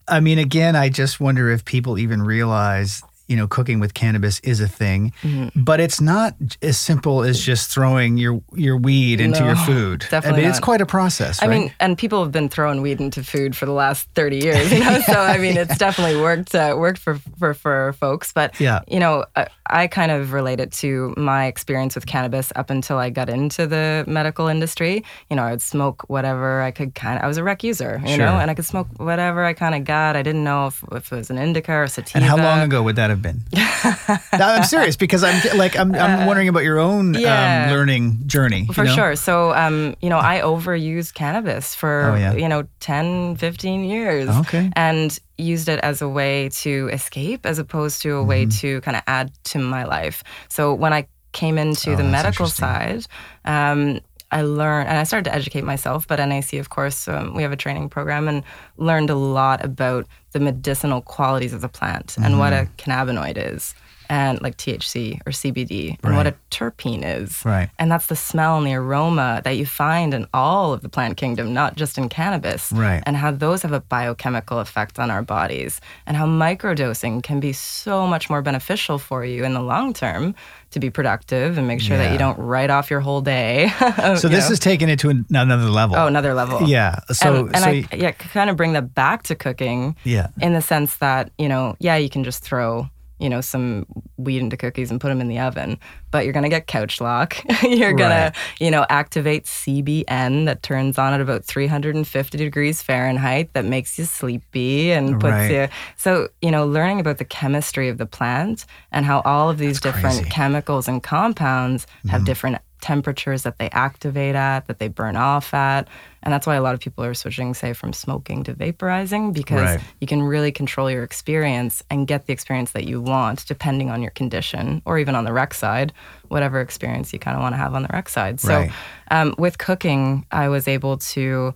I 0.09 0.21
mean, 0.21 0.39
again, 0.39 0.75
I 0.75 0.89
just 0.89 1.21
wonder 1.21 1.51
if 1.51 1.65
people 1.65 1.99
even 1.99 2.23
realize, 2.23 3.03
you 3.29 3.37
know, 3.37 3.47
cooking 3.47 3.79
with 3.81 3.95
cannabis 3.95 4.41
is 4.41 4.61
a 4.61 4.67
thing, 4.69 5.13
Mm-hmm. 5.23 5.63
but 5.63 5.81
it's 5.81 6.01
not 6.01 6.35
as 6.63 6.79
simple 6.79 7.23
as 7.23 7.39
just 7.41 7.71
throwing 7.71 8.17
your 8.19 8.43
your 8.55 8.77
weed 8.77 9.21
into 9.21 9.41
No, 9.41 9.47
your 9.47 9.57
food. 9.57 10.01
Definitely 10.11 10.41
I 10.41 10.43
mean, 10.43 10.51
it's 10.51 10.61
quite 10.61 10.81
a 10.81 10.87
process, 10.87 11.43
I 11.43 11.47
right? 11.47 11.61
mean, 11.61 11.73
and 11.81 11.97
people 11.97 12.23
have 12.23 12.33
been 12.33 12.49
throwing 12.49 12.81
weed 12.83 13.01
into 13.01 13.23
food 13.23 13.55
for 13.55 13.67
the 13.67 13.73
last 13.73 14.09
thirty 14.15 14.39
years, 14.39 14.73
you 14.73 14.81
know. 14.81 14.99
so 15.01 15.13
I 15.21 15.39
mean, 15.39 15.57
it's 15.63 15.77
definitely 15.79 16.17
worked 16.21 16.55
uh, 16.55 16.75
worked 16.79 16.99
for, 16.99 17.19
for 17.39 17.55
for 17.55 17.93
folks. 17.95 18.33
But 18.33 18.59
Yeah. 18.61 18.81
you 18.89 18.99
know, 18.99 19.25
I, 19.37 19.47
I 19.71 19.87
kind 19.87 20.11
of 20.11 20.33
relate 20.33 20.61
it 20.61 20.73
to 20.81 21.13
my 21.17 21.47
experience 21.47 21.95
with 21.95 22.07
cannabis 22.07 22.53
up 22.57 22.71
until 22.71 22.97
I 22.99 23.11
got 23.11 23.29
into 23.29 23.67
the 23.67 24.05
medical 24.07 24.47
industry. 24.49 25.05
You 25.31 25.37
know, 25.37 25.43
I 25.45 25.51
would 25.51 25.63
smoke 25.63 26.05
whatever 26.09 26.63
I 26.63 26.71
could. 26.71 26.95
Kind 26.95 27.19
of, 27.19 27.25
I 27.25 27.27
was 27.29 27.37
a 27.37 27.45
rec 27.45 27.63
user, 27.63 28.01
you 28.03 28.17
Sure. 28.17 28.19
know, 28.25 28.39
and 28.39 28.51
I 28.51 28.55
could 28.55 28.65
smoke 28.65 28.89
whatever 28.97 29.45
I 29.45 29.53
kind 29.53 29.75
of 29.75 29.85
got. 29.85 30.17
I 30.17 30.23
didn't 30.23 30.45
know 30.45 30.69
if, 30.69 30.83
if 30.93 31.13
it 31.13 31.17
was 31.17 31.31
an 31.31 31.37
indica 31.39 31.73
or 31.73 31.87
sativa. 31.87 32.17
and 32.19 32.25
how 32.25 32.37
long 32.37 32.61
ago 32.61 32.83
would 32.83 32.97
that 32.97 33.11
have 33.11 33.18
been? 33.23 33.43
no, 33.55 34.47
I'm 34.47 34.65
serious 34.65 34.97
because 34.97 35.23
I'm 35.25 35.41
like 35.59 35.79
I'm 35.79 35.95
I'm 35.95 36.27
wondering 36.27 36.49
about 36.49 36.63
your 36.65 36.79
own 36.79 37.15
Uh, 37.17 37.19
yeah. 37.21 37.65
um, 37.67 37.73
learning 37.73 38.19
journey. 38.27 38.67
you 38.69 38.73
For 38.75 38.85
know? 38.85 38.95
sure. 38.95 39.17
So, 39.17 39.53
um, 39.55 39.95
you 40.01 40.09
know, 40.11 40.19
I 40.19 40.41
overused 40.41 41.15
cannabis 41.15 41.75
for, 41.75 42.13
Oh, 42.13 42.15
yeah. 42.17 42.33
you 42.35 42.49
know, 42.49 42.65
10, 42.81 43.37
15 43.37 43.85
years. 43.85 44.29
Okay. 44.29 44.71
And 44.75 45.19
used 45.37 45.69
it 45.69 45.79
as 45.81 46.03
a 46.03 46.09
way 46.09 46.49
to 46.63 46.89
escape 46.93 47.47
as 47.47 47.59
opposed 47.59 48.03
to 48.03 48.11
a 48.17 48.23
way 48.23 48.45
Mm-hmm. 48.47 48.59
to 48.61 48.81
kind 48.83 48.97
of 48.97 49.03
add 49.07 49.31
to 49.45 49.59
my 49.59 49.85
life. 49.85 50.23
So 50.49 50.75
when 50.75 50.93
I 50.93 51.07
came 51.33 51.59
into 51.59 51.93
Oh, 51.93 51.97
the 51.97 52.05
medical 52.05 52.47
side, 52.47 53.05
um, 53.45 54.01
I 54.31 54.43
learned, 54.43 54.89
and 54.89 54.99
I 54.99 55.05
started 55.05 55.25
to 55.31 55.35
educate 55.35 55.65
myself, 55.65 56.07
but 56.07 56.19
NAC, 56.19 56.53
of 56.55 56.69
course, 56.69 57.09
um, 57.09 57.35
we 57.35 57.43
have 57.43 57.53
a 57.53 57.57
training 57.57 57.89
program 57.89 58.29
and 58.29 58.43
learned 58.77 59.09
a 59.11 59.15
lot 59.15 59.65
about 59.65 60.07
the 60.33 60.41
medicinal 60.41 61.01
qualities 61.01 61.55
of 61.55 61.63
the 61.63 61.69
plant 61.69 62.17
and 62.23 62.39
what 62.39 62.53
a 62.53 62.57
Mm-hmm. 62.57 62.91
cannabinoid 62.91 63.37
is. 63.55 63.75
And 64.09 64.41
like 64.41 64.57
THC 64.57 65.21
or 65.27 65.33
CBD, 65.33 65.99
and 66.03 66.17
what 66.17 66.27
a 66.27 66.35
terpene 66.51 67.03
is. 67.05 67.45
Right. 67.45 67.69
And 67.79 67.91
that's 67.93 68.07
the 68.07 68.17
smell 68.17 68.57
and 68.59 68.67
the 68.67 68.75
aroma 68.75 69.43
that 69.45 69.57
you 69.57 69.67
find 69.67 70.15
in 70.15 70.27
all 70.33 70.73
of 70.73 70.81
the 70.81 70.89
plant 70.89 71.17
kingdom, 71.17 71.53
not 71.53 71.77
just 71.77 71.99
in 71.99 72.09
cannabis. 72.09 72.73
Right. 72.73 73.03
And 73.07 73.17
how 73.17 73.31
those 73.33 73.63
have 73.63 73.73
a 73.73 73.81
biochemical 73.81 74.61
effect 74.61 74.99
on 74.99 75.11
our 75.11 75.23
bodies, 75.23 75.81
and 76.07 76.17
how 76.17 76.27
microdosing 76.27 77.23
can 77.23 77.41
be 77.41 77.53
so 77.53 78.07
much 78.07 78.31
more 78.31 78.43
beneficial 78.43 78.99
for 78.99 79.25
you 79.25 79.45
in 79.45 79.55
the 79.55 79.61
long 79.63 79.93
term 79.93 80.35
to 80.71 80.81
be 80.81 80.91
productive 80.91 81.57
and 81.57 81.67
make 81.67 81.81
sure 81.81 81.97
that 81.97 82.13
you 82.13 82.19
don't 82.19 82.39
write 82.39 82.69
off 82.71 82.91
your 82.91 83.01
whole 83.01 83.21
day. 83.23 83.71
So 84.19 84.29
this 84.29 84.51
is 84.51 84.59
taking 84.59 84.89
it 84.89 84.99
to 85.01 85.09
an- 85.11 85.27
another 85.31 85.69
level. 85.71 85.97
oh 85.97 86.07
another 86.07 86.35
level. 86.35 86.63
Yeah. 86.69 87.01
So 87.13 87.47
and, 87.47 87.55
and 87.55 87.65
so 87.65 87.71
I 87.71 87.73
y- 87.91 87.97
yeah 87.97 88.11
kind 88.13 88.51
of 88.51 88.57
bring 88.57 88.73
that 88.73 88.95
back 88.95 89.23
to 89.25 89.35
cooking. 89.35 89.97
Yeah. 90.05 90.29
In 90.41 90.53
the 90.55 90.63
sense 90.63 90.97
that 90.97 91.31
you 91.39 91.49
know, 91.49 91.77
yeah, 91.79 91.97
you 91.97 92.09
can 92.11 92.25
just 92.25 92.43
throw 92.43 92.89
you 93.19 93.29
know 93.29 93.41
some 93.41 93.87
weed 94.17 94.41
into 94.41 94.57
cookies 94.57 94.91
and 94.91 95.01
put 95.01 95.09
them 95.09 95.21
in 95.21 95.29
the 95.29 95.39
oven, 95.39 95.79
but 96.11 96.25
you're 96.25 96.33
gonna 96.33 96.49
get 96.49 96.67
couch 96.67 97.01
lock. 97.01 97.37
you're 97.63 97.93
gonna 97.93 98.33
you 98.61 98.71
know 98.71 98.87
activate 98.89 99.45
CBN 99.45 100.47
that 100.47 100.63
turns 100.63 100.99
on 100.99 101.15
at 101.15 101.21
about 101.21 101.45
350 101.45 102.39
degrees 102.39 102.83
Fahrenheit 102.83 103.53
that 103.55 103.65
makes 103.65 103.99
you 103.99 104.05
sleepy 104.05 104.93
and 104.93 105.21
puts 105.21 105.33
Right. 105.33 105.51
you. 105.51 105.69
So 105.97 106.29
you 106.43 106.51
know, 106.51 106.67
learning 106.67 107.01
about 107.01 107.19
the 107.19 107.25
chemistry 107.25 107.89
of 107.89 107.99
the 107.99 108.07
plant 108.07 108.67
and 108.93 109.05
how 109.05 109.21
all 109.25 109.51
of 109.51 109.59
these 109.59 109.81
different 109.81 110.17
crazy. 110.17 110.31
chemicals 110.31 110.89
and 110.89 111.03
compounds 111.03 111.87
have 112.09 112.19
mm-hmm. 112.21 112.25
different 112.25 112.59
temperatures 112.81 113.43
that 113.43 113.59
they 113.59 113.69
activate 113.71 114.35
at, 114.35 114.67
that 114.67 114.79
they 114.79 114.89
burn 114.89 115.17
off 115.17 115.53
at. 115.55 115.89
And 116.23 116.33
that's 116.33 116.47
why 116.47 116.57
a 116.57 116.63
lot 116.63 116.75
of 116.75 116.81
people 116.81 117.05
are 117.05 117.15
switching, 117.15 117.55
say, 117.55 117.73
from 117.73 117.93
smoking 117.93 118.43
to 118.45 118.55
vaporizing 118.55 119.33
because 119.33 119.77
Right. 119.77 119.81
you 120.01 120.07
can 120.07 120.23
really 120.23 120.53
control 120.53 120.91
your 120.91 121.05
experience 121.05 121.83
and 121.91 122.07
get 122.07 122.27
the 122.27 122.33
experience 122.33 122.73
that 122.73 122.85
you 122.85 123.01
want 123.01 123.47
depending 123.47 123.91
on 123.91 124.03
your 124.03 124.11
condition 124.13 124.83
or 124.85 124.99
even 124.99 125.15
on 125.15 125.25
the 125.25 125.33
rec 125.33 125.55
side, 125.55 125.93
whatever 126.29 126.61
experience 126.61 127.13
you 127.13 127.19
kind 127.19 127.37
of 127.37 127.43
want 127.43 127.53
to 127.55 127.57
have 127.59 127.75
on 127.75 127.83
the 127.83 127.89
rec 127.93 128.09
side. 128.09 128.41
So 128.41 128.61
Right. 128.61 128.71
um, 129.11 129.35
with 129.39 129.59
cooking, 129.59 130.27
I 130.31 130.49
was 130.49 130.67
able 130.69 130.99
to 130.99 131.55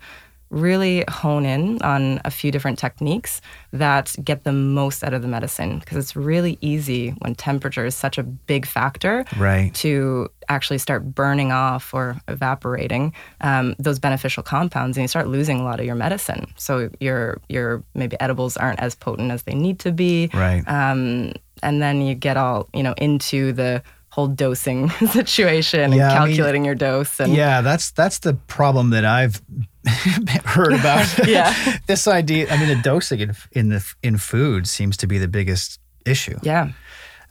really 0.51 1.03
hone 1.09 1.47
in 1.47 1.81
on 1.81 2.21
a 2.27 2.31
few 2.31 2.51
different 2.53 2.79
techniques 2.79 3.41
that 3.73 4.15
get 4.23 4.45
the 4.45 4.53
most 4.53 5.03
out 5.03 5.15
of 5.15 5.23
the 5.23 5.29
medicine 5.29 5.79
because 5.79 5.97
it's 5.97 6.15
really 6.15 6.59
easy 6.61 7.09
when 7.21 7.35
temperature 7.35 7.87
is 7.87 7.95
such 7.95 8.19
a 8.19 8.23
big 8.23 8.67
factor 8.67 9.25
Right. 9.35 9.73
to 9.77 10.29
actually 10.55 10.79
start 10.79 11.03
burning 11.15 11.51
off 11.53 11.93
or 11.95 12.17
evaporating 12.29 13.13
um, 13.41 13.75
those 13.79 13.99
beneficial 13.99 14.43
compounds 14.43 14.97
and 14.97 15.03
you 15.03 15.09
start 15.09 15.27
losing 15.29 15.61
a 15.61 15.65
lot 15.65 15.81
of 15.81 15.87
your 15.87 15.95
medicine 15.97 16.47
so 16.57 16.89
your 17.01 17.41
your 17.49 17.83
maybe 17.95 18.17
edibles 18.21 18.57
aren't 18.57 18.81
as 18.81 18.95
potent 18.95 19.31
as 19.33 19.43
they 19.45 19.55
need 19.55 19.79
to 19.79 19.91
be 19.93 20.31
Right. 20.35 20.63
um, 20.67 21.33
and 21.63 21.81
then 21.83 22.03
you 22.03 22.15
get 22.15 22.37
all 22.37 22.69
you 22.75 22.83
know 22.83 22.95
into 22.99 23.53
the 23.53 23.83
whole 24.11 24.29
dosing 24.29 24.91
situation 25.13 25.81
and 25.81 25.95
Yeah, 25.95 26.09
I 26.13 26.27
mean- 26.27 26.29
calculating 26.37 26.65
your 26.67 26.75
dose 26.75 27.19
and 27.21 27.33
Yeah, 27.35 27.63
that's 27.63 27.91
that's 27.93 28.19
the 28.21 28.35
problem 28.47 28.91
that 28.91 29.05
I've 29.05 29.41
heard 30.45 30.73
about. 30.75 31.07
Yeah. 31.27 31.55
this 31.87 32.07
idea. 32.07 32.51
I 32.53 32.57
mean, 32.59 32.69
the 32.69 32.83
dosing 32.83 33.21
in, 33.21 33.35
in 33.53 33.69
the 33.71 33.83
in 34.03 34.19
food 34.19 34.67
seems 34.67 34.97
to 34.99 35.07
be 35.07 35.19
the 35.19 35.29
biggest 35.29 35.81
issue. 36.05 36.37
yeah 36.43 36.69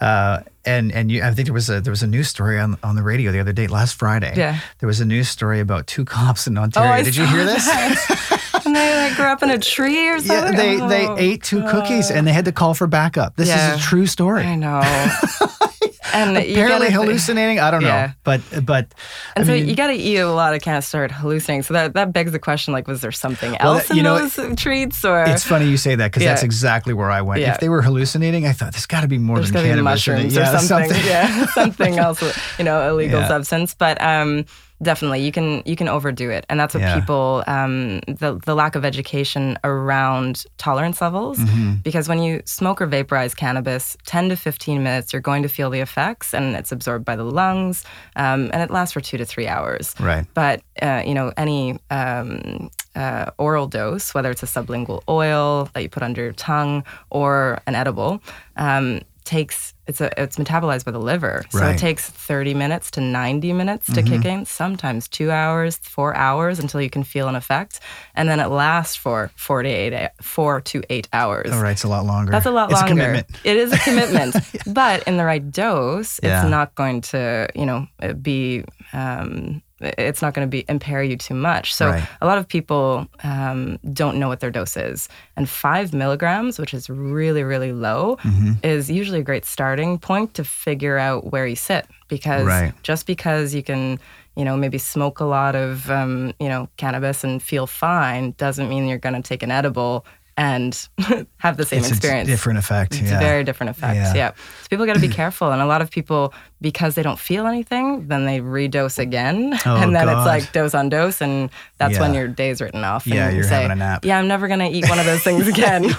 Uh, 0.01 0.41
and 0.65 0.91
and 0.91 1.11
you, 1.11 1.23
I 1.23 1.31
think 1.31 1.45
there 1.47 1.53
was 1.53 1.69
a 1.69 1.79
there 1.79 1.91
was 1.91 2.03
a 2.03 2.07
news 2.07 2.27
story 2.27 2.59
on 2.59 2.77
on 2.83 2.95
the 2.95 3.03
radio 3.03 3.31
the 3.31 3.39
other 3.39 3.53
day, 3.53 3.67
last 3.67 3.93
Friday. 3.95 4.33
Yeah. 4.35 4.59
There 4.79 4.87
was 4.87 4.99
a 4.99 5.05
news 5.05 5.29
story 5.29 5.59
about 5.59 5.85
two 5.87 6.05
cops 6.05 6.47
in 6.47 6.57
Ontario. 6.57 6.99
Oh, 6.99 7.03
Did 7.03 7.15
you 7.15 7.25
hear 7.27 7.45
this? 7.45 7.67
and 8.65 8.75
they 8.75 9.07
like 9.07 9.15
grew 9.15 9.25
up 9.25 9.41
in 9.43 9.49
a 9.51 9.57
tree 9.59 10.07
or 10.09 10.19
something 10.19 10.55
they 10.55 10.75
they 10.77 11.07
Oh, 11.07 11.15
ate 11.17 11.43
two 11.43 11.61
cookies 11.69 12.09
and 12.11 12.25
they 12.27 12.33
had 12.33 12.45
to 12.45 12.51
call 12.51 12.73
for 12.73 12.87
backup. 12.87 13.35
This 13.35 13.47
Yeah. 13.49 13.75
is 13.75 13.79
a 13.79 13.83
true 13.83 14.05
story. 14.07 14.43
i 14.43 14.55
know 14.55 14.81
and 16.13 16.37
Apparently 16.37 16.87
gotta- 16.89 16.91
hallucinating. 17.05 17.59
I 17.59 17.71
don't 17.71 17.81
know, 17.83 17.87
Yeah. 17.89 18.11
but 18.23 18.41
but 18.65 18.93
And 19.35 19.43
I 19.43 19.47
so 19.47 19.53
mean, 19.53 19.67
you 19.67 19.75
got 19.75 19.87
to 19.87 19.93
eat 19.93 20.17
a 20.17 20.31
lot 20.31 20.53
of 20.53 20.61
of 20.67 20.83
start 20.83 21.11
hallucinating. 21.11 21.63
So 21.63 21.73
that, 21.73 21.93
that 21.93 22.13
begs 22.13 22.31
the 22.31 22.39
question: 22.39 22.73
like, 22.73 22.87
was 22.87 23.01
there 23.01 23.11
something 23.11 23.51
Well, 23.61 23.73
else 23.75 23.87
that- 23.87 23.93
you 23.95 23.99
in 23.99 24.03
know, 24.05 24.25
those 24.27 24.55
treats, 24.57 25.03
or 25.05 25.23
It's 25.23 25.43
funny 25.43 25.67
you 25.69 25.77
say 25.77 25.95
that 25.95 26.11
because 26.11 26.23
that's 26.23 26.43
exactly 26.43 26.93
where 26.93 27.11
I 27.11 27.21
went. 27.21 27.41
Yeah. 27.41 27.53
If 27.53 27.59
they 27.59 27.69
were 27.69 27.81
hallucinating, 27.81 28.45
I 28.45 28.53
thought 28.53 28.73
there's 28.73 28.85
got 28.85 29.01
to 29.01 29.07
be 29.07 29.17
more 29.17 29.37
there's 29.37 29.51
than 29.51 29.63
cannabis 29.63 29.79
it. 29.79 29.83
mushrooms 29.83 30.35
Yeah, 30.35 30.55
or 30.55 30.59
something, 30.59 31.05
yeah, 31.05 31.45
something 31.53 31.97
else, 31.99 32.21
you 32.57 32.63
know, 32.65 32.89
illegal 32.89 33.19
Yeah. 33.21 33.27
substance. 33.27 33.73
But 33.73 34.01
um, 34.01 34.45
definitely, 34.81 35.21
you 35.21 35.31
can 35.31 35.61
you 35.65 35.75
can 35.75 35.87
overdo 35.87 36.29
it, 36.29 36.45
and 36.49 36.59
that's 36.59 36.73
what 36.73 36.81
Yeah. 36.81 36.99
people 36.99 37.43
um, 37.47 37.99
the 38.07 38.39
the 38.45 38.55
lack 38.55 38.75
of 38.75 38.83
education 38.85 39.57
around 39.63 40.45
tolerance 40.57 41.01
levels. 41.01 41.37
Mm-hmm. 41.37 41.75
Because 41.83 42.07
when 42.09 42.21
you 42.21 42.41
smoke 42.45 42.81
or 42.81 42.87
vaporize 42.87 43.33
cannabis, 43.35 43.97
ten 44.05 44.29
to 44.29 44.35
fifteen 44.35 44.83
minutes, 44.83 45.13
you're 45.13 45.21
going 45.21 45.43
to 45.43 45.49
feel 45.49 45.69
the 45.69 45.79
effects, 45.79 46.33
and 46.33 46.55
it's 46.55 46.71
absorbed 46.71 47.05
by 47.05 47.15
the 47.15 47.23
lungs, 47.23 47.85
um, 48.15 48.49
and 48.53 48.61
it 48.61 48.71
lasts 48.71 48.93
for 48.93 49.01
two 49.01 49.17
to 49.17 49.25
three 49.25 49.47
hours. 49.47 49.95
Right. 49.99 50.25
But 50.33 50.61
uh, 50.81 51.03
you 51.05 51.13
know, 51.13 51.31
any 51.37 51.79
um, 51.89 52.69
uh, 52.95 53.31
oral 53.37 53.67
dose, 53.67 54.13
whether 54.13 54.29
it's 54.31 54.43
a 54.43 54.47
sublingual 54.47 55.01
oil 55.07 55.69
that 55.73 55.81
you 55.81 55.89
put 55.89 56.03
under 56.03 56.21
your 56.21 56.33
tongue 56.33 56.83
or 57.09 57.61
an 57.67 57.75
edible, 57.75 58.21
um, 58.57 59.01
takes 59.23 59.73
it's 59.87 59.99
a 59.99 60.09
it's 60.21 60.37
metabolized 60.37 60.85
by 60.85 60.91
the 60.91 60.99
liver. 60.99 61.43
So 61.49 61.59
Right. 61.59 61.75
it 61.75 61.79
takes 61.79 62.09
30 62.09 62.53
minutes 62.53 62.91
to 62.91 63.01
90 63.01 63.51
minutes 63.53 63.91
to 63.93 64.01
kick 64.03 64.23
in. 64.25 64.45
Sometimes 64.45 65.07
two 65.07 65.31
hours, 65.31 65.77
four 65.77 66.15
hours 66.15 66.59
until 66.59 66.81
you 66.81 66.89
can 66.89 67.03
feel 67.03 67.27
an 67.27 67.35
effect, 67.35 67.79
and 68.15 68.29
then 68.29 68.39
it 68.39 68.47
lasts 68.47 68.95
for 68.95 69.31
four 69.35 69.63
to 69.63 69.69
eight 69.69 70.09
four 70.21 70.61
to 70.61 70.81
eight 70.89 71.09
hours. 71.11 71.51
All 71.51 71.61
right, 71.61 71.71
it's 71.71 71.83
a 71.83 71.87
lot 71.89 72.05
longer. 72.05 72.31
That's 72.31 72.45
a 72.45 72.51
lot 72.51 72.71
it's 72.71 72.79
longer. 72.79 72.93
a 72.93 72.95
commitment. 72.95 73.27
It 73.43 73.57
is 73.57 73.73
a 73.73 73.77
commitment, 73.87 74.35
but 74.67 75.03
in 75.07 75.17
the 75.17 75.25
right 75.25 75.51
dose, 75.51 76.19
Yeah. 76.23 76.41
it's 76.41 76.49
not 76.49 76.75
going 76.75 77.01
to, 77.01 77.47
you 77.55 77.65
know, 77.65 77.87
be. 78.21 78.63
Um, 78.93 79.61
it's 79.81 80.21
not 80.21 80.33
going 80.33 80.45
to 80.47 80.49
be 80.49 80.65
impair 80.69 81.01
you 81.03 81.17
too 81.17 81.33
much. 81.33 81.73
So 81.73 81.89
Right. 81.89 82.07
a 82.21 82.25
lot 82.25 82.37
of 82.37 82.47
people 82.47 83.07
um, 83.23 83.77
don't 83.93 84.17
know 84.19 84.27
what 84.27 84.39
their 84.39 84.51
dose 84.51 84.77
is, 84.77 85.09
and 85.35 85.49
five 85.49 85.93
milligrams, 85.93 86.59
which 86.59 86.73
is 86.73 86.89
really 86.89 87.43
really 87.43 87.73
low, 87.73 88.17
Mm-hmm. 88.23 88.51
is 88.63 88.89
usually 88.89 89.19
a 89.19 89.23
great 89.23 89.45
starting 89.45 89.97
point 89.99 90.33
to 90.35 90.43
figure 90.43 90.97
out 90.97 91.31
where 91.31 91.47
you 91.47 91.55
sit. 91.55 91.87
Because 92.07 92.45
Right. 92.47 92.73
just 92.83 93.05
because 93.07 93.53
you 93.55 93.63
can, 93.63 93.99
you 94.35 94.43
know, 94.45 94.57
maybe 94.57 94.77
smoke 94.77 95.19
a 95.19 95.25
lot 95.25 95.55
of, 95.55 95.89
um, 95.89 96.33
you 96.39 96.49
know, 96.49 96.67
cannabis 96.77 97.23
and 97.23 97.41
feel 97.41 97.67
fine 97.67 98.33
doesn't 98.37 98.67
mean 98.69 98.87
you're 98.87 98.97
going 98.97 99.15
to 99.15 99.21
take 99.21 99.43
an 99.43 99.51
edible 99.51 100.05
and 100.41 100.89
have 101.37 101.55
the 101.57 101.65
same 101.65 101.79
it's 101.81 101.91
experience. 101.91 102.27
a 102.27 102.31
different 102.31 102.57
effect. 102.57 102.93
It's 102.95 103.11
yeah. 103.11 103.17
a 103.17 103.19
very 103.19 103.43
different 103.43 103.69
effect. 103.69 103.95
Yeah. 103.95 104.13
Yeah. 104.15 104.31
So 104.63 104.67
people 104.71 104.87
got 104.87 104.95
to 104.95 104.99
be 104.99 105.07
careful. 105.21 105.51
And 105.51 105.61
a 105.61 105.67
lot 105.67 105.81
of 105.83 105.91
people, 105.91 106.33
because 106.61 106.95
they 106.95 107.03
don't 107.03 107.19
feel 107.19 107.45
anything, 107.45 108.07
then 108.07 108.25
they 108.25 108.39
redose 108.39 108.97
again. 108.97 109.53
Oh, 109.65 109.75
and 109.77 109.95
then 109.95 110.07
God. 110.07 110.17
it's 110.17 110.25
like 110.25 110.51
dose 110.53 110.73
on 110.73 110.89
dose. 110.89 111.21
And 111.21 111.51
that's 111.77 111.99
when 111.99 112.15
your 112.15 112.27
day's 112.27 112.59
written 112.61 112.83
off. 112.83 113.05
Yeah, 113.05 113.25
and 113.25 113.33
you 113.33 113.41
you're 113.41 113.43
say, 113.47 113.55
having 113.61 113.71
a 113.71 113.75
nap. 113.75 114.03
Yeah, 114.03 114.17
I'm 114.17 114.27
never 114.27 114.47
going 114.47 114.59
to 114.61 114.69
eat 114.69 114.89
one 114.89 114.97
of 114.99 115.05
those 115.05 115.21
things 115.21 115.47
again. 115.55 115.89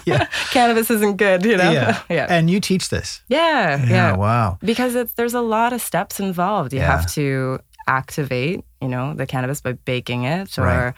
Cannabis 0.50 0.90
isn't 0.90 1.16
good, 1.18 1.44
you 1.44 1.56
know? 1.56 1.70
Yeah. 1.70 2.02
yeah. 2.10 2.26
And 2.28 2.50
you 2.50 2.58
teach 2.58 2.88
this. 2.88 3.22
yeah. 3.28 3.78
Yeah, 3.78 3.88
Yeah. 3.88 4.16
wow. 4.16 4.58
Because 4.60 4.96
it's, 4.96 5.12
there's 5.14 5.34
a 5.34 5.40
lot 5.40 5.72
of 5.72 5.80
steps 5.80 6.18
involved. 6.18 6.72
You 6.72 6.80
Yeah. 6.80 6.90
have 6.96 7.06
to 7.12 7.60
activate, 7.86 8.64
you 8.80 8.88
know, 8.88 9.14
the 9.14 9.26
cannabis 9.26 9.60
by 9.60 9.72
baking 9.72 10.24
it 10.24 10.58
or, 10.58 10.64
Right. 10.64 10.94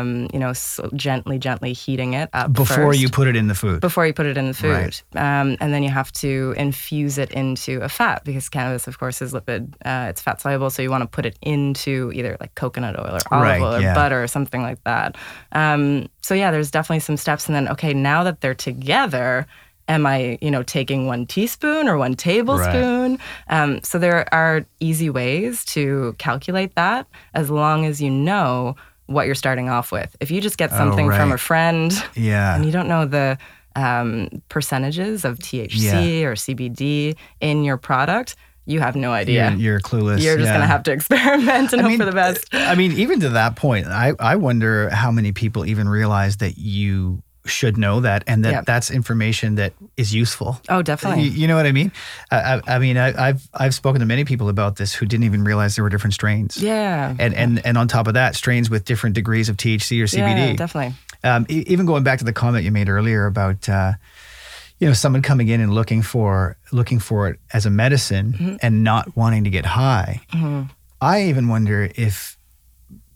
um, 0.00 0.28
you 0.32 0.38
know, 0.38 0.50
s 0.50 0.78
gently, 0.94 1.38
gently 1.38 1.72
heating 1.72 2.14
it 2.14 2.28
up 2.32 2.52
Before 2.52 2.92
first 2.92 3.00
you 3.00 3.08
put 3.08 3.26
it 3.28 3.36
in 3.36 3.48
the 3.48 3.54
food. 3.54 3.80
before 3.80 4.06
you 4.06 4.12
put 4.12 4.26
it 4.26 4.36
in 4.36 4.46
the 4.46 4.54
food. 4.54 4.70
Right. 4.70 5.02
Um, 5.14 5.56
and 5.60 5.72
then 5.74 5.82
you 5.82 5.90
have 5.90 6.12
to 6.12 6.54
infuse 6.56 7.18
it 7.18 7.30
into 7.32 7.80
a 7.82 7.88
fat 7.88 8.22
because 8.24 8.48
cannabis, 8.48 8.86
of 8.86 8.98
course, 8.98 9.20
is 9.22 9.32
lipid. 9.32 9.74
Uh, 9.84 10.06
it's 10.10 10.20
fat 10.20 10.40
soluble, 10.40 10.70
so 10.70 10.82
you 10.82 10.90
want 10.90 11.02
to 11.02 11.08
put 11.08 11.26
it 11.26 11.38
into 11.42 12.12
either 12.14 12.36
like 12.40 12.54
coconut 12.54 12.98
oil 12.98 13.16
or 13.16 13.20
olive 13.32 13.42
Right, 13.42 13.60
oil 13.62 13.74
or 13.76 13.80
yeah. 13.80 13.94
butter 13.94 14.22
or 14.22 14.26
something 14.28 14.62
like 14.62 14.82
that. 14.84 15.16
Um, 15.52 16.08
so 16.22 16.34
yeah, 16.34 16.50
there's 16.50 16.70
definitely 16.70 17.00
some 17.00 17.16
steps. 17.16 17.46
And 17.46 17.56
then 17.56 17.68
okay, 17.68 17.92
now 17.94 18.22
that 18.24 18.40
they're 18.40 18.54
together. 18.54 19.46
Am 19.88 20.04
I, 20.06 20.36
you 20.40 20.50
know, 20.50 20.62
taking 20.62 21.06
one 21.06 21.26
teaspoon 21.26 21.86
or 21.88 21.96
one 21.96 22.14
tablespoon? 22.14 23.18
Um, 23.48 23.80
so 23.84 23.98
there 23.98 24.32
are 24.34 24.66
easy 24.80 25.10
ways 25.10 25.64
to 25.66 26.14
calculate 26.18 26.74
that 26.74 27.06
as 27.34 27.50
long 27.50 27.84
as 27.84 28.00
you 28.02 28.10
know 28.10 28.74
what 29.06 29.26
you're 29.26 29.36
starting 29.36 29.68
off 29.68 29.92
with. 29.92 30.16
If 30.18 30.30
you 30.32 30.40
just 30.40 30.58
get 30.58 30.70
something 30.70 31.06
from 31.06 31.14
Oh, 31.14 31.24
right. 31.26 31.34
a 31.34 31.38
friend 31.38 31.92
yeah. 32.16 32.56
and 32.56 32.64
you 32.64 32.72
don't 32.72 32.88
know 32.88 33.06
the 33.06 33.38
um, 33.76 34.42
percentages 34.48 35.24
of 35.24 35.38
THC 35.38 36.22
or 36.24 36.32
CBD 36.32 37.14
in 37.40 37.62
your 37.62 37.76
product, 37.76 38.34
you 38.64 38.80
have 38.80 38.96
no 38.96 39.12
idea. 39.12 39.50
You're, 39.52 39.60
you're 39.60 39.80
clueless. 39.80 40.20
You're 40.20 40.36
just 40.36 40.48
yeah. 40.48 40.54
gonna 40.54 40.66
have 40.66 40.82
to 40.84 40.92
experiment 40.98 41.72
and 41.72 41.80
I 41.80 41.82
hope 41.82 41.90
mean, 41.90 41.98
for 41.98 42.04
the 42.04 42.12
best. 42.12 42.48
I 42.52 42.74
mean, 42.74 42.90
even 42.92 43.20
to 43.20 43.28
that 43.28 43.54
point, 43.54 43.86
I, 43.86 44.14
I 44.18 44.34
wonder 44.34 44.90
how 44.90 45.12
many 45.12 45.30
people 45.30 45.64
even 45.64 45.88
realize 45.88 46.38
that 46.38 46.58
you 46.58 47.22
should 47.46 47.76
know 47.78 48.00
that 48.00 48.24
and 48.26 48.44
that 48.44 48.50
Yep. 48.52 48.64
that's 48.66 48.90
information 48.90 49.54
that 49.56 49.72
is 49.96 50.14
useful. 50.14 50.60
Oh, 50.68 50.82
definitely. 50.82 51.24
you 51.28 51.46
know 51.48 51.56
what 51.56 51.66
I 51.66 51.72
mean? 51.72 51.90
I, 52.30 52.36
I, 52.36 52.60
I 52.76 52.78
mean, 52.78 52.96
I, 52.98 53.28
I've 53.28 53.48
I've 53.54 53.74
spoken 53.74 54.00
to 54.00 54.06
many 54.06 54.24
people 54.24 54.48
about 54.48 54.76
this 54.76 54.92
who 54.94 55.06
didn't 55.06 55.24
even 55.24 55.44
realize 55.44 55.74
there 55.76 55.82
were 55.84 55.88
different 55.90 56.14
strains. 56.14 56.56
Yeah. 56.62 57.14
And, 57.18 57.34
and 57.34 57.64
and 57.64 57.78
on 57.78 57.88
top 57.88 58.06
of 58.06 58.14
that, 58.14 58.34
strains 58.36 58.68
with 58.70 58.84
different 58.84 59.14
degrees 59.14 59.48
of 59.48 59.56
THC 59.56 60.00
or 60.00 60.04
CBD. 60.06 60.48
Yeah, 60.50 60.52
definitely. 60.54 60.94
Um, 61.24 61.46
even 61.48 61.86
going 61.86 62.02
back 62.04 62.18
to 62.18 62.24
the 62.24 62.32
comment 62.32 62.64
you 62.64 62.70
made 62.70 62.88
earlier 62.88 63.26
about, 63.26 63.68
uh, 63.68 63.92
you 64.78 64.86
know, 64.86 64.92
someone 64.92 65.22
coming 65.22 65.48
in 65.48 65.60
and 65.60 65.74
looking 65.74 66.02
for 66.02 66.56
looking 66.72 66.98
for 66.98 67.28
it 67.28 67.38
as 67.52 67.64
a 67.66 67.70
medicine 67.70 68.32
Mm-hmm. 68.34 68.56
and 68.62 68.84
not 68.84 69.16
wanting 69.16 69.44
to 69.44 69.50
get 69.50 69.64
high. 69.66 70.20
I 71.00 71.22
even 71.24 71.48
wonder 71.48 71.90
if 71.94 72.35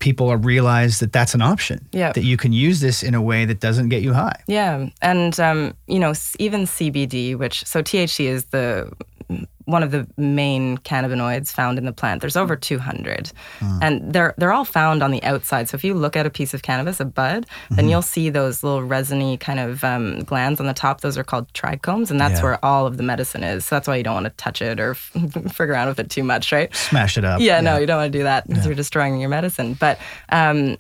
people 0.01 0.29
are 0.29 0.37
realize 0.37 0.99
that 0.99 1.13
that's 1.13 1.35
an 1.35 1.43
option. 1.43 1.89
Yeah. 1.93 2.13
That 2.13 2.25
you 2.25 2.37
can 2.37 2.53
use 2.53 2.81
this 2.81 3.03
in 3.03 3.15
a 3.15 3.23
way 3.23 3.45
that 3.45 3.61
doesn't 3.61 3.91
get 3.91 4.03
you 4.03 4.13
high. 4.13 4.43
Yeah, 4.49 4.89
and 5.01 5.39
um, 5.39 5.75
you 5.87 6.01
know, 6.01 6.13
even 6.39 6.63
CBD, 6.63 7.37
which 7.37 7.65
so 7.65 7.83
THC 7.83 8.25
is 8.27 8.47
the 8.47 8.91
one 9.71 9.83
of 9.83 9.91
the 9.91 10.07
main 10.16 10.79
cannabinoids 10.79 11.51
found 11.53 11.79
in 11.79 11.85
the 11.85 11.93
plant. 11.93 12.21
There's 12.21 12.37
over 12.37 12.57
200, 12.57 13.33
and 13.61 14.12
they're 14.12 14.35
they're 14.39 14.53
all 14.53 14.64
found 14.64 15.03
on 15.03 15.11
the 15.11 15.23
outside. 15.23 15.68
So 15.68 15.75
if 15.77 15.85
you 15.85 15.95
look 15.95 16.16
at 16.16 16.27
a 16.27 16.31
piece 16.31 16.55
of 16.55 16.62
cannabis, 16.62 17.01
a 17.01 17.05
bud, 17.05 17.47
then 17.71 17.89
you'll 17.89 18.03
see 18.03 18.31
those 18.31 18.62
little 18.62 18.83
resiny 18.83 19.37
kind 19.37 19.61
of 19.61 19.83
um, 19.85 20.21
glands 20.25 20.61
on 20.61 20.66
the 20.66 20.75
top. 20.75 21.01
Those 21.01 21.16
are 21.18 21.25
called 21.25 21.53
trichomes, 21.53 22.11
and 22.11 22.21
that's 22.21 22.39
Yeah. 22.41 22.43
where 22.45 22.64
all 22.64 22.87
of 22.87 22.97
the 22.97 23.03
medicine 23.03 23.43
is. 23.45 23.64
So 23.64 23.77
that's 23.77 23.87
why 23.89 23.97
you 23.97 24.03
don't 24.03 24.14
want 24.14 24.27
to 24.27 24.31
touch 24.31 24.61
it 24.62 24.81
or 24.81 24.95
figure 25.53 25.75
out 25.75 25.89
with 25.89 25.99
it 26.01 26.11
too 26.11 26.25
much, 26.25 26.53
right? 26.53 26.75
Smash 26.75 27.16
it 27.18 27.25
up. 27.25 27.41
Yeah, 27.41 27.61
no, 27.61 27.79
you 27.79 27.87
don't 27.87 27.99
want 27.99 28.12
to 28.12 28.18
do 28.18 28.25
that 28.25 28.47
because 28.49 28.66
you're 28.66 28.75
destroying 28.75 29.21
your 29.21 29.31
medicine. 29.31 29.75
But 29.75 29.99
um, 30.31 30.77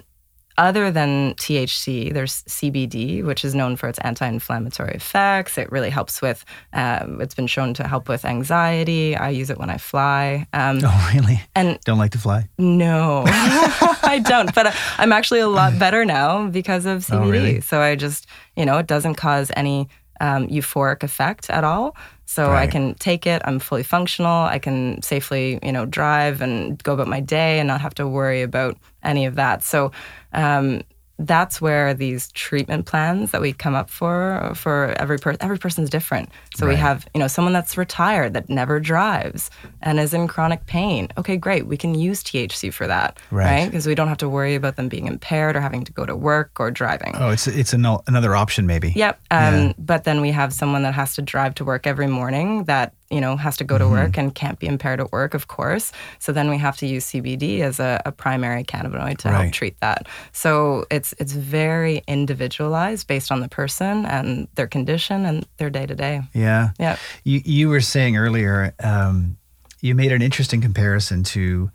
other 0.60 0.90
than 0.90 1.34
THC, 1.34 2.12
there's 2.12 2.42
CBD, 2.44 3.24
which 3.24 3.44
is 3.44 3.54
known 3.54 3.76
for 3.76 3.88
its 3.88 3.98
anti-inflammatory 4.00 4.94
effects. 4.94 5.56
It 5.58 5.72
really 5.72 5.88
helps 5.90 6.20
with. 6.20 6.44
Um, 6.74 7.20
it's 7.20 7.34
been 7.34 7.46
shown 7.46 7.72
to 7.74 7.88
help 7.88 8.08
with 8.08 8.24
anxiety. 8.24 9.16
I 9.16 9.30
use 9.30 9.48
it 9.50 9.58
when 9.58 9.70
I 9.70 9.78
fly. 9.78 10.46
Um, 10.52 10.80
Oh, 10.84 11.10
really? 11.14 11.40
And 11.54 11.78
Don't 11.84 11.98
like 11.98 12.12
to 12.12 12.18
fly? 12.18 12.48
no, 12.58 13.24
I 13.26 14.20
don't. 14.24 14.54
But 14.54 14.74
I'm 14.98 15.12
actually 15.12 15.40
a 15.40 15.48
lot 15.48 15.78
better 15.78 16.04
now 16.04 16.46
because 16.48 16.84
of 16.86 16.98
CBD. 17.06 17.24
Oh, 17.26 17.30
really? 17.30 17.60
So 17.60 17.80
I 17.80 17.96
just, 17.96 18.26
you 18.56 18.64
know, 18.66 18.76
it 18.78 18.86
doesn't 18.86 19.14
cause 19.14 19.50
any 19.56 19.88
um, 20.20 20.46
euphoric 20.48 21.02
effect 21.02 21.48
at 21.50 21.64
all. 21.64 21.96
So 22.26 22.52
I 22.52 22.68
can 22.68 22.94
take 22.94 23.26
it. 23.26 23.42
I'm 23.44 23.58
fully 23.58 23.82
functional. 23.82 24.44
I 24.44 24.60
can 24.60 25.02
safely, 25.02 25.58
you 25.64 25.72
know, 25.72 25.84
drive 25.84 26.40
and 26.40 26.80
go 26.84 26.92
about 26.92 27.08
my 27.08 27.18
day 27.18 27.58
and 27.58 27.66
not 27.66 27.80
have 27.80 27.94
to 27.94 28.06
worry 28.06 28.42
about 28.42 28.78
any 29.02 29.26
of 29.26 29.34
that. 29.34 29.64
So 29.64 29.90
um, 30.32 30.82
that's 31.22 31.60
where 31.60 31.92
these 31.92 32.32
treatment 32.32 32.86
plans 32.86 33.30
that 33.32 33.42
we 33.42 33.52
come 33.52 33.74
up 33.74 33.90
for 33.90 34.52
for 34.54 34.94
every 34.98 35.18
person 35.18 35.36
every 35.42 35.58
person's 35.58 35.90
different. 35.90 36.30
So 36.56 36.66
we 36.66 36.76
have 36.76 37.06
you 37.12 37.20
know 37.20 37.26
someone 37.26 37.52
that's 37.52 37.76
retired 37.76 38.32
that 38.32 38.48
never 38.48 38.80
drives 38.80 39.50
and 39.82 40.00
is 40.00 40.14
in 40.14 40.28
chronic 40.28 40.64
pain. 40.64 41.08
Okay, 41.18 41.36
great. 41.36 41.66
We 41.66 41.76
can 41.76 41.94
use 41.94 42.24
THC 42.24 42.72
for 42.72 42.86
that, 42.86 43.18
Right. 43.30 43.44
right? 43.44 43.66
Because 43.66 43.86
we 43.86 43.94
don't 43.94 44.08
have 44.08 44.16
to 44.16 44.30
worry 44.30 44.54
about 44.54 44.76
them 44.76 44.88
being 44.88 45.06
impaired 45.06 45.56
or 45.56 45.60
having 45.60 45.84
to 45.84 45.92
go 45.92 46.06
to 46.06 46.16
work 46.16 46.52
or 46.58 46.70
driving. 46.70 47.12
Oh, 47.16 47.28
it's 47.28 47.46
it's 47.46 47.74
an, 47.74 47.84
another 48.06 48.34
option 48.34 48.66
maybe. 48.66 48.92
Yep. 48.96 49.20
Um, 49.30 49.54
Yeah. 49.54 49.72
But 49.76 50.04
then 50.04 50.22
we 50.22 50.30
have 50.30 50.54
someone 50.54 50.84
that 50.84 50.94
has 50.94 51.14
to 51.16 51.22
drive 51.22 51.54
to 51.56 51.66
work 51.66 51.86
every 51.86 52.06
morning 52.06 52.64
that, 52.64 52.94
you 53.10 53.20
know, 53.20 53.36
has 53.36 53.56
to 53.56 53.64
go 53.64 53.76
to 53.76 53.84
Mm-hmm. 53.84 53.92
work 53.94 54.18
and 54.18 54.34
can't 54.34 54.58
be 54.58 54.66
impaired 54.66 55.00
at 55.00 55.10
work, 55.12 55.34
of 55.34 55.48
course. 55.48 55.90
So 56.20 56.32
then 56.32 56.48
we 56.48 56.58
have 56.58 56.76
to 56.78 56.86
use 56.86 57.06
CBD 57.06 57.60
as 57.60 57.80
a, 57.80 58.00
a 58.06 58.12
primary 58.12 58.62
cannabinoid 58.64 59.18
to 59.18 59.28
Right. 59.28 59.40
help 59.42 59.52
treat 59.52 59.78
that. 59.80 60.06
So 60.32 60.86
it's 60.90 61.12
it's 61.18 61.32
very 61.32 62.02
individualized 62.06 63.06
based 63.06 63.32
on 63.32 63.40
the 63.40 63.48
person 63.48 64.06
and 64.06 64.48
their 64.54 64.66
condition 64.68 65.24
and 65.26 65.46
their 65.56 65.70
day 65.70 65.86
to 65.86 65.94
day. 65.94 66.22
Yeah. 66.34 66.70
yeah. 66.78 66.96
You 67.24 67.40
you 67.44 67.68
were 67.68 67.80
saying 67.80 68.16
earlier, 68.16 68.74
um, 68.82 69.36
you 69.80 69.94
made 69.94 70.12
an 70.12 70.22
interesting 70.22 70.60
comparison 70.60 71.24
to, 71.24 71.70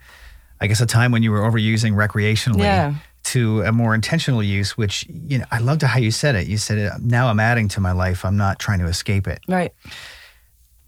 I 0.62 0.68
guess, 0.68 0.80
a 0.82 0.86
time 0.86 1.12
when 1.12 1.24
you 1.24 1.32
were 1.32 1.42
overusing 1.42 1.94
recreationally 1.96 2.64
Yeah. 2.64 2.94
to 3.34 3.62
a 3.64 3.72
more 3.72 3.94
intentional 3.96 4.42
use. 4.44 4.78
Which 4.78 5.06
you 5.10 5.40
know, 5.40 5.46
I 5.52 5.60
loved 5.60 5.82
how 5.82 6.00
you 6.00 6.12
said 6.12 6.36
it. 6.36 6.48
You 6.48 6.58
said, 6.58 6.78
"Now 7.02 7.28
I'm 7.28 7.40
adding 7.40 7.68
to 7.70 7.82
my 7.82 7.92
life. 7.92 8.24
I'm 8.24 8.38
not 8.38 8.60
trying 8.60 8.80
to 8.80 8.86
escape 8.86 9.28
it." 9.28 9.40
Right. 9.48 9.74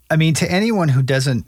I 0.09 0.15
mean, 0.15 0.33
to 0.35 0.51
anyone 0.51 0.89
who 0.89 1.01
doesn't, 1.01 1.45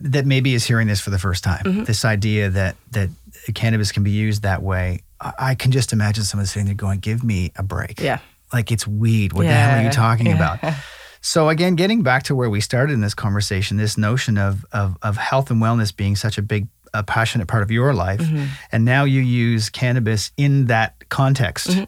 that 0.00 0.26
maybe 0.26 0.54
is 0.54 0.64
hearing 0.64 0.88
this 0.88 1.00
for 1.00 1.10
the 1.10 1.18
first 1.18 1.44
time, 1.44 1.62
Mm-hmm. 1.64 1.84
this 1.84 2.04
idea 2.04 2.50
that 2.50 2.76
that 2.92 3.10
cannabis 3.54 3.92
can 3.92 4.02
be 4.02 4.10
used 4.10 4.42
that 4.42 4.62
way, 4.62 5.00
I, 5.20 5.32
I 5.38 5.54
can 5.54 5.70
just 5.72 5.92
imagine 5.92 6.24
someone 6.24 6.46
sitting 6.46 6.66
there 6.66 6.74
going, 6.74 7.00
"Give 7.00 7.22
me 7.24 7.52
a 7.56 7.62
break." 7.62 8.00
Yeah. 8.00 8.18
like 8.52 8.70
it's 8.72 8.86
weed. 8.86 9.32
What 9.32 9.46
the 9.46 9.52
hell 9.52 9.78
are 9.80 9.82
you 9.84 9.90
talking 9.90 10.26
yeah. 10.26 10.36
about? 10.58 10.74
So 11.26 11.48
again, 11.48 11.74
getting 11.74 12.02
back 12.02 12.24
to 12.24 12.34
where 12.34 12.50
we 12.50 12.60
started 12.60 12.92
in 12.92 13.00
this 13.00 13.14
conversation, 13.14 13.78
this 13.78 13.96
notion 13.96 14.36
of 14.36 14.62
of, 14.72 14.98
of 15.00 15.16
health 15.16 15.50
and 15.50 15.58
wellness 15.62 15.96
being 15.96 16.16
such 16.16 16.36
a 16.36 16.42
big, 16.42 16.68
a 16.92 17.02
passionate 17.02 17.48
part 17.48 17.62
of 17.62 17.70
your 17.70 17.94
life, 17.94 18.20
Mm-hmm. 18.20 18.44
and 18.72 18.84
now 18.84 19.04
you 19.04 19.22
use 19.22 19.70
cannabis 19.70 20.32
in 20.36 20.66
that 20.66 21.08
context. 21.08 21.68
Mm-hmm. 21.68 21.84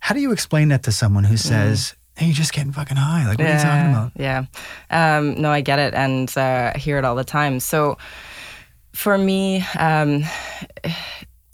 How 0.00 0.16
do 0.16 0.20
you 0.20 0.32
explain 0.32 0.70
that 0.70 0.82
to 0.82 0.90
someone 0.90 1.22
who 1.22 1.36
says, 1.36 1.94
"Hey, 2.16 2.26
you're 2.26 2.34
just 2.34 2.52
getting 2.52 2.72
fucking 2.72 2.96
high"? 2.96 3.26
Like, 3.28 3.38
what 3.38 3.46
are 3.48 3.52
you 3.52 3.58
talking 3.58 3.90
about? 3.90 4.12
Yeah. 4.16 4.44
Um, 4.90 5.40
no, 5.40 5.50
I 5.50 5.60
get 5.60 5.78
it. 5.78 5.94
And 5.94 6.32
uh, 6.36 6.72
I 6.74 6.78
hear 6.78 6.98
it 6.98 7.04
all 7.04 7.14
the 7.14 7.24
time. 7.24 7.60
So 7.60 7.98
for 8.92 9.16
me, 9.18 9.64
um, 9.78 10.24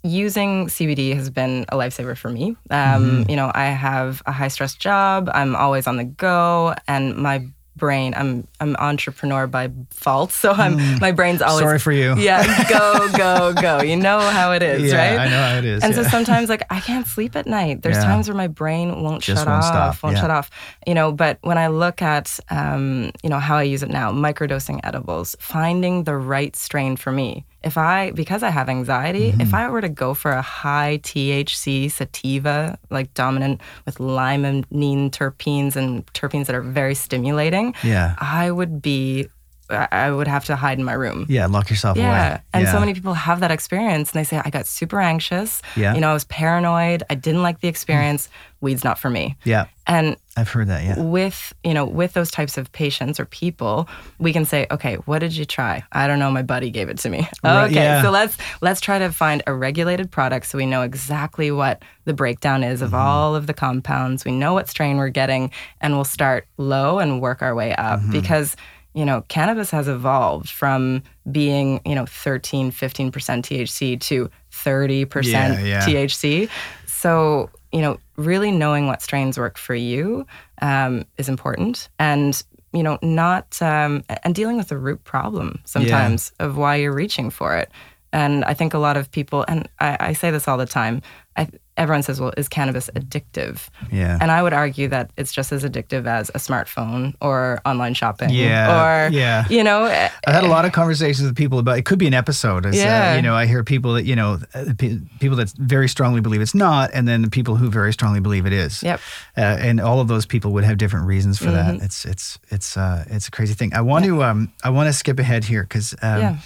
using 0.05 0.67
CBD 0.67 1.15
has 1.15 1.31
been 1.31 1.65
a 1.69 1.77
lifesaver 1.77 2.17
for 2.17 2.29
me. 2.31 2.57
Um, 2.71 3.25
You 3.29 3.37
know, 3.37 3.51
I 3.55 3.67
have 3.67 4.23
a 4.27 4.33
high 4.33 4.49
stress 4.49 4.75
job, 4.75 5.31
I'm 5.33 5.55
always 5.57 5.87
on 5.87 5.97
the 5.97 6.05
go, 6.05 6.75
and 6.89 7.17
my 7.17 7.47
brain 7.77 8.13
i'm 8.17 8.47
i'm 8.61 8.77
entrepreneur 8.77 9.47
by 9.47 9.71
fault 9.91 10.31
so 10.31 10.53
i'm 10.53 10.99
my 10.99 11.11
brain's 11.11 11.41
always 11.41 11.63
Sorry 11.65 11.79
for 11.79 11.91
you. 11.93 12.15
yeah 12.19 12.69
go 12.69 13.09
go 13.17 13.53
go 13.61 13.81
you 13.83 13.97
know 13.97 14.19
how 14.21 14.53
it 14.53 14.63
is 14.63 14.91
Yeah, 14.93 15.17
right 15.17 15.27
I 15.27 15.29
know 15.31 15.43
how 15.43 15.57
it 15.59 15.65
is, 15.65 15.83
and 15.83 15.95
so 15.95 16.03
sometimes 16.03 16.49
like 16.51 16.63
i 16.71 16.81
can't 16.81 17.07
sleep 17.07 17.35
at 17.35 17.47
night 17.47 17.81
there's 17.83 17.97
Yeah. 17.97 18.05
times 18.05 18.29
where 18.29 18.37
my 18.37 18.49
brain 18.49 19.03
won't 19.03 19.23
Just 19.23 19.41
shut 19.41 19.49
won't 19.49 19.65
off 19.65 19.97
stop, 19.97 20.03
won't 20.03 20.17
yeah. 20.17 20.21
shut 20.23 20.31
off 20.31 20.51
you 20.87 20.93
know 20.95 21.13
but 21.13 21.39
when 21.41 21.57
i 21.57 21.69
look 21.69 22.03
at 22.03 22.39
um, 22.51 23.11
you 23.23 23.31
know 23.31 23.39
how 23.39 23.57
i 23.57 23.63
use 23.63 23.83
it 23.83 23.89
now 23.91 24.13
microdosing 24.13 24.81
edibles 24.85 25.35
finding 25.41 26.05
the 26.05 26.15
right 26.17 26.55
strain 26.55 26.97
for 26.97 27.11
me 27.11 27.47
if 27.65 27.77
i 27.79 28.11
because 28.13 28.43
i 28.43 28.51
have 28.51 28.69
anxiety 28.69 29.31
Mm-hmm. 29.33 29.41
if 29.41 29.55
i 29.55 29.69
were 29.69 29.81
to 29.81 29.89
go 29.89 30.15
for 30.15 30.31
a 30.33 30.43
high 30.43 30.99
thc 31.03 31.91
sativa 31.91 32.79
like 32.91 33.13
dominant 33.15 33.61
with 33.87 33.99
limonene 33.99 35.11
terpenes 35.11 35.77
and 35.77 36.07
terpenes 36.13 36.47
that 36.47 36.55
are 36.55 36.63
very 36.63 36.95
stimulating 36.95 37.75
Yeah. 37.83 38.15
i 38.19 38.51
would 38.51 38.83
be 38.83 39.29
I 39.73 40.11
would 40.11 40.29
have 40.29 40.45
to 40.47 40.57
hide 40.57 40.79
in 40.79 40.85
my 40.85 40.93
room. 40.93 41.27
Yeah, 41.29 41.47
lock 41.47 41.71
yourself 41.71 41.97
Yeah. 41.97 42.09
away. 42.35 42.41
And 42.53 42.65
yeah. 42.65 42.73
so 42.73 42.81
many 42.81 42.95
people 42.95 43.15
have 43.15 43.41
that 43.41 43.51
experience 43.51 44.13
and 44.13 44.19
they 44.21 44.25
say, 44.25 44.41
I 44.45 44.51
got 44.51 44.67
super 44.67 45.01
anxious. 45.01 45.63
Yeah. 45.77 45.95
You 45.95 46.01
know, 46.01 46.11
I 46.11 46.15
was 46.15 46.25
paranoid. 46.25 47.03
I 47.11 47.15
didn't 47.15 47.43
like 47.43 47.61
the 47.61 47.69
experience. 47.69 48.29
Weed's 48.61 48.85
not 48.85 48.97
for 48.97 49.11
me. 49.11 49.37
Yeah, 49.43 49.65
And 49.89 50.17
I've 50.37 50.49
heard 50.49 50.69
that. 50.69 50.85
Yeah. 50.85 51.03
with, 51.03 51.53
you 51.65 51.75
know, 51.75 51.85
with 51.85 52.13
those 52.13 52.31
types 52.31 52.57
of 52.57 52.71
patients 52.71 53.19
or 53.19 53.25
people, 53.25 53.89
we 54.21 54.33
can 54.33 54.45
say, 54.45 54.69
okay, 54.71 54.95
what 55.07 55.19
did 55.19 55.35
you 55.35 55.45
try? 55.45 55.83
I 55.91 56.07
don't 56.07 56.21
know. 56.21 56.31
My 56.31 56.43
buddy 56.43 56.71
gave 56.71 56.89
it 56.89 56.99
to 56.99 57.09
me. 57.11 57.29
Right, 57.43 57.65
okay. 57.65 57.75
yeah. 57.75 58.03
So 58.03 58.11
let's 58.13 58.39
let's 58.61 58.81
try 58.81 59.01
to 59.01 59.11
find 59.11 59.43
a 59.49 59.53
regulated 59.53 60.13
product 60.13 60.47
so 60.47 60.59
we 60.59 60.67
know 60.67 60.83
exactly 60.83 61.51
what 61.51 61.83
the 62.05 62.15
breakdown 62.15 62.63
is 62.63 62.83
of 62.83 62.91
Mm-hmm. 62.91 63.01
all 63.01 63.35
of 63.35 63.49
the 63.49 63.55
compounds. 63.55 64.25
We 64.25 64.31
know 64.31 64.53
what 64.55 64.69
strain 64.69 64.97
we're 64.97 65.09
getting 65.09 65.51
and 65.81 65.95
we'll 65.95 66.05
start 66.05 66.47
low 66.57 67.01
and 67.01 67.21
work 67.21 67.43
our 67.43 67.55
way 67.57 67.75
up 67.75 67.99
Mm-hmm. 67.99 68.13
because 68.13 68.55
you 68.95 69.05
know, 69.05 69.25
cannabis 69.29 69.71
has 69.71 69.89
evolved 69.89 70.51
from 70.51 71.03
being, 71.31 71.81
you 71.85 71.95
know, 71.95 72.07
13, 72.07 72.71
15% 72.71 73.11
THC 73.11 74.01
to 74.01 74.31
30% 74.51 75.25
Yeah, 75.25 75.61
yeah. 75.61 75.87
THC. 75.87 76.51
So, 76.87 77.51
you 77.73 77.81
know, 77.81 77.99
really 78.17 78.51
knowing 78.51 78.87
what 78.87 79.01
strains 79.03 79.39
work 79.39 79.57
for 79.57 79.75
you 79.75 80.27
um, 80.61 81.05
is 81.17 81.29
important. 81.29 81.89
And, 81.99 82.41
you 82.73 82.83
know, 82.83 82.99
not, 83.03 83.61
um, 83.63 84.05
and 84.23 84.35
dealing 84.35 84.57
with 84.57 84.69
the 84.69 84.79
root 84.79 85.03
problem 85.05 85.61
sometimes 85.65 86.33
of 86.39 86.57
why 86.57 86.77
you're 86.77 86.95
reaching 86.95 87.31
for 87.31 87.57
it. 87.57 87.71
And 88.13 88.45
I 88.45 88.53
think 88.53 88.75
a 88.75 88.79
lot 88.79 88.99
of 88.99 89.11
people, 89.11 89.45
and 89.49 89.69
I, 89.81 89.97
I 90.01 90.13
say 90.13 90.31
this 90.31 90.47
all 90.47 90.59
the 90.59 90.67
time, 90.67 91.01
I, 91.37 91.49
everyone 91.79 92.03
says, 92.03 92.21
well, 92.21 92.33
is 92.37 92.47
cannabis 92.49 92.91
addictive? 92.95 93.69
Yeah. 93.91 94.19
And 94.21 94.31
I 94.31 94.43
would 94.43 94.53
argue 94.53 94.89
that 94.89 95.11
it's 95.17 95.33
just 95.33 95.51
as 95.53 95.65
addictive 95.65 96.07
as 96.07 96.29
a 96.31 96.39
smartphone 96.39 97.15
or 97.23 97.61
online 97.65 97.95
shopping. 97.95 98.29
Yeah, 98.29 99.07
Or, 99.07 99.11
yeah. 99.11 99.47
you 99.49 99.65
know, 99.65 99.85
eh, 99.87 100.11
I've 100.27 100.35
had 100.35 100.45
a 100.45 100.49
lot 100.49 100.67
of 100.67 100.73
conversations 100.73 101.27
with 101.27 101.35
people 101.35 101.59
about 101.59 101.79
it. 101.79 101.87
Could 101.87 101.99
be 101.99 102.07
an 102.07 102.13
episode. 102.13 102.67
As, 102.67 102.75
uh, 102.75 102.79
Yeah. 102.79 103.17
you 103.17 103.23
know, 103.23 103.35
I 103.35 103.47
hear 103.47 103.65
people 103.65 103.95
that 103.95 104.05
you 104.05 104.15
know, 104.15 104.39
uh, 104.55 104.65
people 104.77 105.37
that 105.39 105.51
very 105.57 105.89
strongly 105.89 106.21
believe 106.21 106.43
it's 106.43 106.55
not, 106.55 106.91
and 106.93 107.09
then 107.09 107.23
the 107.23 107.31
people 107.31 107.57
who 107.57 107.71
very 107.71 107.93
strongly 107.95 108.21
believe 108.21 108.45
it 108.45 108.53
is. 108.53 108.83
Yep. 108.83 109.01
Uh, 109.37 109.41
and 109.41 109.81
all 109.81 110.01
of 110.01 110.09
those 110.09 110.27
people 110.27 110.53
would 110.53 110.65
have 110.65 110.77
different 110.77 111.07
reasons 111.07 111.39
for 111.39 111.51
that. 111.51 111.75
Mm-hmm. 111.77 111.85
It's 111.85 112.05
it's 112.05 112.39
it's 112.51 112.77
uh, 112.77 113.05
it's 113.09 113.29
a 113.29 113.31
crazy 113.31 113.55
thing. 113.55 113.73
I 113.73 113.81
want 113.81 114.05
to 114.05 114.23
um 114.23 114.53
I 114.63 114.69
want 114.69 114.89
to 114.89 114.93
skip 114.93 115.19
ahead 115.19 115.45
here 115.45 115.63
because 115.63 115.95
um, 116.03 116.21
Yeah. 116.21 116.37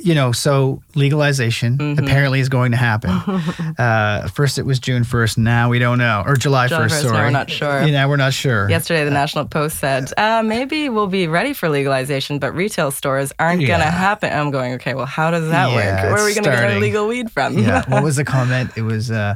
You 0.00 0.14
know, 0.14 0.30
so 0.32 0.80
legalization 0.94 1.78
Mm-hmm. 1.78 2.04
apparently 2.04 2.38
is 2.40 2.48
going 2.48 2.70
to 2.70 2.76
happen. 2.76 3.10
uh, 3.78 4.28
first, 4.28 4.58
it 4.58 4.64
was 4.64 4.78
June 4.78 5.02
first. 5.04 5.36
Now 5.38 5.68
we 5.70 5.78
don't 5.78 5.98
know, 5.98 6.22
or 6.24 6.36
July 6.36 6.68
July 6.68 6.82
first. 6.88 6.94
1st, 6.94 7.02
now 7.04 7.08
Sorry, 7.10 7.24
we're 7.26 7.30
not 7.30 7.50
sure. 7.50 7.82
Yeah, 7.82 7.90
now 7.92 8.08
we're 8.08 8.16
not 8.16 8.32
sure. 8.32 8.70
Yesterday, 8.70 9.04
the 9.04 9.10
National 9.10 9.44
Post 9.46 9.78
said, 9.80 10.12
uh, 10.16 10.42
maybe 10.44 10.88
we'll 10.88 11.06
be 11.08 11.26
ready 11.26 11.52
for 11.54 11.68
legalization, 11.68 12.38
but 12.38 12.52
retail 12.54 12.90
stores 12.90 13.32
aren't 13.38 13.66
going 13.66 13.80
to 13.80 13.86
happen. 13.86 14.32
I'm 14.32 14.50
going, 14.50 14.74
okay, 14.74 14.94
well, 14.94 15.06
how 15.06 15.30
does 15.30 15.48
that 15.50 15.70
Yeah, 15.70 15.74
work? 16.04 16.12
Where 16.14 16.22
are 16.22 16.26
we 16.26 16.34
going 16.34 16.44
to 16.44 16.50
get 16.50 16.64
our 16.72 16.78
legal 16.78 17.08
weed 17.08 17.30
from? 17.30 17.58
yeah. 17.58 17.84
What 17.88 18.02
was 18.04 18.16
the 18.16 18.24
comment? 18.36 18.70
It 18.76 18.82
was, 18.82 19.10
uh, 19.10 19.34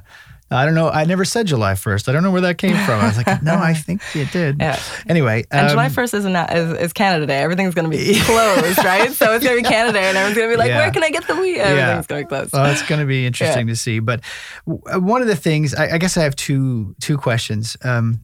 I 0.55 0.65
don't 0.65 0.75
know. 0.75 0.89
I 0.89 1.05
never 1.05 1.25
said 1.25 1.47
July 1.47 1.73
1st. 1.73 2.09
I 2.09 2.13
don't 2.13 2.23
know 2.23 2.31
where 2.31 2.43
that 2.43 2.59
came 2.59 2.77
from. 2.85 3.01
I 3.01 3.07
was 3.07 3.17
like, 3.17 3.43
no, 3.43 3.55
I 3.55 3.75
think 3.75 4.03
it 4.15 4.31
did. 4.33 4.57
Yeah. 4.61 4.79
Anyway. 5.09 5.45
And 5.51 5.67
um, 5.67 5.71
July 5.71 5.89
1st 5.89 6.15
is, 6.15 6.25
not, 6.27 6.57
is, 6.57 6.79
is 6.79 6.93
Canada 6.93 7.27
Day. 7.27 7.39
Everything's 7.43 7.75
going 7.75 7.91
to 7.91 7.97
be 7.97 8.21
closed, 8.25 8.79
right? 8.85 9.11
So 9.13 9.33
it's 9.35 9.45
going 9.45 9.57
to 9.57 9.63
be 9.63 9.69
Canada 9.69 9.95
Day, 9.99 10.05
and 10.09 10.17
everyone's 10.17 10.37
going 10.37 10.51
to 10.51 10.55
be 10.55 10.59
like, 10.59 10.69
Yeah. 10.69 10.79
where 10.79 10.91
can 10.91 11.03
I 11.03 11.11
get 11.11 11.27
the 11.27 11.37
weed? 11.37 11.59
Everything's 11.59 12.07
going 12.07 12.23
to 12.23 12.27
be 12.27 12.29
closed. 12.29 12.53
Well, 12.53 12.67
it's 12.71 12.83
going 12.83 13.01
to 13.01 13.07
be 13.07 13.27
interesting 13.27 13.67
to 13.69 13.77
see. 13.77 13.99
But 13.99 14.21
uh, 14.67 15.01
one 15.01 15.23
of 15.23 15.29
the 15.29 15.37
things, 15.37 15.75
I, 15.75 15.95
I 15.95 15.99
guess 15.99 16.17
I 16.17 16.23
have 16.23 16.37
two 16.37 16.95
two 17.01 17.17
questions. 17.17 17.77
Um, 17.83 18.21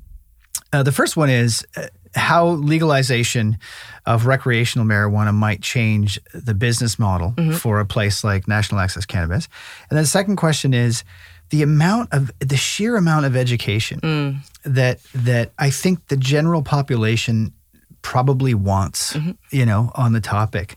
uh, 0.72 0.82
the 0.82 0.92
first 0.92 1.16
one 1.16 1.30
is 1.30 1.66
uh, 1.76 1.86
how 2.14 2.46
legalization 2.48 3.58
of 4.06 4.26
recreational 4.26 4.86
marijuana 4.86 5.34
might 5.34 5.62
change 5.62 6.18
the 6.32 6.54
business 6.54 6.98
model 6.98 7.34
for 7.58 7.80
a 7.80 7.86
place 7.86 8.24
like 8.24 8.48
National 8.48 8.80
Access 8.80 9.04
Cannabis. 9.04 9.48
And 9.90 9.96
then 9.96 10.02
the 10.02 10.08
second 10.08 10.36
question 10.36 10.72
is 10.72 11.04
the 11.50 11.62
amount 11.62 12.12
of 12.12 12.30
the 12.40 12.56
sheer 12.56 12.96
amount 12.96 13.26
of 13.26 13.36
education 13.36 14.42
that 14.64 15.00
that 15.14 15.52
I 15.58 15.70
think 15.70 16.06
the 16.08 16.16
general 16.16 16.62
population 16.62 17.52
probably 18.02 18.54
wants, 18.54 19.16
you 19.50 19.66
know, 19.66 19.90
on 19.94 20.12
the 20.12 20.20
topic. 20.20 20.76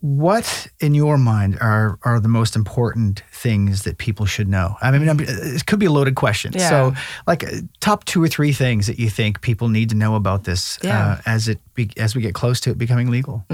What, 0.00 0.66
in 0.80 0.92
your 0.94 1.16
mind, 1.16 1.56
are 1.62 1.98
are 2.02 2.20
the 2.20 2.28
most 2.28 2.56
important 2.56 3.22
things 3.32 3.84
that 3.84 3.96
people 3.96 4.26
should 4.26 4.48
know? 4.48 4.76
I 4.82 4.90
mean, 4.90 5.08
I'm- 5.08 5.18
it 5.20 5.64
could 5.64 5.78
be 5.78 5.86
a 5.86 5.90
loaded 5.90 6.14
question. 6.14 6.52
Yeah. 6.54 6.68
So, 6.68 6.94
like, 7.26 7.42
uh, 7.42 7.62
top 7.80 8.04
two 8.04 8.22
or 8.22 8.28
three 8.28 8.52
things 8.52 8.86
that 8.86 8.98
you 8.98 9.08
think 9.08 9.40
people 9.40 9.70
need 9.70 9.88
to 9.90 9.94
know 9.96 10.14
about 10.14 10.44
this 10.44 10.78
Yeah. 10.82 11.12
uh, 11.12 11.20
as 11.24 11.48
it 11.48 11.58
be, 11.74 11.88
as 11.96 12.14
we 12.14 12.20
get 12.20 12.34
close 12.34 12.60
to 12.60 12.70
it 12.70 12.76
becoming 12.76 13.10
legal. 13.10 13.46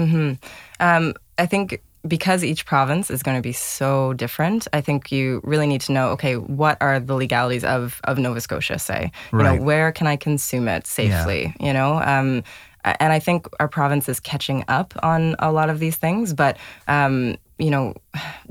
Um, 0.79 1.13
I 1.37 1.45
think 1.45 1.81
because 2.07 2.43
each 2.43 2.65
province 2.65 3.11
is 3.11 3.23
going 3.23 3.37
to 3.37 3.41
be 3.41 3.53
so 3.53 4.13
different, 4.13 4.67
I 4.73 4.81
think 4.81 5.11
you 5.11 5.41
really 5.43 5.67
need 5.67 5.81
to 5.81 5.91
know 5.91 6.09
okay, 6.09 6.35
what 6.35 6.77
are 6.81 6.99
the 6.99 7.13
legalities 7.15 7.63
of, 7.63 8.01
of 8.05 8.17
Nova 8.17 8.41
Scotia, 8.41 8.79
say? 8.79 9.11
You 9.31 9.39
know, 9.57 9.63
where 9.63 9.91
can 9.91 10.07
I 10.07 10.15
consume 10.15 10.67
it 10.67 10.87
safely? 10.87 11.53
You 11.59 11.73
know? 11.73 12.01
Um, 12.03 12.43
and 12.83 13.13
I 13.13 13.19
think 13.19 13.47
our 13.59 13.67
province 13.67 14.09
is 14.09 14.19
catching 14.19 14.63
up 14.67 14.93
on 15.03 15.35
a 15.39 15.51
lot 15.51 15.69
of 15.69 15.79
these 15.79 15.97
things, 15.97 16.33
but 16.33 16.57
um, 16.87 17.37
you 17.61 17.69
know, 17.69 17.93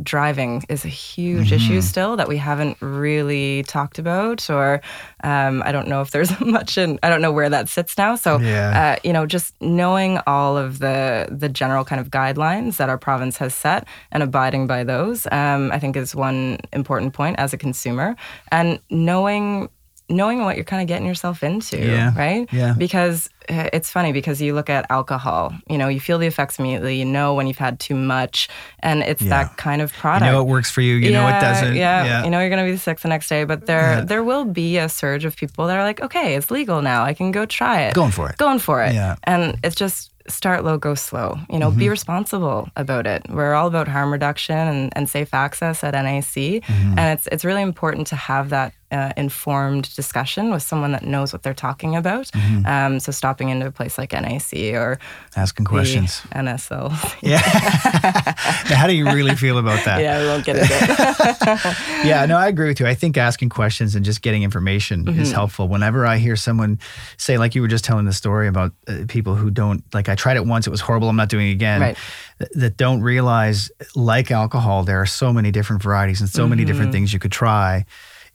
driving 0.02 0.64
is 0.68 0.84
a 0.84 0.88
huge 0.88 1.52
issue 1.52 1.80
still 1.80 2.16
that 2.16 2.28
we 2.28 2.36
haven't 2.36 2.76
really 2.80 3.64
talked 3.64 3.98
about, 3.98 4.48
or 4.48 4.80
um, 5.24 5.62
I 5.66 5.72
don't 5.72 5.88
know 5.88 6.00
if 6.00 6.10
there's 6.12 6.30
much 6.58 6.78
in. 6.78 6.98
I 7.02 7.08
don't 7.10 7.20
know 7.20 7.32
where 7.32 7.50
that 7.50 7.68
sits 7.68 7.98
now. 7.98 8.14
So, 8.14 8.38
Yeah. 8.38 8.94
uh, 8.96 9.00
you 9.02 9.12
know, 9.12 9.26
just 9.26 9.54
knowing 9.60 10.20
all 10.26 10.56
of 10.56 10.78
the 10.78 11.26
the 11.30 11.48
general 11.48 11.84
kind 11.84 12.00
of 12.00 12.08
guidelines 12.10 12.76
that 12.76 12.88
our 12.88 12.98
province 12.98 13.36
has 13.38 13.52
set 13.54 13.86
and 14.12 14.22
abiding 14.22 14.66
by 14.68 14.84
those, 14.84 15.26
um, 15.32 15.72
I 15.72 15.78
think 15.80 15.96
is 15.96 16.14
one 16.14 16.58
important 16.72 17.12
point 17.12 17.36
as 17.38 17.52
a 17.52 17.58
consumer, 17.58 18.14
and 18.52 18.78
knowing 18.90 19.68
knowing 20.10 20.42
what 20.44 20.56
you're 20.56 20.64
kind 20.64 20.82
of 20.82 20.88
getting 20.88 21.06
yourself 21.06 21.42
into, 21.42 21.78
Yeah. 21.78 22.12
right? 22.16 22.48
Yeah. 22.52 22.74
Because 22.76 23.30
uh, 23.48 23.70
it's 23.72 23.90
funny 23.90 24.12
because 24.12 24.42
you 24.42 24.54
look 24.54 24.68
at 24.68 24.84
alcohol, 24.90 25.52
you 25.68 25.78
know, 25.78 25.88
you 25.88 25.98
feel 26.00 26.18
the 26.18 26.26
effects 26.26 26.58
immediately. 26.58 26.96
You 26.98 27.04
know 27.04 27.34
when 27.34 27.46
you've 27.46 27.58
had 27.58 27.80
too 27.80 27.94
much, 27.94 28.48
and 28.80 29.02
it's 29.02 29.22
Yeah. 29.22 29.30
that 29.30 29.56
kind 29.56 29.80
of 29.82 29.92
product. 29.92 30.26
You 30.26 30.32
know 30.32 30.40
it 30.42 30.46
works 30.46 30.70
for 30.70 30.80
you. 30.82 30.96
You 30.96 31.12
know 31.12 31.26
it 31.26 31.40
doesn't. 31.40 31.74
Yeah, 31.74 32.24
you 32.24 32.30
know 32.30 32.40
you're 32.40 32.50
gonna 32.50 32.64
be 32.64 32.76
sick 32.76 32.98
the 33.00 33.08
next 33.08 33.28
day, 33.28 33.44
but 33.44 33.66
there 33.66 33.80
Yeah. 33.98 34.00
there 34.04 34.22
will 34.24 34.44
be 34.44 34.76
a 34.78 34.88
surge 34.88 35.24
of 35.24 35.36
people 35.36 35.66
that 35.68 35.76
are 35.78 35.84
like, 35.84 36.00
okay, 36.02 36.34
it's 36.36 36.50
legal 36.50 36.82
now. 36.82 37.02
I 37.04 37.14
can 37.14 37.30
go 37.32 37.46
try 37.46 37.82
it. 37.82 37.94
Going 37.94 38.10
for 38.12 38.28
it. 38.30 38.36
Going 38.36 38.58
for 38.58 38.82
it. 38.84 38.92
Yeah. 38.94 39.16
And 39.24 39.56
it's 39.64 39.74
just 39.76 40.10
start 40.28 40.62
low, 40.64 40.76
go 40.78 40.94
slow. 40.94 41.38
You 41.48 41.58
know, 41.58 41.70
Mm-hmm. 41.70 41.78
be 41.78 41.88
responsible 41.88 42.68
about 42.76 43.06
it. 43.06 43.26
We're 43.28 43.54
all 43.54 43.66
about 43.66 43.88
harm 43.88 44.12
reduction 44.12 44.56
and, 44.56 44.92
and 44.94 45.08
safe 45.08 45.32
access 45.34 45.82
at 45.82 45.94
NAC, 45.94 46.60
Mm-hmm. 46.62 46.98
and 46.98 47.18
it's 47.18 47.26
it's 47.32 47.44
really 47.44 47.62
important 47.62 48.06
to 48.08 48.16
have 48.16 48.50
that 48.50 48.72
uh, 48.90 49.12
informed 49.16 49.94
discussion 49.94 50.50
with 50.50 50.62
someone 50.62 50.92
that 50.92 51.04
knows 51.04 51.32
what 51.32 51.42
they're 51.42 51.54
talking 51.54 51.96
about. 51.96 52.26
Mm-hmm. 52.28 52.66
Um, 52.66 53.00
so 53.00 53.12
stopping 53.12 53.48
into 53.50 53.66
a 53.66 53.70
place 53.70 53.98
like 53.98 54.12
NAC 54.12 54.52
or 54.74 54.98
Asking 55.36 55.64
questions. 55.64 56.20
NSL. 56.32 56.90
Yeah. 57.22 57.38
how 58.76 58.86
do 58.86 58.94
you 58.94 59.06
really 59.06 59.36
feel 59.36 59.58
about 59.58 59.84
that? 59.84 60.00
yeah, 60.02 60.20
we 60.20 60.26
won't 60.26 60.44
get 60.44 60.56
into 60.56 60.68
it. 60.72 62.04
yeah, 62.06 62.26
no, 62.26 62.36
I 62.36 62.48
agree 62.48 62.68
with 62.68 62.80
you. 62.80 62.86
I 62.86 62.94
think 62.94 63.16
asking 63.16 63.48
questions 63.50 63.94
and 63.94 64.04
just 64.04 64.22
getting 64.22 64.42
information 64.42 65.04
Mm-hmm. 65.04 65.20
is 65.20 65.32
helpful. 65.32 65.68
Whenever 65.68 66.04
I 66.06 66.18
hear 66.18 66.36
someone 66.36 66.78
say, 67.16 67.38
like 67.38 67.54
you 67.54 67.62
were 67.62 67.68
just 67.68 67.84
telling 67.84 68.04
the 68.06 68.12
story 68.12 68.48
about 68.48 68.72
uh, 68.88 69.04
people 69.08 69.34
who 69.34 69.50
don't, 69.50 69.82
like, 69.94 70.08
I 70.08 70.14
tried 70.14 70.36
it 70.36 70.44
once, 70.46 70.66
it 70.66 70.70
was 70.70 70.80
horrible, 70.80 71.08
I'm 71.08 71.16
not 71.16 71.28
doing 71.28 71.48
it 71.48 71.52
again, 71.52 71.80
Right. 71.80 71.96
th- 72.38 72.50
that 72.54 72.76
don't 72.76 73.00
realize, 73.02 73.70
like 73.94 74.30
alcohol, 74.30 74.82
there 74.84 75.00
are 75.00 75.06
so 75.06 75.32
many 75.32 75.50
different 75.50 75.82
varieties 75.82 76.20
and 76.20 76.28
so 76.28 76.46
many 76.48 76.62
Mm-hmm. 76.62 76.66
different 76.72 76.92
things 76.92 77.12
you 77.12 77.18
could 77.18 77.32
try. 77.32 77.84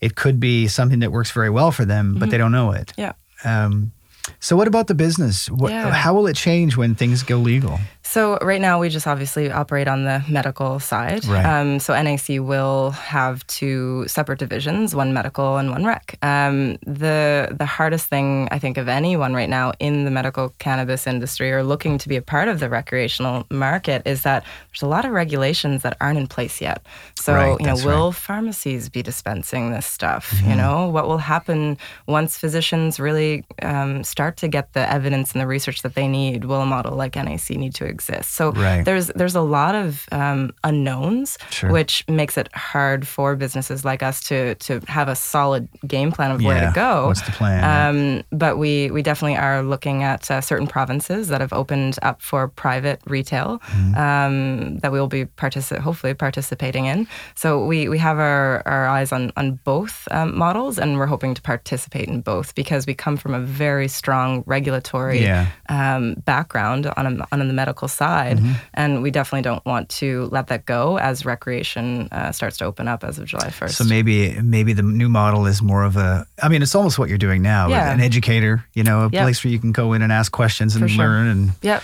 It 0.05 0.13
could 0.15 0.39
be 0.39 0.67
something 0.67 0.99
that 0.99 1.11
works 1.11 1.31
very 1.31 1.49
well 1.49 1.71
for 1.71 1.85
them, 1.85 2.15
but 2.19 2.29
they 2.29 2.37
don't 2.37 2.51
know 2.51 2.71
it. 2.71 2.93
yeah. 2.97 3.13
Um, 3.43 3.91
so, 4.39 4.55
what 4.55 4.67
about 4.67 4.87
the 4.87 4.95
business? 4.95 5.49
What, 5.49 5.71
Yeah. 5.71 5.91
How 5.91 6.13
will 6.15 6.27
it 6.27 6.35
change 6.35 6.77
when 6.77 6.95
things 6.95 7.23
go 7.23 7.37
legal? 7.37 7.79
So 8.15 8.37
right 8.41 8.61
now 8.61 8.79
we 8.79 8.87
just 8.87 9.07
obviously 9.07 9.51
operate 9.51 9.89
on 9.89 10.05
the 10.05 10.23
medical 10.29 10.79
side. 10.79 11.25
Right. 11.25 11.45
Um, 11.45 11.81
so 11.81 12.01
NAC 12.01 12.39
will 12.39 12.91
have 12.91 13.45
two 13.47 14.07
separate 14.07 14.39
divisions, 14.39 14.95
one 14.95 15.11
medical 15.11 15.57
and 15.57 15.69
one 15.69 15.83
rec. 15.83 16.17
Um, 16.21 16.77
the 16.87 17.53
the 17.59 17.65
hardest 17.65 18.05
thing 18.05 18.47
I 18.51 18.57
think 18.57 18.77
of 18.77 18.87
anyone 18.87 19.33
right 19.33 19.49
now 19.49 19.73
in 19.79 20.05
the 20.05 20.11
medical 20.11 20.55
cannabis 20.59 21.07
industry 21.07 21.51
or 21.51 21.61
looking 21.61 21.97
to 21.97 22.07
be 22.07 22.15
a 22.15 22.21
part 22.21 22.47
of 22.47 22.61
the 22.61 22.69
recreational 22.69 23.45
market 23.49 24.01
is 24.05 24.21
that 24.21 24.45
there's 24.71 24.81
a 24.81 24.87
lot 24.87 25.03
of 25.03 25.11
regulations 25.11 25.81
that 25.81 25.97
aren't 25.99 26.17
in 26.17 26.27
place 26.27 26.61
yet. 26.61 26.85
So 27.15 27.33
Right, 27.33 27.59
you 27.59 27.65
know, 27.65 27.75
will 27.83 28.11
right. 28.11 28.15
pharmacies 28.15 28.87
be 28.87 29.03
dispensing 29.03 29.71
this 29.71 29.85
stuff? 29.85 30.31
Mm-hmm. 30.31 30.51
You 30.51 30.55
know, 30.55 30.87
what 30.87 31.09
will 31.09 31.17
happen 31.17 31.77
once 32.07 32.37
physicians 32.37 32.97
really 32.97 33.43
um, 33.61 34.05
start 34.05 34.37
to 34.37 34.47
get 34.47 34.71
the 34.71 34.89
evidence 34.89 35.33
and 35.33 35.41
the 35.41 35.47
research 35.47 35.81
that 35.81 35.95
they 35.95 36.07
need? 36.07 36.45
Will 36.45 36.61
a 36.61 36.65
model 36.65 36.95
like 36.95 37.17
NAC 37.17 37.49
need 37.49 37.75
to 37.75 37.83
exist? 37.83 38.04
So 38.25 38.51
Right. 38.51 38.83
there's 38.85 39.07
there's 39.15 39.35
a 39.35 39.41
lot 39.41 39.75
of 39.75 40.05
um, 40.11 40.51
unknowns, 40.63 41.37
Sure. 41.49 41.71
which 41.71 42.03
makes 42.07 42.37
it 42.37 42.47
hard 42.53 43.07
for 43.07 43.35
businesses 43.35 43.83
like 43.85 44.03
us 44.03 44.21
to 44.29 44.55
to 44.55 44.79
have 44.87 45.07
a 45.07 45.15
solid 45.15 45.67
game 45.87 46.11
plan 46.11 46.31
of 46.31 46.41
where 46.43 46.57
Yeah. 46.57 46.69
to 46.69 46.75
go. 46.75 47.07
What's 47.07 47.21
the 47.21 47.31
plan? 47.31 47.63
Um, 47.63 48.23
but 48.31 48.57
we 48.57 48.91
we 48.91 49.01
definitely 49.01 49.37
are 49.37 49.61
looking 49.63 50.03
at 50.03 50.29
uh, 50.31 50.41
certain 50.41 50.67
provinces 50.67 51.27
that 51.29 51.41
have 51.41 51.53
opened 51.53 51.97
up 52.01 52.21
for 52.21 52.47
private 52.47 52.99
retail 53.07 53.59
Mm-hmm. 53.65 53.95
um, 53.97 54.77
that 54.81 54.91
we 54.91 54.99
will 54.99 55.07
be 55.07 55.25
partici- 55.25 55.79
hopefully 55.79 56.13
participating 56.13 56.85
in. 56.85 57.07
So 57.35 57.65
we, 57.65 57.89
we 57.89 57.97
have 57.99 58.17
our, 58.19 58.61
our 58.65 58.87
eyes 58.87 59.11
on 59.11 59.31
on 59.37 59.59
both 59.63 60.07
um, 60.11 60.37
models, 60.37 60.77
and 60.79 60.97
we're 60.97 61.05
hoping 61.15 61.33
to 61.35 61.41
participate 61.41 62.07
in 62.07 62.21
both 62.21 62.53
because 62.55 62.85
we 62.87 62.93
come 62.93 63.17
from 63.17 63.33
a 63.33 63.39
very 63.39 63.87
strong 63.87 64.43
regulatory 64.45 65.21
Yeah. 65.21 65.47
um, 65.69 66.15
background 66.25 66.87
on, 66.97 67.05
a, 67.07 67.25
on 67.31 67.39
the 67.47 67.53
medical 67.53 67.87
side, 67.95 68.39
and 68.73 69.01
we 69.01 69.09
definitely 69.11 69.41
don't 69.41 69.65
want 69.65 69.89
to 69.89 70.25
let 70.31 70.47
that 70.47 70.65
go 70.65 70.97
as 70.97 71.25
recreation 71.25 72.07
uh, 72.11 72.31
starts 72.31 72.57
to 72.57 72.65
open 72.65 72.87
up 72.87 73.03
as 73.03 73.17
of 73.17 73.25
July 73.25 73.49
first. 73.49 73.77
So 73.77 73.83
maybe 73.83 74.39
maybe 74.41 74.73
the 74.73 74.83
new 74.83 75.09
model 75.09 75.45
is 75.47 75.61
more 75.61 75.83
of 75.83 75.97
a. 75.97 76.27
I 76.43 76.49
mean, 76.49 76.61
it's 76.61 76.75
almost 76.75 76.99
what 76.99 77.09
you're 77.09 77.17
doing 77.17 77.41
now. 77.41 77.69
Yeah. 77.69 77.91
An 77.91 78.01
educator, 78.01 78.65
you 78.73 78.83
know, 78.83 79.05
a 79.05 79.09
Yep. 79.09 79.23
place 79.23 79.43
where 79.43 79.51
you 79.51 79.59
can 79.59 79.71
go 79.71 79.93
in 79.93 80.01
and 80.01 80.11
ask 80.11 80.31
questions 80.31 80.75
and 80.75 80.83
For 80.85 80.89
sure. 80.89 81.05
learn. 81.05 81.27
And 81.27 81.51
Yep. 81.61 81.81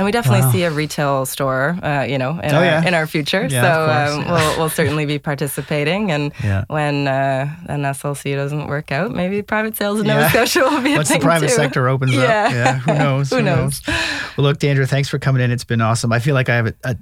And 0.00 0.06
we 0.06 0.12
definitely 0.12 0.40
Wow. 0.46 0.52
see 0.52 0.62
a 0.62 0.70
retail 0.70 1.26
store, 1.26 1.76
uh, 1.82 2.04
you 2.08 2.16
know, 2.16 2.40
in, 2.42 2.52
Oh, 2.54 2.56
our, 2.56 2.64
yeah. 2.64 2.86
in 2.88 2.94
our 2.94 3.06
future. 3.06 3.46
Yeah, 3.50 3.60
so 3.60 4.14
um, 4.16 4.24
we'll, 4.30 4.58
we'll 4.58 4.68
certainly 4.70 5.04
be 5.04 5.18
participating. 5.18 6.10
And 6.10 6.32
when 6.68 7.06
uh, 7.06 7.54
NSLC 7.68 8.34
doesn't 8.34 8.66
work 8.66 8.90
out, 8.92 9.10
maybe 9.10 9.42
private 9.42 9.76
sales 9.76 10.00
in. 10.00 10.06
Nova 10.06 10.26
Scotia 10.30 10.60
will 10.60 10.80
be 10.80 10.94
a 10.94 10.96
once 10.96 11.10
the 11.10 11.18
private 11.18 11.48
too. 11.50 11.54
sector 11.54 11.86
opens 11.86 12.16
up, 12.16 12.22
Yeah. 12.24 12.78
who 12.78 12.94
knows? 12.94 13.28
Who 13.28 13.42
knows? 13.42 13.82
Well, 13.86 14.46
look, 14.46 14.56
Deandra, 14.58 14.88
thanks 14.88 15.10
for 15.10 15.18
coming 15.18 15.42
in. 15.42 15.50
It's 15.50 15.64
been 15.64 15.82
awesome. 15.82 16.12
I 16.14 16.18
feel 16.18 16.34
like 16.34 16.48
I 16.48 16.54
have 16.56 16.66
a, 16.68 16.74
a 16.84 16.96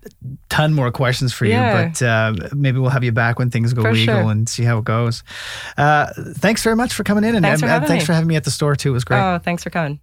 ton 0.49 0.75
more 0.75 0.91
questions 0.91 1.33
for 1.33 1.45
Yeah. 1.45 1.83
you, 1.85 1.89
but 1.91 2.03
uh, 2.03 2.35
maybe 2.53 2.81
we'll 2.81 2.91
have 2.91 3.05
you 3.05 3.13
back 3.13 3.39
when 3.39 3.49
things 3.51 3.73
go 3.75 3.83
For 3.83 3.93
legal 3.93 4.23
sure. 4.23 4.31
and 4.33 4.49
see 4.49 4.65
how 4.65 4.79
it 4.79 4.85
goes. 4.85 5.23
Uh, 5.77 6.07
thanks 6.35 6.65
very 6.65 6.75
much 6.75 6.93
for 6.95 7.05
coming 7.05 7.23
in, 7.23 7.37
and, 7.37 7.45
Thanks 7.45 7.61
for 7.61 7.67
and- 7.67 7.75
and 7.77 7.87
thanks 7.87 8.05
for 8.07 8.13
having 8.13 8.27
me 8.27 8.35
at 8.35 8.43
the 8.43 8.51
store 8.51 8.75
too. 8.75 8.91
It 8.91 8.95
was 8.95 9.05
great. 9.05 9.21
Oh, 9.21 9.39
thanks 9.39 9.63
for 9.63 9.71
coming. 9.71 10.01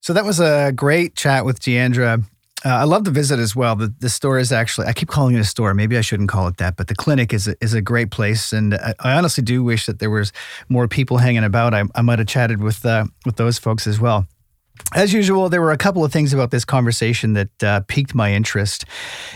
So 0.00 0.12
that 0.12 0.24
was 0.24 0.40
a 0.40 0.72
great 0.74 1.14
chat 1.14 1.44
with 1.44 1.60
Deandra. 1.60 2.24
Uh, 2.64 2.68
I 2.70 2.84
love 2.84 3.04
the 3.04 3.10
visit 3.10 3.38
as 3.38 3.54
well. 3.54 3.76
The, 3.76 3.94
the 4.00 4.08
store 4.08 4.38
is 4.38 4.50
actually, 4.50 4.88
I 4.88 4.92
keep 4.92 5.08
calling 5.08 5.36
it 5.36 5.40
a 5.40 5.44
store. 5.44 5.74
Maybe 5.74 5.96
I 5.96 6.00
shouldn't 6.00 6.28
call 6.28 6.48
it 6.48 6.56
that, 6.56 6.76
but 6.76 6.88
the 6.88 6.94
clinic 6.94 7.32
is 7.32 7.46
a, 7.46 7.54
is 7.60 7.72
a 7.72 7.80
great 7.80 8.10
place. 8.10 8.52
And 8.52 8.74
I, 8.74 8.94
I 9.00 9.12
honestly 9.12 9.44
do 9.44 9.62
wish 9.62 9.86
that 9.86 10.00
there 10.00 10.10
was 10.10 10.32
more 10.68 10.88
people 10.88 11.18
hanging 11.18 11.44
about. 11.44 11.72
I, 11.72 11.84
I 11.94 12.02
might 12.02 12.18
have 12.18 12.28
chatted 12.28 12.60
with, 12.60 12.84
uh, 12.84 13.04
with 13.24 13.36
those 13.36 13.58
folks 13.58 13.86
as 13.86 14.00
well. 14.00 14.26
As 14.94 15.12
usual, 15.12 15.50
there 15.50 15.60
were 15.60 15.72
a 15.72 15.76
couple 15.76 16.02
of 16.02 16.12
things 16.12 16.32
about 16.32 16.50
this 16.50 16.64
conversation 16.64 17.34
that 17.34 17.62
uh, 17.62 17.80
piqued 17.88 18.14
my 18.14 18.32
interest. 18.32 18.86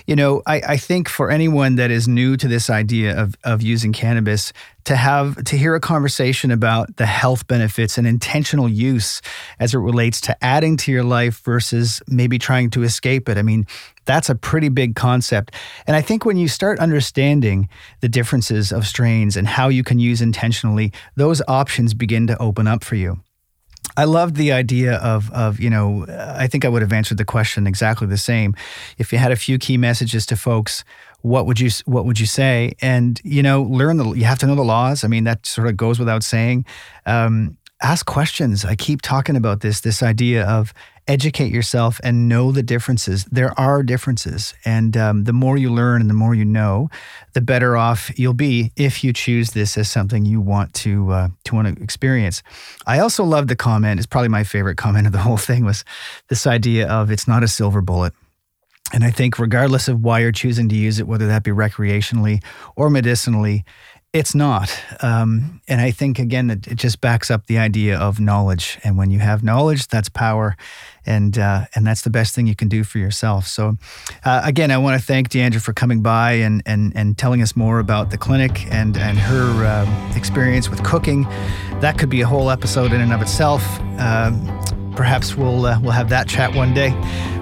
You 0.07 0.17
know, 0.17 0.43
I, 0.47 0.63
I 0.67 0.77
think 0.79 1.11
for 1.11 1.31
anyone 1.31 1.77
that 1.77 1.91
is 1.91 2.09
new 2.09 2.39
to 2.39 2.49
this 2.49 2.71
idea 2.71 3.15
of, 3.21 3.35
of 3.45 3.61
using 3.61 3.93
cannabis, 3.93 4.55
to 4.85 4.97
have 4.97 5.45
to 5.45 5.57
hear 5.57 5.75
a 5.75 5.81
conversation 5.81 6.51
about 6.51 6.97
the 6.97 7.07
health 7.07 7.47
benefits 7.47 7.99
and 7.99 8.07
intentional 8.07 8.67
use 8.69 9.21
as 9.61 9.75
it 9.75 9.79
relates 9.79 10.21
to 10.23 10.45
adding 10.45 10.77
to 10.79 10.91
your 10.91 11.05
life 11.05 11.43
versus 11.45 12.03
maybe 12.09 12.39
trying 12.39 12.71
to 12.71 12.83
escape 12.83 13.29
it. 13.29 13.37
I 13.37 13.43
mean, 13.43 13.67
that's 14.07 14.31
a 14.31 14.35
pretty 14.35 14.71
big 14.71 14.97
concept. 14.97 15.55
And 15.87 15.95
I 15.95 16.01
think 16.01 16.25
when 16.25 16.39
you 16.39 16.49
start 16.49 16.81
understanding 16.81 17.69
the 18.01 18.09
differences 18.09 18.73
of 18.73 18.87
strains 18.87 19.37
and 19.37 19.47
how 19.47 19.69
you 19.69 19.85
can 19.85 19.99
use 19.99 20.23
intentionally, 20.23 20.93
those 21.15 21.43
options 21.47 21.95
begin 21.95 22.27
to 22.29 22.39
open 22.39 22.67
up 22.67 22.83
for 22.83 22.97
you. 22.97 23.21
I 23.97 24.05
loved 24.05 24.37
the 24.37 24.53
idea 24.53 24.95
of 24.95 25.31
of 25.33 25.61
you 25.61 25.71
know 25.71 26.07
I 26.09 26.47
think 26.47 26.65
I 26.65 26.69
would 26.69 26.83
have 26.83 26.93
answered 26.93 27.19
the 27.19 27.25
question 27.25 27.67
exactly 27.67 28.07
the 28.07 28.17
same. 28.17 28.55
If 28.99 29.13
you 29.13 29.19
had 29.19 29.33
a 29.33 29.37
few 29.37 29.59
key 29.59 29.77
messages 29.77 30.27
to 30.27 30.37
folks 30.37 30.85
what 31.23 31.47
would 31.47 31.61
you 31.61 31.71
what 31.85 32.05
would 32.05 32.21
you 32.21 32.27
say? 32.27 32.75
And 32.83 33.21
you 33.25 33.43
know 33.43 33.63
learn 33.63 33.97
the 33.97 34.13
you 34.13 34.25
have 34.25 34.39
to 34.41 34.47
know 34.47 34.55
the 34.55 34.65
laws. 34.65 35.05
I 35.05 35.09
mean 35.09 35.25
that 35.25 35.47
sort 35.47 35.69
of 35.69 35.77
goes 35.77 35.99
without 35.99 36.23
saying. 36.23 36.67
Um, 37.07 37.57
ask 37.83 38.07
questions 38.07 38.65
I 38.65 38.77
keep 38.77 39.03
talking 39.03 39.37
about 39.37 39.61
this 39.61 39.81
this 39.81 40.03
idea 40.03 40.47
of 40.47 40.73
educate 41.09 41.53
yourself 41.53 42.01
and 42.05 42.29
know 42.29 42.53
the 42.53 42.63
differences 42.63 43.25
there 43.25 43.59
are 43.59 43.83
differences 43.83 44.55
and 44.65 44.97
um, 44.97 45.25
the 45.25 45.33
more 45.33 45.59
you 45.59 45.69
learn 45.73 46.01
and 46.01 46.09
the 46.09 46.15
more 46.15 46.33
you 46.33 46.45
know 46.45 46.89
the 47.33 47.41
better 47.41 47.77
off 47.77 48.17
you'll 48.17 48.35
be 48.35 48.71
if 48.77 49.03
you 49.03 49.13
choose 49.13 49.51
this 49.51 49.77
as 49.77 49.91
something 49.91 50.25
you 50.25 50.41
want 50.41 50.73
to 50.75 51.11
uh, 51.11 51.29
to 51.45 51.57
want 51.57 51.77
to 51.77 51.83
experience 51.83 52.43
I 52.87 52.99
also 52.99 53.25
love 53.25 53.49
the 53.49 53.57
comment. 53.57 54.01
It's 54.01 54.07
probably 54.07 54.29
my 54.29 54.45
favorite 54.45 54.77
comment 54.77 55.07
of 55.07 55.13
the 55.13 55.19
whole 55.19 55.37
thing 55.37 55.65
was 55.65 55.85
this 56.29 56.47
idea 56.47 56.89
of 56.89 57.11
it's 57.11 57.29
not 57.29 57.43
a 57.43 57.49
silver 57.49 57.81
bullet. 57.81 58.13
And 58.93 59.05
I 59.05 59.11
think 59.11 59.39
regardless 59.39 59.89
of 59.89 60.03
why 60.03 60.21
you're 60.21 60.33
choosing 60.33 60.69
to 60.69 60.75
use 60.75 60.99
it, 60.99 61.07
whether 61.07 61.27
that 61.27 61.45
be 61.45 61.51
recreationally 61.51 62.45
or 62.77 62.91
medicinally, 62.91 63.65
it's 64.13 64.35
not. 64.35 64.71
Um, 65.01 65.63
and 65.69 65.81
I 65.81 65.91
think 65.91 66.19
again 66.19 66.49
that 66.49 66.67
it 66.67 66.75
just 66.75 67.01
backs 67.01 67.31
up 67.31 67.47
the 67.47 67.59
idea 67.59 67.99
of 67.99 68.21
knowledge. 68.21 68.79
And 68.85 68.99
when 68.99 69.11
you 69.11 69.21
have 69.21 69.43
knowledge, 69.43 69.89
that's 69.89 70.11
power, 70.11 70.57
and 71.07 71.39
uh, 71.39 71.65
and 71.75 71.87
that's 71.87 72.03
the 72.03 72.11
best 72.11 72.35
thing 72.35 72.47
you 72.47 72.55
can 72.55 72.69
do 72.69 72.85
for 72.85 72.99
yourself. 72.99 73.47
So, 73.47 73.79
uh, 74.25 74.43
again, 74.45 74.71
I 74.71 74.77
want 74.77 75.01
to 75.01 75.07
thank 75.07 75.31
Deandra 75.31 75.63
for 75.63 75.73
coming 75.73 76.03
by 76.03 76.33
and 76.33 76.63
and 76.67 76.93
and 76.95 77.17
telling 77.17 77.41
us 77.41 77.57
more 77.57 77.79
about 77.79 78.11
the 78.11 78.19
clinic 78.19 78.67
and 78.71 78.99
and 78.99 79.19
her 79.19 79.67
um, 79.67 80.17
experience 80.17 80.69
with 80.69 80.85
cooking. 80.85 81.23
That 81.81 81.97
could 81.99 82.11
be 82.11 82.21
a 82.21 82.27
whole 82.27 82.51
episode 82.51 82.93
in 82.93 83.01
and 83.01 83.13
of 83.15 83.23
itself. 83.23 83.65
Um, 83.99 84.63
perhaps 84.95 85.37
we'll 85.37 85.65
uh, 85.65 85.81
we'll 85.81 85.93
have 85.93 86.11
that 86.11 86.29
chat 86.29 86.55
one 86.55 86.75
day. 86.75 86.91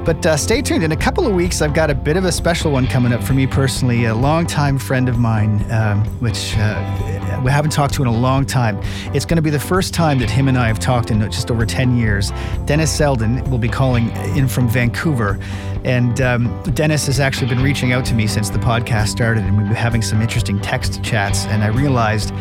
But 0.05 0.25
uh, 0.25 0.37
stay 0.39 0.63
tuned. 0.63 0.83
In 0.83 0.93
a 0.93 0.97
couple 0.97 1.27
of 1.27 1.35
weeks, 1.35 1.61
I've 1.61 1.75
got 1.75 1.91
a 1.91 1.95
bit 1.95 2.17
of 2.17 2.25
a 2.25 2.33
special 2.33 2.73
one 2.73 2.87
coming 2.87 3.13
up 3.13 3.23
for 3.23 3.35
me 3.35 3.47
personally. 3.47 4.07
A 4.07 4.15
longtime 4.15 4.79
friend 4.79 5.11
of 5.11 5.19
mine, 5.19 5.71
um, 5.71 6.05
which 6.21 6.57
uh, 6.57 7.41
we 7.45 7.51
haven't 7.51 7.71
talked 7.71 7.95
to 7.95 8.03
in 8.03 8.09
a 8.09 8.17
long 8.17 8.47
time. 8.47 8.81
It's 9.15 9.27
going 9.27 9.37
to 9.37 9.43
be 9.43 9.51
the 9.51 9.61
first 9.61 9.93
time 9.93 10.19
that 10.21 10.31
him 10.31 10.49
and 10.49 10.57
I 10.57 10.69
have 10.69 10.79
talked 10.79 11.11
in 11.11 11.21
just 11.31 11.51
over 11.51 11.67
10 11.67 11.99
years. 11.99 12.33
Dennis 12.65 12.91
Selden 12.91 13.49
will 13.51 13.59
be 13.59 13.69
calling 13.69 14.11
in 14.37 14.49
from 14.49 14.69
Vancouver. 14.69 15.39
And 15.85 16.21
um, 16.23 16.63
Dennis 16.75 17.07
has 17.07 17.21
actually 17.21 17.49
been 17.49 17.63
reaching 17.63 17.93
out 17.93 18.07
to 18.07 18.15
me 18.15 18.27
since 18.27 18.49
the 18.49 18.59
podcast 18.59 19.09
started, 19.09 19.45
and 19.45 19.57
we've 19.57 19.67
been 19.67 19.77
having 19.77 20.03
some 20.03 20.23
interesting 20.23 20.61
text 20.61 21.03
chats. 21.03 21.45
And 21.47 21.63
I 21.63 21.69
realized 21.69 22.33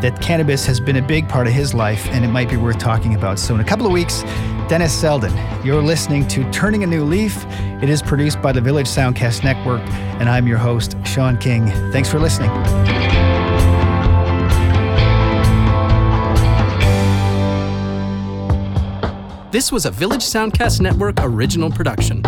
that 0.00 0.20
cannabis 0.20 0.66
has 0.66 0.80
been 0.80 0.96
a 0.96 1.02
big 1.02 1.28
part 1.28 1.46
of 1.46 1.52
his 1.52 1.74
life 1.74 2.06
and 2.08 2.24
it 2.24 2.28
might 2.28 2.50
be 2.50 2.56
worth 2.56 2.78
talking 2.78 3.14
about. 3.14 3.38
So, 3.38 3.54
in 3.54 3.60
a 3.60 3.64
couple 3.64 3.86
of 3.86 3.92
weeks, 3.92 4.22
Dennis 4.68 4.92
Selden, 4.92 5.32
you're 5.64 5.82
listening 5.82 6.26
to 6.28 6.50
Turning 6.50 6.82
a 6.82 6.86
New 6.86 7.04
Leaf. 7.04 7.44
It 7.82 7.88
is 7.88 8.02
produced 8.02 8.42
by 8.42 8.52
the 8.52 8.60
Village 8.60 8.88
Soundcast 8.88 9.44
Network, 9.44 9.82
and 10.20 10.28
I'm 10.28 10.46
your 10.46 10.58
host, 10.58 10.96
Sean 11.04 11.36
King. 11.38 11.68
Thanks 11.92 12.10
for 12.10 12.18
listening. 12.18 12.50
This 19.52 19.72
was 19.72 19.86
a 19.86 19.90
Village 19.90 20.24
Soundcast 20.24 20.80
Network 20.80 21.14
original 21.20 21.70
production. 21.70 22.22